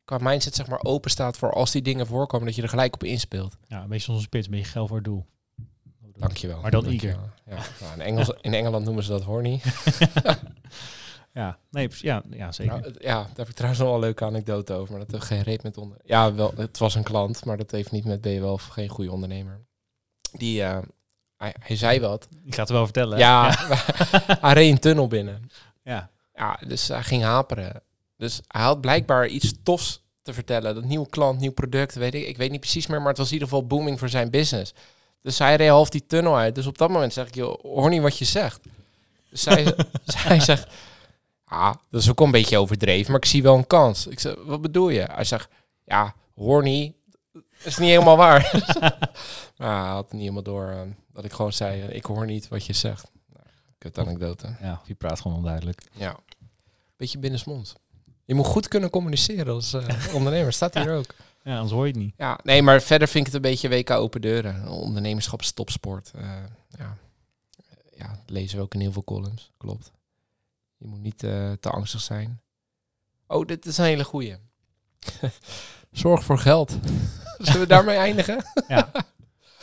qua 0.06 0.18
mindset 0.22 0.56
zeg 0.56 0.68
maar 0.68 0.84
open 0.84 1.12
staat 1.12 1.38
voor 1.38 1.54
als 1.54 1.72
die 1.72 1.82
dingen 1.82 2.08
voorkomen, 2.08 2.46
dat 2.46 2.56
je 2.56 2.62
er 2.62 2.70
gelijk 2.70 2.94
op 2.94 3.04
inspeelt. 3.04 3.58
ja, 3.68 3.82
een 3.82 3.90
beetje 3.90 4.20
spits, 4.20 4.46
een 4.46 4.52
beetje 4.52 4.72
geld 4.72 4.88
voor 4.88 4.98
het 4.98 5.06
doel. 5.06 5.26
Dankjewel. 6.18 6.62
Maar 6.62 6.72
dan 6.72 6.84
Dankjewel. 6.84 7.30
Ja. 7.46 7.58
Nou, 7.80 7.94
in, 7.94 8.02
Engels, 8.02 8.32
in 8.42 8.54
Engeland 8.54 8.86
noemen 8.86 9.04
ze 9.04 9.12
dat 9.12 9.24
horny. 9.24 9.62
Ja, 11.34 11.58
nee, 11.70 11.88
ja, 11.90 12.24
ja 12.30 12.52
zeker. 12.52 12.80
Nou, 12.80 12.94
ja, 13.00 13.24
daar 13.24 13.36
heb 13.36 13.48
ik 13.48 13.54
trouwens 13.54 13.82
nog 13.82 13.90
wel 13.90 13.98
een 13.98 14.04
leuke 14.04 14.26
anekdote 14.26 14.74
over. 14.74 14.92
Maar 14.92 15.00
dat 15.00 15.12
heeft 15.12 15.24
geen 15.24 15.42
reet 15.42 15.64
met 15.64 15.78
onder. 15.78 15.98
Ja, 16.04 16.34
wel, 16.34 16.54
het 16.56 16.78
was 16.78 16.96
een 16.96 17.04
klant, 17.04 17.46
maar 17.46 17.58
dat 17.58 17.72
heeft 17.72 17.92
niet 17.92 18.06
met 18.06 18.44
of 18.44 18.68
geen 18.68 18.90
goede 18.90 19.12
ondernemer. 19.12 19.66
Die, 20.32 20.64
eh, 20.64 20.80
hij, 21.38 21.56
hij 21.60 21.76
zei 21.76 22.00
wat. 22.00 22.28
Ik 22.44 22.56
ga 22.56 22.62
het 22.62 22.70
wel 22.70 22.84
vertellen. 22.84 23.18
Ja, 23.18 23.56
hij 24.42 24.54
reed 24.54 24.72
een 24.72 24.80
tunnel 24.80 25.08
binnen. 25.08 25.50
ja. 25.84 26.10
Ja, 26.34 26.60
dus 26.68 26.88
hij 26.88 27.04
ging 27.04 27.24
haperen. 27.24 27.84
Dus 28.20 28.42
hij 28.48 28.62
had 28.62 28.82
blijkbaar 28.82 29.28
iets 29.28 29.54
tofs 29.64 30.04
te 30.22 30.34
vertellen. 30.34 30.76
Dat 30.76 30.84
nieuwe 30.84 31.10
klant, 31.10 31.40
nieuw 31.40 31.52
product, 31.52 31.96
weet 31.96 32.14
ik. 32.14 32.28
Ik 32.28 32.38
weet 32.38 32.52
niet 32.52 32.60
precies 32.60 32.88
meer, 32.88 33.00
maar 33.00 33.08
het 33.08 33.18
was 33.18 33.28
in 33.28 33.34
ieder 33.34 33.48
geval 33.48 33.68
booming 33.68 34.00
voor 34.00 34.10
zijn 34.10 34.30
business. 34.30 34.74
Dus 35.22 35.40
hij 35.40 35.56
reed 35.56 35.70
half 35.70 35.90
die 35.90 36.06
tunnel 36.06 36.38
uit. 36.38 36.56
Dus 36.56 36.66
op 36.66 36.78
dat 36.78 36.90
moment 36.90 37.14
zeg 37.14 37.28
ik, 37.28 37.36
joh, 37.36 37.62
hoor 37.62 37.90
niet 37.90 38.02
wat 38.02 38.18
je 38.18 38.26
zegt. 38.26 38.62
Dus 39.30 39.42
zij, 39.42 39.76
zij 40.06 40.40
zegt, 40.40 40.68
ah, 41.46 41.74
dat 41.90 42.02
is 42.02 42.10
ook 42.10 42.20
een 42.20 42.32
beetje 42.32 42.58
overdreven, 42.58 43.12
maar 43.12 43.22
ik 43.22 43.28
zie 43.28 43.44
wel 43.44 43.56
een 43.56 43.68
kans. 43.68 44.08
Ik 44.08 44.20
zeg, 44.20 44.36
wat 44.44 44.62
bedoel 44.62 44.90
je? 44.90 45.08
Hij 45.12 45.24
zegt, 45.24 45.50
ja, 45.86 46.16
hoor 46.36 46.64
niet. 46.64 46.96
Dat 47.32 47.66
is 47.66 47.78
niet 47.78 47.90
helemaal 47.90 48.18
waar. 48.18 48.52
maar 49.58 49.82
hij 49.82 49.92
had 49.92 50.04
het 50.04 50.12
niet 50.12 50.22
helemaal 50.22 50.44
door 50.44 50.70
eh, 50.70 50.82
dat 51.14 51.26
ik 51.26 51.32
gewoon 51.32 51.54
zei, 51.54 51.82
ik 51.82 52.06
hoor 52.06 52.26
niet 52.26 52.48
wat 52.48 52.66
je 52.66 52.74
zegt. 52.74 53.12
Nou, 53.34 53.46
kut 53.78 53.98
anekdote. 53.98 54.56
ja, 54.62 54.82
je 54.86 54.94
praat 54.96 55.22
gewoon 55.22 55.38
onduidelijk. 55.38 55.82
Ja. 55.92 56.18
Beetje 56.98 57.20
binnensmonds. 57.20 57.76
Je 58.30 58.36
moet 58.36 58.46
goed 58.46 58.68
kunnen 58.68 58.90
communiceren 58.90 59.54
als 59.54 59.74
eh, 59.74 60.14
ondernemer. 60.18 60.54
Staat 60.54 60.74
hier 60.74 60.92
ook. 60.92 61.06
Ja, 61.44 61.54
anders 61.54 61.72
hoor 61.72 61.86
je 61.86 61.92
het 61.92 62.02
niet. 62.02 62.14
Ja, 62.18 62.40
nee, 62.44 62.62
maar 62.62 62.82
verder 62.82 63.08
vind 63.08 63.28
ik 63.28 63.34
het 63.34 63.44
een 63.44 63.52
beetje 63.52 63.70
WK 63.70 63.90
open 63.90 64.22
deuren. 64.22 64.68
Ondernemerschap 64.68 65.42
is 65.42 65.52
topsport. 65.52 66.12
Eh, 66.16 66.22
ja. 66.78 66.98
ja, 67.96 68.08
dat 68.08 68.30
lezen 68.30 68.58
we 68.58 68.64
ook 68.64 68.74
in 68.74 68.80
heel 68.80 68.92
veel 68.92 69.04
columns. 69.04 69.52
Klopt. 69.58 69.92
Je 70.78 70.88
moet 70.88 71.02
niet 71.02 71.24
eh, 71.24 71.52
te 71.60 71.70
angstig 71.70 72.02
zijn. 72.02 72.42
Oh, 73.28 73.46
dit 73.46 73.66
is 73.66 73.78
een 73.78 73.86
hele 73.86 74.04
goeie. 74.04 74.36
Zorg 75.92 76.24
voor 76.24 76.40
geld. 76.40 76.78
Zullen 77.38 77.62
we 77.62 77.68
daarmee 77.68 77.98
eindigen? 77.98 78.46
Ja. 78.68 78.92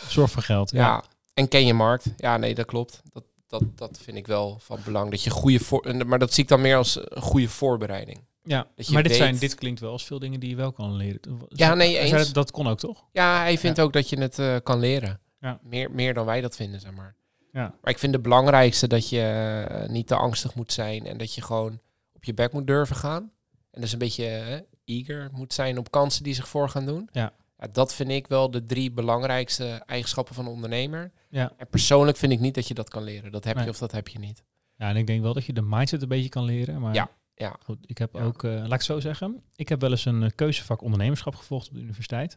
Zorg 0.09 0.31
voor 0.31 0.43
geld. 0.43 0.71
Ja. 0.71 0.79
Ja. 0.79 1.05
En 1.35 1.49
ken 1.49 1.67
je 1.67 1.75
markt? 1.75 2.05
Ja, 2.17 2.37
nee, 2.37 2.55
dat 2.55 2.67
klopt. 2.67 3.03
Dat, 3.13 3.25
dat, 3.47 3.63
dat 3.75 3.99
vind 4.03 4.17
ik 4.17 4.27
wel 4.27 4.59
van 4.61 4.79
belang. 4.85 5.11
Dat 5.11 5.23
je 5.23 5.31
goede 5.31 5.59
voor, 5.61 6.07
maar 6.07 6.19
dat 6.19 6.33
zie 6.33 6.43
ik 6.43 6.49
dan 6.49 6.61
meer 6.61 6.77
als 6.77 7.01
een 7.05 7.23
goede 7.23 7.49
voorbereiding. 7.49 8.25
Ja. 8.47 8.67
Dat 8.75 8.87
je 8.87 8.93
Maar 8.93 9.03
dit, 9.03 9.13
weet- 9.13 9.21
zijn, 9.21 9.37
dit 9.39 9.55
klinkt 9.55 9.81
wel 9.81 9.91
als 9.93 10.05
veel 10.05 10.19
dingen 10.19 10.41
die 10.41 10.51
je 10.51 10.57
wel 10.57 10.73
kan 10.73 10.97
leren. 10.97 11.21
Ja, 11.49 11.75
nee, 11.75 11.99
eens. 11.99 12.11
Dat, 12.11 12.35
dat 12.35 12.51
kon 12.51 12.67
ook, 12.67 12.79
toch? 12.79 13.05
Ja, 13.13 13.39
hij 13.41 13.59
vindt 13.59 13.81
ook 13.81 13.93
dat 13.93 14.09
je 14.09 14.21
het 14.21 14.39
eh, 14.39 14.57
kan 14.63 14.79
leren. 14.79 15.21
Ja. 15.41 15.59
Meer, 15.63 15.91
meer 15.91 16.15
dan 16.15 16.27
wij 16.27 16.41
dat 16.41 16.57
vinden, 16.57 16.81
zeg 16.81 16.93
maar. 16.93 17.15
Ja. 17.53 17.75
Maar 17.83 17.93
ik 17.93 17.99
vind 17.99 18.13
het 18.15 18.23
belangrijkste 18.23 18.87
dat 18.87 19.09
je 19.09 19.21
eh, 19.69 19.89
niet 19.89 20.07
te 20.07 20.17
angstig 20.17 20.55
moet 20.55 20.73
zijn 20.73 21.07
en 21.07 21.19
dat 21.19 21.35
je 21.35 21.43
gewoon 21.43 21.81
op 22.13 22.25
je 22.25 22.35
bek 22.35 22.53
moet 22.53 22.67
durven 22.67 22.97
gaan. 22.97 23.31
En 23.71 23.81
dus 23.81 23.93
een 23.93 23.99
beetje 23.99 24.27
eh, 24.27 24.61
eager 24.85 25.29
moet 25.33 25.53
zijn 25.55 25.79
op 25.79 25.91
kansen 25.91 26.23
die 26.23 26.35
zich 26.35 26.49
voor 26.49 26.69
gaan 26.69 26.87
doen. 26.87 27.09
Ja. 27.13 27.33
dat 27.73 27.95
vind 27.95 28.11
ik 28.11 28.27
wel 28.27 28.51
de 28.51 28.65
drie 28.65 28.93
belangrijkste 28.93 29.83
eigenschappen 29.87 30.35
van 30.35 30.45
een 30.47 30.53
ondernemer. 30.53 31.13
Ja. 31.29 31.53
En 31.57 31.69
persoonlijk 31.69 32.17
vind 32.17 32.33
ik 32.33 32.41
niet 32.41 32.55
dat 32.55 32.69
je 32.69 32.75
dat 32.75 32.89
kan 32.89 33.03
leren. 33.03 33.33
Dat 33.33 33.45
heb 33.45 33.55
Nee. 33.57 33.65
je 33.65 33.71
of 33.71 33.79
dat 33.79 33.93
heb 33.93 34.09
je 34.09 34.19
niet. 34.19 34.43
Ja, 34.77 34.89
en 34.89 34.97
ik 34.97 35.07
denk 35.07 35.23
wel 35.23 35.33
dat 35.35 35.45
je 35.45 35.53
de 35.53 35.63
mindset 35.63 36.03
een 36.03 36.09
beetje 36.09 36.29
kan 36.29 36.45
leren. 36.45 36.81
Maar 36.81 36.95
Ja, 36.95 37.09
ja. 37.37 37.57
Goed, 37.65 37.79
ik 37.87 37.99
heb 37.99 38.15
Ja. 38.15 38.21
ook, 38.23 38.45
eh, 38.45 38.51
laat 38.53 38.65
ik 38.65 38.71
het 38.71 38.85
zo 38.85 39.01
zeggen, 39.01 39.43
ik 39.57 39.69
heb 39.69 39.81
wel 39.81 39.91
eens 39.91 40.05
een 40.05 40.23
eh, 40.23 40.31
keuzevak 40.35 40.83
ondernemerschap 40.83 41.35
gevolgd 41.35 41.69
op 41.69 41.75
de 41.75 41.81
universiteit. 41.81 42.37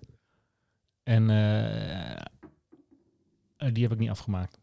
En 1.03 1.29
eh, 1.29 2.21
die 3.73 3.83
heb 3.83 3.91
ik 3.91 3.97
niet 3.99 4.09
afgemaakt. 4.09 4.57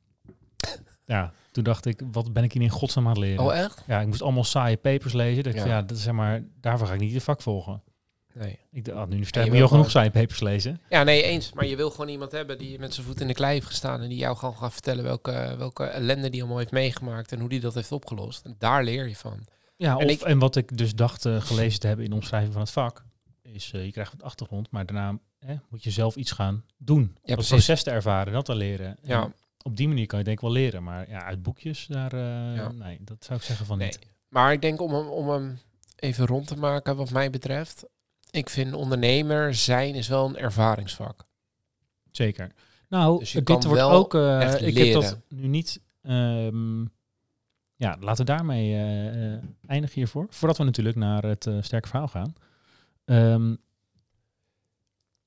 ja, 1.04 1.32
toen 1.50 1.64
dacht 1.64 1.86
ik, 1.86 2.00
wat 2.12 2.32
ben 2.32 2.44
ik 2.44 2.52
hier 2.52 2.62
in 2.62 2.68
godsnaam 2.70 3.04
aan 3.04 3.10
het 3.10 3.20
leren? 3.20 3.44
Oh, 3.44 3.56
echt? 3.56 3.84
Ja, 3.86 4.00
ik 4.00 4.06
moest 4.06 4.22
allemaal 4.22 4.44
saaie 4.44 4.76
papers 4.76 5.12
lezen. 5.12 5.42
Dat 5.44 5.52
ik, 5.54 5.58
Ja. 5.58 5.66
ja. 5.66 5.82
dat 5.82 5.98
zeg 5.98 6.14
maar, 6.14 6.42
daarvoor 6.60 6.86
ga 6.86 6.94
ik 6.94 7.00
niet 7.00 7.14
het 7.14 7.22
vak 7.22 7.42
volgen. 7.42 7.82
Nee. 8.34 8.58
Ik 8.70 8.84
dacht, 8.84 8.96
ah, 8.98 9.02
de 9.04 9.08
universiteit 9.10 9.46
moet 9.46 9.56
je 9.56 9.62
al 9.62 9.68
genoeg 9.68 9.90
saaie 9.90 10.10
papers 10.10 10.40
lezen. 10.40 10.80
Ja, 10.88 11.02
nee, 11.02 11.22
eens. 11.22 11.52
Maar 11.52 11.66
je 11.66 11.76
wil 11.76 11.90
gewoon 11.90 12.08
iemand 12.08 12.32
hebben 12.32 12.58
die 12.58 12.78
met 12.78 12.94
zijn 12.94 13.06
voet 13.06 13.20
in 13.20 13.26
de 13.26 13.34
klei 13.34 13.52
heeft 13.52 13.66
gestaan. 13.66 14.02
En 14.02 14.08
die 14.08 14.18
jou 14.18 14.36
gewoon 14.36 14.56
gaat 14.56 14.72
vertellen 14.72 15.04
welke, 15.04 15.54
welke 15.58 15.84
ellende 15.84 16.30
die 16.30 16.40
allemaal 16.40 16.58
heeft 16.58 16.70
meegemaakt. 16.70 17.32
En 17.32 17.40
hoe 17.40 17.48
die 17.48 17.60
dat 17.60 17.74
heeft 17.74 17.92
opgelost. 17.92 18.44
En 18.44 18.54
daar 18.58 18.84
leer 18.84 19.08
je 19.08 19.16
van. 19.16 19.44
Ja, 19.76 19.96
of, 19.96 20.22
En 20.22 20.38
wat 20.38 20.56
ik 20.56 20.76
dus 20.76 20.94
dacht 20.94 21.24
eh, 21.24 21.40
gelezen 21.40 21.80
te 21.80 21.86
hebben 21.86 22.04
in 22.04 22.10
de 22.10 22.16
omschrijving 22.16 22.52
van 22.52 22.62
het 22.62 22.70
vak, 22.70 23.04
is 23.42 23.72
eh, 23.72 23.84
je 23.84 23.90
krijgt 23.92 24.12
een 24.12 24.22
achtergrond, 24.22 24.70
maar 24.70 24.86
daarna 24.86 25.18
hè, 25.38 25.54
moet 25.68 25.84
je 25.84 25.90
zelf 25.90 26.16
iets 26.16 26.30
gaan 26.32 26.64
doen. 26.76 27.16
Ja, 27.22 27.34
het 27.36 27.46
proces 27.46 27.82
te 27.82 27.90
ervaren, 27.90 28.32
dat 28.32 28.44
te 28.44 28.54
leren. 28.54 28.96
Ja. 29.02 29.22
En 29.22 29.34
op 29.62 29.76
die 29.76 29.88
manier 29.88 30.06
kan 30.06 30.18
je 30.18 30.24
denk 30.24 30.36
ik 30.36 30.42
wel 30.42 30.52
leren, 30.52 30.82
maar 30.82 31.08
ja, 31.08 31.22
uit 31.24 31.42
boekjes, 31.42 31.86
daar, 31.86 32.12
eh, 32.12 32.56
Ja. 32.56 32.70
nee, 32.72 32.98
dat 33.00 33.24
zou 33.24 33.38
ik 33.38 33.44
zeggen 33.44 33.66
van 33.66 33.78
Nee. 33.78 33.86
niet. 33.86 33.98
Maar 34.28 34.52
ik 34.52 34.60
denk 34.62 34.80
om 34.80 34.94
hem, 34.94 35.08
om 35.08 35.28
hem 35.28 35.58
even 35.96 36.26
rond 36.26 36.46
te 36.46 36.56
maken 36.56 36.96
wat 36.96 37.10
mij 37.10 37.30
betreft. 37.30 37.84
Ik 38.30 38.50
vind 38.50 38.74
ondernemer 38.74 39.54
zijn 39.54 39.94
is 39.94 40.08
wel 40.08 40.26
een 40.26 40.36
ervaringsvak. 40.36 41.24
Zeker. 42.10 42.52
Nou, 42.88 43.18
Dus 43.18 43.32
je 43.32 43.42
dit 43.42 43.46
kan 43.58 43.60
wordt 43.68 43.80
wel 43.80 43.90
ook, 43.90 44.14
echt 44.14 44.60
ik 44.62 44.76
heb 44.76 44.92
dat 44.92 45.18
nu 45.28 45.46
niet, 45.46 45.80
ehm, 46.02 46.84
ja, 47.76 47.96
laten 48.00 48.24
we 48.26 48.32
daarmee 48.32 48.74
eh, 48.74 49.42
eindigen 49.66 49.94
hiervoor. 49.94 50.26
Voordat 50.30 50.58
we 50.58 50.64
natuurlijk 50.64 50.96
naar 50.96 51.22
het 51.22 51.46
eh, 51.46 51.56
sterke 51.60 51.88
verhaal 51.88 52.08
gaan. 52.08 52.32
Ehm, 53.04 53.54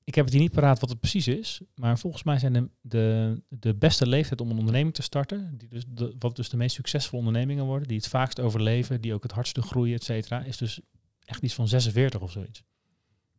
ik 0.04 0.14
heb 0.14 0.24
het 0.24 0.34
hier 0.34 0.42
niet 0.42 0.52
paraat 0.52 0.80
wat 0.80 0.88
het 0.90 1.00
precies 1.00 1.28
is, 1.28 1.60
maar 1.74 1.98
volgens 1.98 2.22
mij 2.22 2.38
zijn 2.38 2.52
de, 2.52 2.68
de, 2.80 3.42
de 3.48 3.74
beste 3.74 4.06
leeftijd 4.06 4.40
om 4.40 4.50
een 4.50 4.58
onderneming 4.58 4.94
te 4.94 5.02
starten, 5.02 5.54
die 5.58 5.68
dus 5.68 5.84
de, 5.88 6.14
wat 6.18 6.36
dus 6.36 6.48
de 6.48 6.56
meest 6.56 6.74
succesvolle 6.74 7.18
ondernemingen 7.26 7.64
worden, 7.64 7.88
die 7.88 7.96
het 7.96 8.08
vaakst 8.08 8.40
overleven, 8.40 9.00
die 9.00 9.14
ook 9.14 9.22
het 9.22 9.32
hardste 9.32 9.62
groeien, 9.62 9.94
et 9.94 10.04
cetera, 10.04 10.42
is 10.42 10.56
dus 10.56 10.80
echt 11.24 11.42
iets 11.42 11.54
van 11.54 11.68
46 11.68 12.20
of 12.20 12.30
zoiets. 12.30 12.62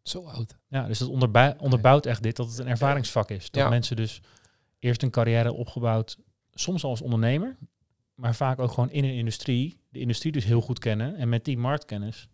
Zo 0.03 0.23
oud. 0.23 0.57
Ja, 0.67 0.87
dus 0.87 0.99
dat 0.99 1.07
onderbouwt 1.59 2.05
echt 2.05 2.23
dit, 2.23 2.35
dat 2.35 2.49
het 2.49 2.57
een 2.59 2.67
ervaringsvak 2.67 3.29
is. 3.29 3.51
Dat 3.51 3.63
Ja. 3.63 3.69
mensen 3.69 3.95
dus 3.95 4.21
eerst 4.79 5.03
een 5.03 5.09
carrière 5.09 5.53
opgebouwd, 5.53 6.17
soms 6.53 6.83
als 6.83 7.01
ondernemer, 7.01 7.57
maar 8.21 8.35
vaak 8.35 8.59
ook 8.59 8.71
gewoon 8.71 8.91
in 8.91 9.03
een 9.03 9.13
industrie, 9.13 9.77
de 9.89 9.99
industrie 9.99 10.31
dus 10.31 10.43
heel 10.45 10.61
goed 10.61 10.79
kennen 10.79 11.15
en 11.15 11.29
met 11.29 11.45
die 11.45 11.57
marktkennis 11.57 12.27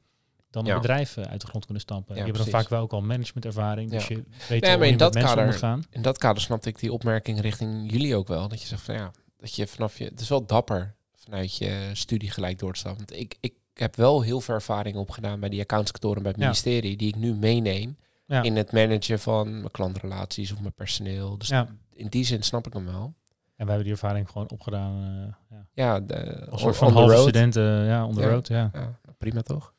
dan 0.50 0.66
een 0.66 0.72
Ja. 0.72 0.80
bedrijf 0.80 1.18
eh, 1.18 1.24
uit 1.24 1.42
de 1.42 1.48
grond 1.48 1.64
kunnen 1.66 1.84
stampen. 1.84 2.16
Ja, 2.16 2.20
je 2.22 2.26
hebt 2.32 2.38
dan 2.44 2.48
vaak 2.48 2.70
wel 2.70 2.82
ook 2.82 2.92
al 2.94 3.02
managementervaring, 3.02 3.92
dus 3.92 4.08
Ja. 4.08 4.16
je 4.16 4.24
weet 4.50 4.66
al 4.66 4.78
maar 4.78 4.88
in 4.88 4.98
dat 4.98 5.16
kader- 5.16 5.46
moet 5.46 5.56
gaan. 5.56 5.84
In 5.90 6.02
dat 6.02 6.18
kader 6.18 6.42
snapte 6.42 6.70
ik 6.70 6.80
die 6.80 6.94
opmerking 6.94 7.40
richting 7.42 7.92
jullie 7.92 8.16
ook 8.16 8.28
wel. 8.28 8.48
Dat 8.48 8.62
je 8.62 8.68
zegt 8.68 8.82
van 8.82 8.96
ja, 8.96 9.12
dat 9.38 9.56
je 9.56 9.68
vanaf 9.68 9.98
je... 9.98 10.04
Het 10.04 10.20
is 10.20 10.30
wel 10.30 10.46
dapper 10.46 10.96
vanuit 11.16 11.58
je 11.58 11.90
studie 11.94 12.32
gelijk 12.32 12.60
door 12.60 12.74
te 12.74 12.80
stappen. 12.80 13.06
Want 13.08 13.20
ik, 13.20 13.36
ik 13.40 13.54
heb 13.74 13.96
wel 13.96 14.22
heel 14.22 14.42
veel 14.42 14.54
ervaring 14.56 14.96
opgedaan 14.96 15.40
bij 15.40 15.50
die 15.50 15.62
accountskantoren 15.62 16.22
bij 16.22 16.32
het 16.32 16.40
Ja. 16.40 16.46
ministerie. 16.46 16.98
Die 16.98 17.08
ik 17.08 17.16
nu 17.16 17.34
meeneem 17.34 17.98
Ja. 18.26 18.42
in 18.44 18.56
het 18.56 18.72
managen 18.72 19.20
van 19.20 19.52
mijn 19.60 19.72
klantrelaties 19.72 20.52
of 20.52 20.60
mijn 20.60 20.74
personeel. 20.74 21.38
Dus 21.38 21.48
Ja. 21.48 21.68
in 21.94 22.08
die 22.08 22.24
zin 22.26 22.44
snap 22.44 22.68
ik 22.68 22.74
hem 22.74 22.86
wel. 22.86 23.14
En 23.58 23.66
we 23.66 23.72
hebben 23.72 23.84
die 23.84 23.92
ervaring 23.94 24.30
gewoon 24.30 24.50
opgedaan 24.50 25.04
eh, 25.50 25.58
ja. 25.58 25.66
Ja, 25.74 26.00
de, 26.00 26.48
als 26.50 26.62
soort 26.62 26.76
van 26.78 26.94
halve 26.94 27.14
road. 27.14 27.22
studenten 27.22 27.64
ja, 27.86 28.06
on 28.06 28.14
the 28.14 28.22
Ja. 28.22 28.28
road. 28.30 28.48
Ja. 28.48 28.70
Ja, 28.74 29.00
prima 29.18 29.42
toch? 29.42 29.74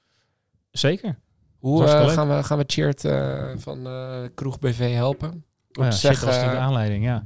Zeker. 0.70 1.18
Hoe 1.58 1.84
eh, 1.84 2.08
gaan, 2.08 2.28
we, 2.36 2.42
gaan 2.44 2.58
we 2.58 2.64
Cheert 2.66 3.04
eh, 3.04 3.50
van 3.56 3.86
eh, 3.86 4.22
Kroeg 4.34 4.58
BV 4.58 4.92
helpen? 4.94 5.28
Om 5.30 5.34
Oh 5.36 5.42
ja, 5.72 5.82
dat 5.82 5.84
was 5.92 6.00
zeggen, 6.00 6.26
natuurlijk 6.26 6.54
de 6.54 6.60
aanleiding, 6.62 7.04
ja. 7.04 7.22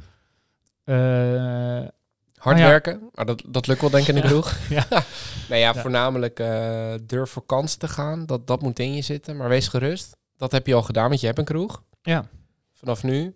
Eh, 0.84 1.88
hard 2.34 2.56
Nou 2.56 2.58
ja. 2.58 2.68
werken. 2.68 3.10
Maar 3.14 3.26
dat, 3.26 3.42
dat 3.48 3.66
lukt 3.66 3.80
wel 3.80 3.90
denk 3.90 4.02
ik 4.06 4.14
in 4.14 4.20
de 4.20 4.26
Ja. 4.26 4.28
kroeg. 4.28 4.58
Ja. 4.68 4.86
nou 5.48 5.60
ja, 5.60 5.72
Ja. 5.74 5.74
voornamelijk 5.74 6.38
eh, 6.40 6.94
durf 7.02 7.30
voor 7.30 7.46
kansen 7.46 7.78
te 7.78 7.88
gaan. 7.88 8.26
Dat, 8.26 8.46
dat 8.46 8.62
moet 8.62 8.78
in 8.78 8.94
je 8.94 9.02
zitten. 9.02 9.36
Maar 9.36 9.48
wees 9.48 9.68
gerust. 9.68 10.16
Dat 10.36 10.52
heb 10.52 10.66
je 10.66 10.74
al 10.74 10.82
gedaan, 10.82 11.08
want 11.08 11.20
je 11.20 11.26
hebt 11.26 11.38
een 11.38 11.44
kroeg. 11.44 11.82
ja. 12.02 12.24
Vanaf 12.72 13.02
nu, 13.02 13.34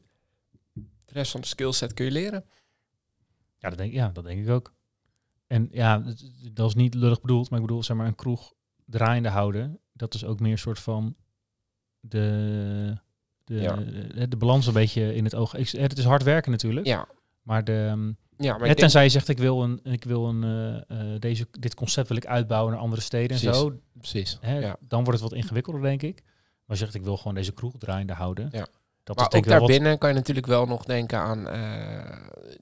de 0.74 1.12
rest 1.12 1.30
van 1.30 1.40
de 1.40 1.46
skillset 1.46 1.94
kun 1.94 2.04
je 2.04 2.10
leren. 2.10 2.44
Ja, 3.68 3.72
dat 3.76 3.78
denk, 3.78 3.92
ja, 3.92 4.08
dat 4.08 4.24
denk 4.24 4.42
ik 4.44 4.48
ook. 4.50 4.72
En 5.46 5.68
ja, 5.70 6.02
het- 6.04 6.30
dat 6.52 6.68
is 6.68 6.74
niet 6.74 6.94
lullig 6.94 7.20
bedoeld, 7.20 7.50
maar 7.50 7.60
ik 7.60 7.66
bedoel, 7.66 7.82
zeg 7.82 7.96
maar, 7.96 8.06
een 8.06 8.14
kroeg 8.14 8.52
draaiende 8.84 9.28
houden. 9.28 9.78
Dat 9.92 10.14
is 10.14 10.24
ook 10.24 10.40
meer 10.40 10.52
een 10.52 10.58
soort 10.58 10.78
van 10.78 11.16
de, 12.00 12.96
de, 13.44 13.54
Ja. 13.54 13.76
de, 13.76 14.28
de 14.28 14.36
balans 14.36 14.66
een 14.66 14.72
beetje 14.72 15.14
in 15.14 15.24
het 15.24 15.34
oog. 15.34 15.54
Ik, 15.54 15.68
het 15.68 15.98
is 15.98 16.04
hard 16.04 16.22
werken 16.22 16.50
natuurlijk, 16.50 16.86
Ja, 16.86 17.08
maar, 17.42 17.64
de, 17.64 18.14
ja 18.36 18.56
maar 18.56 18.66
denk, 18.66 18.78
tenzij 18.78 19.02
je 19.02 19.08
zegt, 19.08 19.28
ik 19.28 19.38
wil, 19.38 19.62
een, 19.62 19.80
ik 19.82 20.04
wil 20.04 20.28
een, 20.28 20.42
eh, 20.88 21.14
eh, 21.14 21.20
deze, 21.20 21.46
dit 21.50 21.74
concept 21.74 22.08
wil 22.08 22.16
ik 22.16 22.26
uitbouwen 22.26 22.72
naar 22.72 22.80
andere 22.82 23.02
steden 23.02 23.36
en 23.36 23.54
zo. 23.54 23.80
precies. 23.92 24.38
Hè, 24.40 24.58
Ja. 24.58 24.76
Dan 24.80 25.04
wordt 25.04 25.20
het 25.20 25.30
wat 25.30 25.38
ingewikkelder, 25.38 25.82
denk 25.82 26.02
ik. 26.02 26.22
Maar 26.64 26.76
je 26.76 26.82
zegt, 26.82 26.94
ik 26.94 27.02
wil 27.02 27.16
gewoon 27.16 27.34
deze 27.34 27.52
kroeg 27.52 27.74
draaiende 27.78 28.12
houden. 28.12 28.48
Ja. 28.52 28.66
Dat 29.06 29.16
Maar 29.16 29.26
is 29.28 29.38
ook 29.38 29.44
wat... 29.44 29.58
daarbinnen 29.58 29.98
kan 29.98 30.08
je 30.08 30.14
natuurlijk 30.14 30.46
wel 30.46 30.66
nog 30.66 30.84
denken 30.84 31.18
aan 31.18 31.48
eh, 31.48 32.16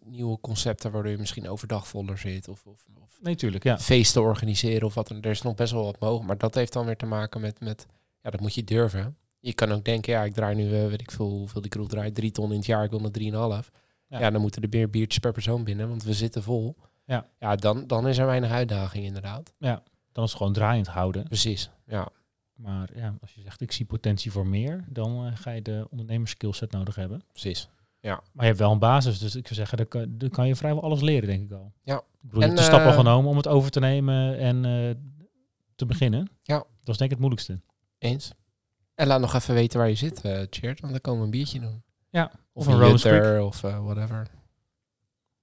nieuwe 0.05 0.41
concepten 0.41 0.91
waardoor 0.91 1.11
je 1.11 1.19
misschien 1.19 1.49
overdag 1.49 1.89
voller 1.89 2.19
zit. 2.19 2.49
Of, 2.49 2.67
of, 2.67 2.87
of 3.03 3.19
Nee, 3.21 3.35
tuurlijk, 3.35 3.65
ja. 3.65 3.79
feesten 3.79 4.23
organiseren 4.23 4.87
of 4.87 4.95
wat. 4.95 5.11
Er 5.11 5.27
is 5.27 5.43
nog 5.43 5.55
best 5.55 5.73
wel 5.73 5.85
wat 5.85 5.99
mogelijk. 6.01 6.27
Maar 6.27 6.39
dat 6.39 6.55
heeft 6.55 6.73
dan 6.73 6.87
weer 6.87 6.97
te 6.97 7.07
maken 7.07 7.41
met, 7.41 7.61
met 7.61 7.87
ja, 8.21 8.31
dat 8.31 8.41
moet 8.41 8.55
je 8.55 8.65
durven. 8.65 9.17
Je 9.41 9.53
kan 9.53 9.73
ook 9.73 9.85
denken, 9.85 10.13
ja, 10.13 10.25
ik 10.25 10.35
draai 10.35 10.55
nu, 10.55 10.75
eh, 10.75 10.87
weet 10.89 11.01
ik 11.01 11.11
veel, 11.11 11.29
hoeveel 11.29 11.61
die 11.61 11.71
kroeg 11.71 11.89
draait, 11.89 12.15
drie 12.15 12.31
ton 12.31 12.51
in 12.51 12.57
het 12.57 12.67
jaar, 12.67 12.85
ik 12.85 12.91
wil 12.91 13.01
naar 13.01 13.11
drieënhalf. 13.11 13.71
Ja. 14.09 14.19
Ja. 14.19 14.31
dan 14.31 14.41
moeten 14.41 14.63
er 14.63 14.69
meer 14.71 14.91
biertjes 14.91 15.19
per 15.19 15.33
persoon 15.33 15.65
binnen, 15.65 15.89
want 15.89 16.03
we 16.03 16.13
zitten 16.13 16.43
vol. 16.43 16.77
Ja. 17.05 17.27
Ja, 17.39 17.57
dan, 17.57 17.87
dan 17.87 18.09
is 18.09 18.19
er 18.19 18.27
weinig 18.27 18.51
uitdaging 18.51 19.05
inderdaad. 19.05 19.53
Ja. 19.59 19.83
dan 20.13 20.25
is 20.25 20.31
het 20.31 20.39
gewoon 20.39 20.53
draaiend 20.53 20.87
houden. 20.87 21.25
Precies, 21.25 21.71
ja. 21.87 22.09
Maar 22.55 22.97
ja, 22.97 23.17
als 23.21 23.35
je 23.35 23.41
zegt 23.41 23.61
ik 23.61 23.73
zie 23.73 23.87
potentie 23.87 24.31
voor 24.33 24.47
meer, 24.47 24.85
dan 24.89 25.27
eh, 25.27 25.37
ga 25.37 25.51
je 25.51 25.63
de 25.63 25.87
ondernemerskillset 25.91 26.71
nodig 26.73 26.95
hebben. 26.95 27.23
Precies. 27.33 27.69
Maar 28.03 28.21
je 28.33 28.43
hebt 28.43 28.59
wel 28.59 28.73
een 28.73 28.79
basis, 28.79 29.19
dus 29.19 29.35
ik 29.37 29.47
zou 29.47 29.55
zeggen, 29.55 30.09
dan 30.19 30.31
kan, 30.31 30.47
je 30.49 30.57
vrijwel 30.57 30.83
alles 30.83 31.01
leren, 31.01 31.29
denk 31.29 31.43
ik 31.43 31.53
al. 31.53 31.73
Ja. 31.83 31.97
Ik 31.97 32.03
bedoel, 32.21 32.41
je 32.41 32.47
hebt 32.47 32.59
de 32.59 32.65
stap 32.65 32.81
al 32.81 32.91
eh, 32.91 32.95
genomen 32.97 33.31
om 33.31 33.37
het 33.37 33.49
over 33.49 33.71
te 33.71 33.81
nemen 33.81 34.39
en 34.39 34.65
eh, 34.65 34.95
te 35.75 35.87
beginnen. 35.87 36.31
Ja. 36.43 36.57
Dat 36.59 36.89
is 36.89 36.97
denk 36.97 37.01
ik 37.01 37.11
het 37.11 37.19
moeilijkste. 37.19 37.61
Eens. 37.99 38.33
En 38.95 39.07
laat 39.07 39.21
nog 39.21 39.35
even 39.35 39.55
weten 39.55 39.79
waar 39.79 39.89
je 39.89 39.95
zit, 39.95 40.23
want 40.23 40.81
dan 40.81 41.01
komen 41.01 41.19
we 41.21 41.25
een 41.25 41.31
biertje 41.31 41.61
doen. 41.61 41.83
Ja, 42.11 42.33
Of, 42.53 42.67
een 42.67 42.73
een 42.73 42.79
Rose 42.79 43.43
of 43.43 43.61
whatever. 43.61 44.31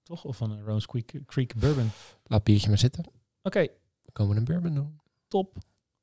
toch? 0.04 0.24
Of 0.24 0.40
een 0.40 0.64
Rose 0.64 0.88
Creek, 0.88 1.22
Creek 1.26 1.56
Bourbon. 1.56 1.90
Laat 2.24 2.44
biertje 2.44 2.70
maar 2.70 2.78
zitten. 2.78 3.06
Oké, 3.42 3.60
Dan 4.02 4.14
komen 4.14 4.34
we 4.34 4.40
een 4.40 4.46
bourbon 4.46 4.76
doen. 4.76 5.00
top. 5.28 5.58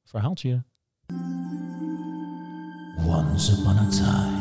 Verhaaltje. 0.05 0.65
Once 3.07 3.53
upon 3.53 3.79
a 3.79 3.89
time. 3.89 4.39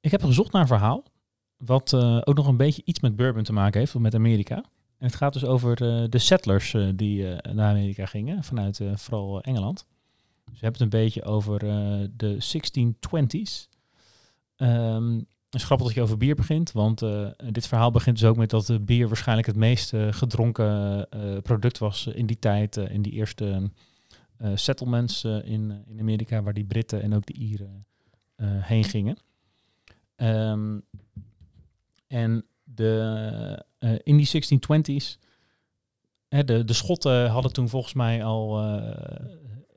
Ik 0.00 0.10
heb 0.10 0.22
gezocht 0.22 0.52
naar 0.52 0.62
een 0.62 0.66
verhaal 0.66 1.04
wat 1.56 1.92
eh, 1.92 2.20
ook 2.24 2.36
nog 2.36 2.46
een 2.46 2.56
beetje 2.56 2.82
iets 2.84 3.00
met 3.00 3.16
bourbon 3.16 3.42
te 3.42 3.52
maken 3.52 3.80
heeft, 3.80 3.94
of 3.94 4.00
met 4.00 4.14
Amerika. 4.14 4.54
En 4.98 5.06
het 5.06 5.14
gaat 5.14 5.32
dus 5.32 5.44
over 5.44 5.70
eh, 5.72 6.08
de 6.08 6.18
settlers 6.18 6.74
eh, 6.74 6.88
die 6.94 7.24
naar 7.52 7.70
Amerika 7.70 8.06
gingen, 8.06 8.44
vanuit 8.44 8.80
vooral 8.94 9.40
Engeland. 9.40 9.86
Dus 10.44 10.60
we 10.60 10.66
hebben 10.66 10.82
het 10.82 10.92
een 10.92 11.00
beetje 11.00 11.24
over 11.24 11.58
de 12.16 12.38
1620s. 12.40 13.68
Ehm, 14.56 15.14
het 15.14 15.26
is 15.50 15.64
grappig 15.64 15.86
dat 15.86 15.96
je 15.96 16.02
over 16.02 16.16
bier 16.16 16.34
begint, 16.34 16.72
want 16.72 17.02
eh, 17.02 17.28
dit 17.50 17.66
verhaal 17.66 17.90
begint 17.90 18.18
dus 18.18 18.28
ook 18.28 18.36
met 18.36 18.50
dat 18.50 18.66
de 18.66 18.80
bier 18.80 19.06
waarschijnlijk 19.06 19.46
het 19.46 19.56
meest 19.56 19.94
eh, 19.94 20.12
gedronken 20.12 21.06
eh, 21.10 21.38
product 21.42 21.78
was 21.78 22.06
in 22.06 22.26
die 22.26 22.38
tijd, 22.38 22.76
eh, 22.76 22.90
in 22.90 23.02
die 23.02 23.12
eerste 23.12 23.70
eh, 24.36 24.50
settlements 24.54 25.24
eh, 25.24 25.44
in, 25.44 25.84
in 25.86 26.00
Amerika, 26.00 26.42
waar 26.42 26.54
die 26.54 26.64
Britten 26.64 27.02
en 27.02 27.14
ook 27.14 27.26
de 27.26 27.32
Ieren 27.32 27.86
eh, 28.36 28.48
heen 28.50 28.84
gingen. 28.84 29.16
Ehm, 30.16 30.78
en 32.06 32.44
de, 32.64 33.64
eh, 33.78 33.94
in 34.02 34.16
die 34.16 34.26
1620s, 34.26 35.18
hè, 36.28 36.44
de, 36.44 36.64
de 36.64 36.72
Schotten 36.72 37.30
hadden 37.30 37.52
toen 37.52 37.68
volgens 37.68 37.94
mij 37.94 38.24
al 38.24 38.58
eh, 38.58 39.26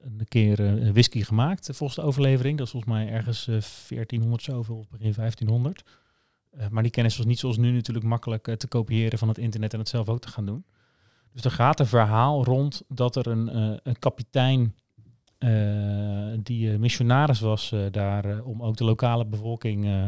een 0.04 0.28
keer 0.28 0.66
eh, 0.66 0.92
whisky 0.92 1.24
gemaakt, 1.24 1.70
eh, 1.70 1.76
volgens 1.76 2.00
de 2.00 2.06
overlevering. 2.06 2.58
Dat 2.58 2.66
is 2.66 2.72
volgens 2.72 2.94
mij 2.94 3.10
ergens 3.10 3.48
eh, 3.48 3.62
1400 3.88 4.44
zoveel, 4.44 4.78
of 4.78 4.89
begin 4.89 5.13
1500. 5.13 5.84
Eh, 6.50 6.68
maar 6.68 6.84
die 6.84 6.92
kennis 6.92 7.18
was 7.18 7.26
niet 7.26 7.39
zoals 7.39 7.58
nu 7.58 7.72
natuurlijk 7.72 8.06
makkelijk 8.06 8.48
eh, 8.48 8.56
te 8.56 8.68
kopiëren 8.68 9.20
van 9.20 9.28
het 9.28 9.38
internet 9.38 9.74
en 9.74 9.80
het 9.80 9.89
zelf 9.89 10.10
ook 10.10 10.22
te 10.22 10.28
gaan 10.28 10.46
doen. 10.46 10.66
Dus 11.32 11.44
er 11.44 11.52
gaat 11.52 11.80
een 11.80 11.86
verhaal 11.86 12.44
rond 12.44 12.84
dat 12.88 13.16
er 13.16 13.28
een, 13.28 13.50
eh, 13.50 13.78
een 13.84 14.00
kapitein 14.00 14.76
eh, 15.38 16.34
die 16.39 16.72
eh, 16.72 16.80
missionaris 16.80 17.39
was 17.39 17.72
eh, 17.72 17.86
daar 17.92 18.26
eh, 18.26 18.48
om 18.48 18.63
ook 18.63 18.78
de 18.78 18.84
lokale 18.84 19.26
bevolking 19.26 19.86
eh, 19.86 20.06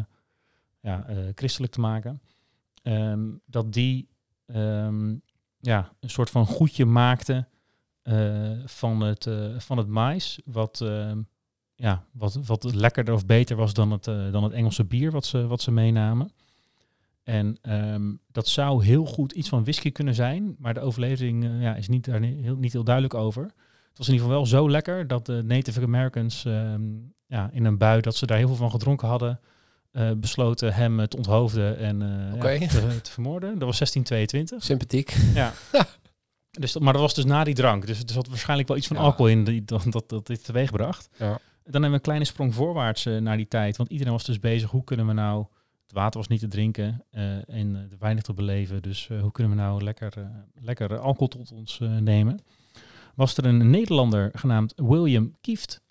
ja, 0.82 1.08
eh, 1.08 1.18
christelijk 1.36 1.74
te 1.74 1.80
maken. 1.80 2.22
Ehm, 2.84 3.24
dat 3.46 3.74
die 3.74 4.08
ehm, 4.46 5.16
ja, 5.60 5.92
een 6.00 6.10
soort 6.10 6.30
van 6.30 6.46
goedje 6.46 6.86
maakte 6.86 7.34
eh, 7.34 7.44
van, 8.66 9.02
het, 9.02 9.28
eh, 9.28 9.36
van 9.58 9.78
het 9.78 9.88
mais. 9.88 10.40
Wat, 10.46 10.82
ehm, 10.82 11.22
ja, 11.76 12.04
wat, 12.12 12.40
wat 12.46 12.74
lekkerder 12.74 13.14
of 13.14 13.26
beter 13.26 13.56
was 13.56 13.74
dan 13.74 13.92
het, 13.92 14.08
eh, 14.08 14.32
dan 14.32 14.44
het 14.44 14.54
Engelse 14.54 14.84
bier 14.84 15.12
wat 15.12 15.26
ze, 15.26 15.48
wat 15.48 15.62
ze 15.62 15.72
meenamen. 15.72 16.32
En 17.24 17.58
ehm, 17.62 18.14
dat 18.32 18.48
zou 18.48 18.86
heel 18.86 19.06
goed 19.06 19.32
iets 19.32 19.50
van 19.50 19.64
whisky 19.64 19.92
kunnen 19.92 20.16
zijn, 20.16 20.56
maar 20.60 20.74
de 20.74 20.80
overlevering 20.80 21.44
eh, 21.44 21.62
ja, 21.62 21.76
is 21.76 21.88
niet, 21.88 22.06
daar 22.06 22.22
heel, 22.22 22.56
niet 22.56 22.74
heel 22.74 22.84
duidelijk 22.84 23.14
over. 23.14 23.44
Het 23.44 23.98
was 23.98 24.08
in 24.08 24.14
ieder 24.14 24.28
geval 24.28 24.42
wel 24.42 24.60
zo 24.60 24.70
lekker 24.70 25.08
dat 25.08 25.26
de 25.26 25.44
Native 25.46 25.82
Americans 25.82 26.46
ehm, 26.46 26.82
ja, 27.28 27.50
in 27.52 27.66
een 27.66 27.78
bui 27.78 28.02
dat 28.02 28.16
ze 28.16 28.26
daar 28.26 28.38
heel 28.38 28.48
veel 28.48 28.56
van 28.56 28.72
gedronken 28.72 29.08
hadden, 29.08 29.40
eh, 29.96 30.12
besloten 30.18 30.74
hem 30.74 31.00
eh, 31.00 31.06
te 31.06 31.18
onthoofden 31.18 31.78
en 31.78 32.02
eh, 32.02 32.60
ja, 32.60 32.68
te, 32.68 33.02
te 33.02 33.12
vermoorden. 33.12 33.50
Dat 33.60 33.68
was 33.68 33.78
1622. 33.78 34.64
Sympathiek. 34.64 35.16
Ja. 35.34 35.54
dus, 36.60 36.72
dat- 36.72 36.82
maar 36.82 36.94
dat 36.94 37.02
was 37.02 37.14
dus 37.14 37.26
na 37.26 37.44
die 37.44 37.54
drank. 37.54 37.86
Dus 37.88 38.00
er 38.04 38.10
zat 38.12 38.28
waarschijnlijk 38.28 38.68
wel 38.68 38.78
iets 38.78 38.88
van 38.88 38.96
Ja. 38.98 39.02
alcohol 39.04 39.28
in 39.28 39.44
die, 39.44 39.66
dat, 39.66 39.86
dat, 39.90 40.10
dat 40.10 40.28
dit 40.28 40.44
teweeg 40.46 40.72
bracht. 40.72 41.10
Ja. 41.18 41.28
Dan 41.28 41.82
hebben 41.82 41.90
we 41.90 41.96
een 41.96 42.02
kleine 42.02 42.26
sprong 42.26 42.54
voorwaarts 42.54 43.06
eh, 43.06 43.18
naar 43.18 43.38
die 43.38 43.48
tijd. 43.48 43.78
Want 43.78 43.90
iedereen 43.90 44.14
was 44.14 44.24
dus 44.24 44.40
bezig, 44.40 44.70
hoe 44.70 44.84
kunnen 44.84 45.08
we 45.08 45.14
nou... 45.14 45.46
Het 45.84 45.94
water 45.94 46.20
was 46.20 46.28
niet 46.28 46.40
te 46.40 46.48
drinken 46.48 47.04
eh, 47.12 47.50
en 47.50 47.76
eh, 47.76 47.98
weinig 48.00 48.24
te 48.24 48.34
beleven. 48.34 48.82
Dus 48.82 49.08
eh, 49.10 49.22
hoe 49.22 49.32
kunnen 49.32 49.56
we 49.56 49.62
nou 49.62 49.84
lekker, 49.84 50.14
eh, 50.18 50.24
lekker 50.62 50.98
alcohol 51.00 51.28
tot 51.28 51.52
ons 51.52 51.80
eh, 51.82 51.98
nemen? 51.98 52.40
Was 53.16 53.38
er 53.38 53.46
een 53.46 53.70
Nederlander 53.70 54.30
genaamd 54.34 54.74
William 54.76 55.36
Kieft. 55.42 55.82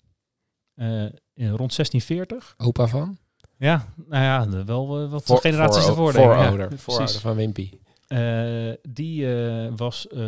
eh, 0.75 1.03
in, 1.33 1.49
rond 1.49 1.75
1640. 1.75 2.53
Opa 2.57 2.87
van? 2.87 3.17
Ja, 3.57 3.93
nou 4.07 4.23
ja, 4.23 4.63
wel 4.65 5.09
wat 5.09 5.23
Voor- 5.23 5.39
generaties 5.39 5.81
voor- 5.83 5.89
ervoor. 5.89 6.13
Ja, 6.13 6.21
Voorouder. 6.21 6.67
precies. 6.67 6.83
Voorouder 6.83 7.19
van 7.19 7.35
Wimpy. 7.35 7.69
Eh, 8.07 8.71
die 8.89 9.35
eh, 9.37 9.71
was 9.75 10.07
eh, 10.07 10.21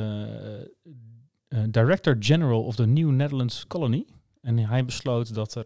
Director 1.69 2.15
General 2.19 2.63
of 2.63 2.75
the 2.75 2.85
New 2.85 3.11
Netherlands 3.11 3.67
Colony. 3.67 4.05
En 4.41 4.57
hij 4.57 4.85
besloot 4.85 5.33
dat 5.33 5.55
er 5.55 5.65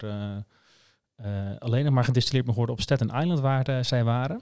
alleen 1.60 1.84
nog 1.86 1.94
maar 1.94 2.04
gedistilleerd 2.04 2.46
mocht 2.46 2.58
worden 2.58 2.76
op 2.76 2.82
Staten 2.82 3.08
Island 3.08 3.40
waar 3.40 3.86
zij 3.86 4.04
waren. 4.04 4.42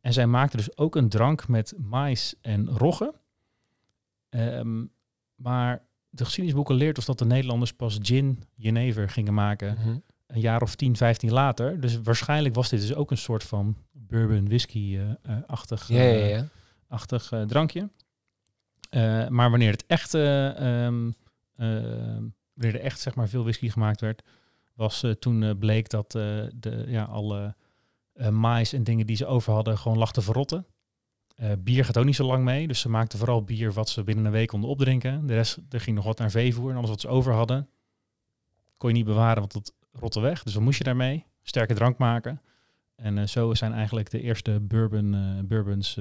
En 0.00 0.12
zij 0.12 0.26
maakten 0.26 0.58
dus 0.58 0.76
ook 0.76 0.96
een 0.96 1.08
drank 1.08 1.48
met 1.48 1.74
mais 1.76 2.34
en 2.40 2.68
rogge. 2.68 3.14
Ehm, 4.28 4.84
maar 5.34 5.82
de 6.08 6.24
geschiedenisboeken 6.24 6.74
leert 6.74 6.96
ons 6.96 7.06
dat 7.06 7.18
de 7.18 7.24
Nederlanders 7.24 7.72
pas 7.72 7.98
gin, 8.02 8.42
jenever 8.54 9.08
gingen 9.08 9.34
maken 9.34 9.76
Mhm. 9.78 9.96
een 10.26 10.40
jaar 10.40 10.62
of 10.62 10.74
10, 10.74 10.96
15 10.96 11.32
later. 11.32 11.80
Dus 11.80 12.00
waarschijnlijk 12.00 12.54
was 12.54 12.68
dit 12.68 12.80
dus 12.80 12.94
ook 12.94 13.10
een 13.10 13.18
soort 13.18 13.44
van 13.44 13.76
bourbon 13.92 14.48
whisky-achtig 14.48 15.88
Ja, 15.88 16.02
ja, 16.02 16.24
ja. 16.26 16.48
Achtig 16.88 17.32
eh, 17.32 17.42
drankje. 17.42 17.88
Eh, 18.90 19.28
maar 19.28 19.50
wanneer 19.50 19.70
het 19.70 19.84
echt, 19.86 20.14
eh, 20.14 20.84
ehm, 20.84 21.10
eh, 21.56 21.66
wanneer 22.54 22.74
er 22.74 22.80
echt 22.80 23.00
zeg 23.00 23.14
maar 23.14 23.28
veel 23.28 23.42
whisky 23.42 23.70
gemaakt 23.70 24.00
werd, 24.00 24.22
was 24.74 25.04
toen 25.18 25.58
bleek 25.58 25.88
dat 25.88 26.10
de, 26.10 26.84
ja, 26.86 27.02
alle 27.02 27.54
mais 28.30 28.72
en 28.72 28.84
dingen 28.84 29.06
die 29.06 29.16
ze 29.16 29.26
over 29.26 29.52
hadden 29.52 29.78
gewoon 29.78 29.98
lag 29.98 30.12
te 30.12 30.22
verrotten. 30.22 30.66
Bier 31.58 31.84
gaat 31.84 31.98
ook 31.98 32.04
niet 32.04 32.16
zo 32.16 32.26
lang 32.26 32.44
mee, 32.44 32.66
dus 32.68 32.80
ze 32.80 32.88
maakten 32.88 33.18
vooral 33.18 33.42
bier 33.42 33.72
wat 33.72 33.88
ze 33.88 34.04
binnen 34.04 34.24
een 34.24 34.32
week 34.32 34.48
konden 34.48 34.70
opdrinken. 34.70 35.26
De 35.26 35.34
rest, 35.34 35.58
er 35.68 35.80
ging 35.80 35.96
nog 35.96 36.04
wat 36.04 36.18
naar 36.18 36.30
veevoer 36.30 36.70
en 36.70 36.76
alles 36.76 36.90
wat 36.90 37.00
ze 37.00 37.08
over 37.08 37.32
hadden, 37.32 37.68
kon 38.76 38.88
je 38.88 38.96
niet 38.96 39.04
bewaren, 39.04 39.38
want 39.38 39.52
het 39.52 39.74
rotte 39.92 40.20
weg. 40.20 40.42
Dus 40.42 40.54
wat 40.54 40.62
moest 40.62 40.78
je 40.78 40.84
daarmee? 40.84 41.24
Sterke 41.42 41.74
drank 41.74 41.98
maken. 41.98 42.42
En 42.96 43.28
zo 43.28 43.54
zijn 43.54 43.72
eigenlijk 43.72 44.10
de 44.10 44.20
eerste 44.20 44.60
bourbon, 44.60 45.14
eh, 45.14 45.44
bourbons 45.44 45.98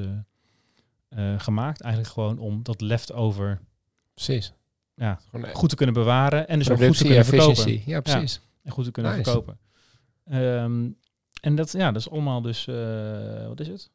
eh, 1.16 1.40
gemaakt. 1.40 1.82
Eigenlijk 1.82 2.14
gewoon 2.14 2.38
om 2.40 2.64
dat 2.64 2.82
leftover 2.82 3.62
Precies. 4.14 4.54
ja, 4.96 5.20
goed 5.54 5.70
te 5.70 5.76
kunnen 5.76 5.96
bewaren 5.96 6.48
en 6.48 6.60
dus 6.60 6.70
ook 6.70 6.78
goed 6.84 6.98
te 6.98 7.04
kunnen 7.04 7.26
verkopen. 7.26 7.82
Ja, 7.86 8.02
precies. 8.02 8.42
En 8.64 8.72
goed 8.72 8.86
te 8.86 8.92
kunnen 8.92 9.12
Nice. 9.18 9.24
verkopen. 9.24 9.58
Ehm, 10.26 10.90
en 11.42 11.56
dat, 11.56 11.72
ja, 11.72 11.92
dat 11.92 12.02
is 12.02 12.10
allemaal 12.10 12.42
dus, 12.42 12.68
eh, 12.68 13.48
wat 13.48 13.60
is 13.60 13.68
het? 13.68 13.92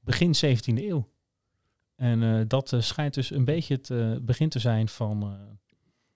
Begin 0.00 0.34
17e 0.34 0.86
eeuw. 0.88 1.08
En 1.96 2.22
eh, 2.22 2.40
dat 2.46 2.72
eh, 2.72 2.80
schijnt 2.80 3.14
dus 3.14 3.30
een 3.30 3.44
beetje 3.44 3.74
het 3.82 4.24
begin 4.26 4.48
te 4.48 4.58
zijn 4.58 4.88
van, 4.88 5.22
eh, 5.22 5.28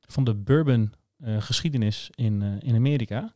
van 0.01 0.25
de 0.25 0.35
bourbon 0.35 0.93
eh, 1.19 1.43
geschiedenis 1.43 2.11
in, 2.15 2.43
eh, 2.43 2.69
in 2.69 2.75
Amerika. 2.75 3.33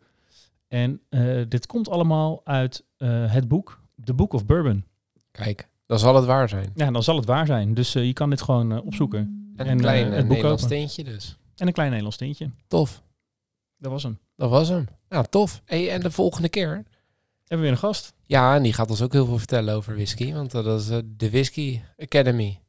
En 0.69 1.01
eh, 1.09 1.43
dit 1.49 1.67
komt 1.67 1.89
allemaal 1.89 2.41
uit 2.47 2.85
eh, 2.97 3.33
het 3.33 3.49
boek 3.49 3.81
The 4.05 4.15
Book 4.15 4.33
of 4.33 4.47
Bourbon. 4.47 4.85
Kijk, 5.31 5.69
dan 5.87 5.99
zal 5.99 6.15
het 6.15 6.25
waar 6.25 6.49
zijn. 6.49 6.73
Ja, 6.75 6.91
dan 6.91 7.03
zal 7.03 7.17
het 7.17 7.25
waar 7.25 7.47
zijn. 7.47 7.75
Dus 7.75 7.95
eh, 7.95 8.05
je 8.05 8.13
kan 8.13 8.31
dit 8.31 8.43
gewoon 8.43 8.73
eh, 8.73 8.87
opzoeken. 8.87 9.53
En 9.57 9.67
En, 9.67 9.73
een 9.73 9.77
eh, 9.77 9.83
klein 9.83 10.13
het 10.13 10.21
boek 10.21 10.29
Nederlands 10.29 10.63
steentje 10.63 11.05
dus. 11.05 11.37
En 11.57 11.67
een 11.67 11.73
klein 11.73 11.89
Nederlands 11.89 12.17
tintje. 12.17 12.51
Tof. 12.69 13.03
Dat 13.79 13.91
was 13.93 14.03
hem. 14.03 14.19
Dat 14.37 14.51
was 14.51 14.69
hem. 14.69 14.87
Nou, 15.09 15.25
tof. 15.31 15.63
Hey, 15.65 15.91
en 15.91 16.01
de 16.01 16.11
volgende 16.11 16.49
keer? 16.49 16.69
Hebben 16.71 16.85
we 17.49 17.57
weer 17.57 17.71
een 17.71 17.79
gast. 17.79 18.15
Ja, 18.23 18.55
en 18.55 18.63
die 18.63 18.73
gaat 18.73 18.91
ons 18.91 19.03
ook 19.03 19.13
heel 19.13 19.27
veel 19.27 19.39
vertellen 19.39 19.75
over 19.75 19.95
whisky. 19.95 20.33
Want 20.33 20.51
dat 20.51 20.81
is 20.81 20.87
de 21.05 21.31
Whisky 21.31 21.81
Academy. 21.99 22.61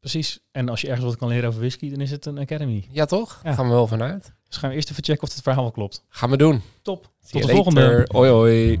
Precies. 0.00 0.40
En 0.50 0.68
als 0.68 0.80
je 0.80 0.86
ergens 0.86 1.06
wat 1.06 1.16
kan 1.16 1.28
leren 1.28 1.48
over 1.48 1.60
whisky, 1.60 1.90
dan 1.90 2.00
is 2.00 2.10
het 2.10 2.26
een 2.26 2.38
academy. 2.38 2.88
Ja, 2.90 3.04
toch? 3.04 3.40
Ja. 3.44 3.52
Gaan 3.52 3.66
we 3.66 3.72
wel 3.72 3.86
vanuit. 3.86 4.32
Dus 4.48 4.56
gaan 4.56 4.70
we 4.70 4.76
eerst 4.76 4.90
even 4.90 5.04
checken 5.04 5.22
of 5.22 5.34
het 5.34 5.42
verhaal 5.42 5.62
wel 5.62 5.72
klopt. 5.72 6.04
Gaan 6.08 6.30
we 6.30 6.36
doen. 6.36 6.62
Top. 6.82 7.02
Tot 7.02 7.32
de 7.32 7.38
later. 7.38 7.54
volgende. 7.54 8.08
Hoi 8.12 8.30
hoi. 8.30 8.80